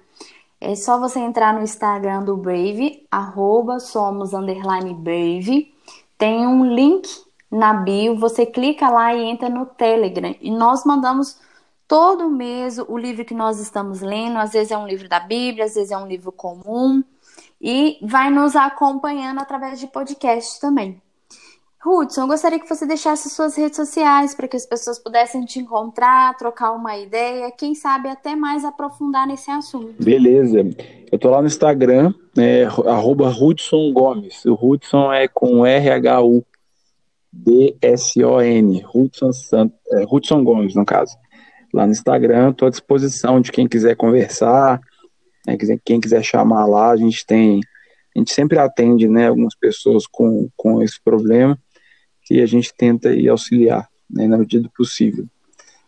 É 0.62 0.76
só 0.76 1.00
você 1.00 1.18
entrar 1.18 1.56
no 1.56 1.64
Instagram 1.64 2.24
do 2.24 2.38
Brave, 2.38 3.04
arroba 3.10 3.80
somos 3.80 4.30
Brave. 4.30 5.74
Tem 6.20 6.46
um 6.46 6.64
link 6.64 7.10
na 7.50 7.74
bio, 7.74 8.16
você 8.20 8.46
clica 8.46 8.92
lá 8.92 9.16
e 9.16 9.24
entra 9.24 9.50
no 9.50 9.66
Telegram. 9.66 10.36
E 10.40 10.52
nós 10.52 10.86
mandamos 10.86 11.40
todo 11.88 12.30
mês 12.30 12.78
o 12.78 12.96
livro 12.96 13.26
que 13.26 13.34
nós 13.34 13.60
estamos 13.60 14.02
lendo, 14.02 14.38
às 14.38 14.52
vezes 14.52 14.70
é 14.70 14.78
um 14.78 14.86
livro 14.86 15.10
da 15.10 15.20
Bíblia, 15.20 15.66
às 15.66 15.74
vezes 15.74 15.90
é 15.90 15.98
um 15.98 16.06
livro 16.06 16.32
comum, 16.32 17.04
e 17.60 17.98
vai 18.04 18.30
nos 18.30 18.56
acompanhando 18.56 19.40
através 19.40 19.80
de 19.80 19.88
podcast 19.88 20.62
também. 20.62 21.02
Hudson, 21.88 22.22
eu 22.22 22.28
gostaria 22.28 22.60
que 22.60 22.68
você 22.68 22.86
deixasse 22.86 23.30
suas 23.30 23.56
redes 23.56 23.78
sociais 23.78 24.36
para 24.36 24.48
que 24.48 24.58
as 24.58 24.66
pessoas 24.66 25.00
pudessem 25.00 25.46
te 25.46 25.60
encontrar, 25.60 26.36
trocar 26.38 26.74
uma 26.74 26.98
ideia, 26.98 27.50
quem 27.52 27.74
sabe 27.74 28.10
até 28.10 28.36
mais 28.36 28.66
aprofundar 28.66 29.26
nesse 29.26 29.50
assunto. 29.50 30.04
Beleza. 30.04 30.60
Eu 31.10 31.18
tô 31.18 31.30
lá 31.30 31.42
no 31.42 31.48
Instagram, 31.48 32.14
é, 32.38 32.66
arroba 32.66 33.30
Hudson 33.30 33.94
Gomes. 33.94 34.44
O 34.46 34.54
Hudson 34.54 35.14
é 35.14 35.28
com 35.28 35.66
R-H-U. 35.66 36.44
D-S-O-N, 37.32 38.86
Hudson, 38.94 39.72
é, 39.92 40.06
Hudson 40.10 40.44
Gomes, 40.44 40.76
no 40.76 40.86
caso 40.86 41.16
lá 41.74 41.86
no 41.86 41.92
Instagram. 41.92 42.50
Estou 42.50 42.68
à 42.68 42.72
disposição 42.72 43.40
de 43.40 43.52
quem 43.52 43.68
quiser 43.68 43.96
conversar, 43.96 44.82
né, 45.46 45.58
quem 45.86 46.00
quiser 46.00 46.24
chamar 46.24 46.66
lá. 46.66 46.92
A 46.92 46.98
gente 46.98 47.26
tem, 47.26 47.60
a 48.16 48.20
gente 48.20 48.34
sempre 48.34 48.58
atende, 48.58 49.08
né, 49.08 49.28
algumas 49.28 49.56
pessoas 49.56 50.06
com, 50.08 50.50
com 50.56 50.82
esse 50.82 51.00
problema 51.02 51.58
e 52.30 52.42
a 52.42 52.46
gente 52.46 52.74
tenta 52.74 53.14
ir 53.14 53.30
auxiliar, 53.30 53.88
né, 54.10 54.28
na 54.28 54.38
medida 54.38 54.64
do 54.64 54.70
possível. 54.70 55.26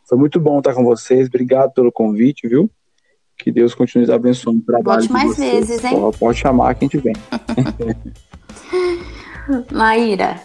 Foi 0.08 0.18
muito 0.18 0.40
bom 0.40 0.60
estar 0.60 0.74
com 0.74 0.84
vocês. 0.84 1.28
Obrigado 1.28 1.72
pelo 1.72 1.92
convite, 1.92 2.48
viu? 2.48 2.70
Que 3.38 3.52
Deus 3.52 3.76
continue 3.76 4.12
abençoando 4.12 4.60
o 4.60 4.64
trabalho 4.64 5.08
Volte 5.08 5.12
mais 5.12 5.30
vocês. 5.30 5.68
vezes, 5.68 5.84
hein? 5.86 6.00
Pode, 6.00 6.18
pode 6.18 6.38
chamar 6.40 6.74
que 6.76 6.86
a 6.86 6.88
gente 6.88 6.98
vem. 6.98 7.14
Maíra. 9.72 10.42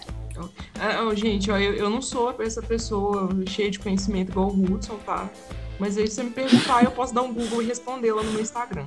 Ah, 0.78 1.14
gente, 1.14 1.50
ó, 1.50 1.58
eu, 1.58 1.74
eu 1.74 1.88
não 1.88 2.02
sou 2.02 2.34
essa 2.40 2.60
pessoa 2.60 3.28
cheia 3.46 3.70
de 3.70 3.78
conhecimento 3.78 4.32
igual 4.32 4.48
o 4.48 4.74
Hudson, 4.74 4.96
tá? 5.06 5.30
Mas 5.78 5.96
aí, 5.96 6.06
se 6.06 6.16
você 6.16 6.24
me 6.24 6.30
perguntar, 6.30 6.84
eu 6.84 6.90
posso 6.90 7.14
dar 7.14 7.22
um 7.22 7.32
Google 7.32 7.62
e 7.62 7.66
responder 7.66 8.12
lá 8.12 8.22
no 8.22 8.30
meu 8.32 8.40
Instagram. 8.40 8.86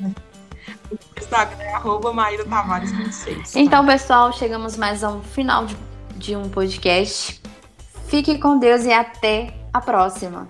O 0.00 0.96
Instagram 1.18 1.62
é 1.62 1.74
arroba 1.74 2.12
Maíra 2.12 2.44
Tavares 2.44 2.92
26. 2.92 3.52
Tá? 3.52 3.60
Então, 3.60 3.84
pessoal, 3.84 4.32
chegamos 4.32 4.76
mais 4.76 5.02
ao 5.02 5.20
final 5.22 5.66
de, 5.66 5.76
de 6.16 6.34
um 6.34 6.48
podcast. 6.48 7.40
Fique 8.08 8.38
com 8.38 8.58
Deus 8.58 8.84
e 8.84 8.92
até 8.92 9.54
a 9.72 9.80
próxima. 9.80 10.48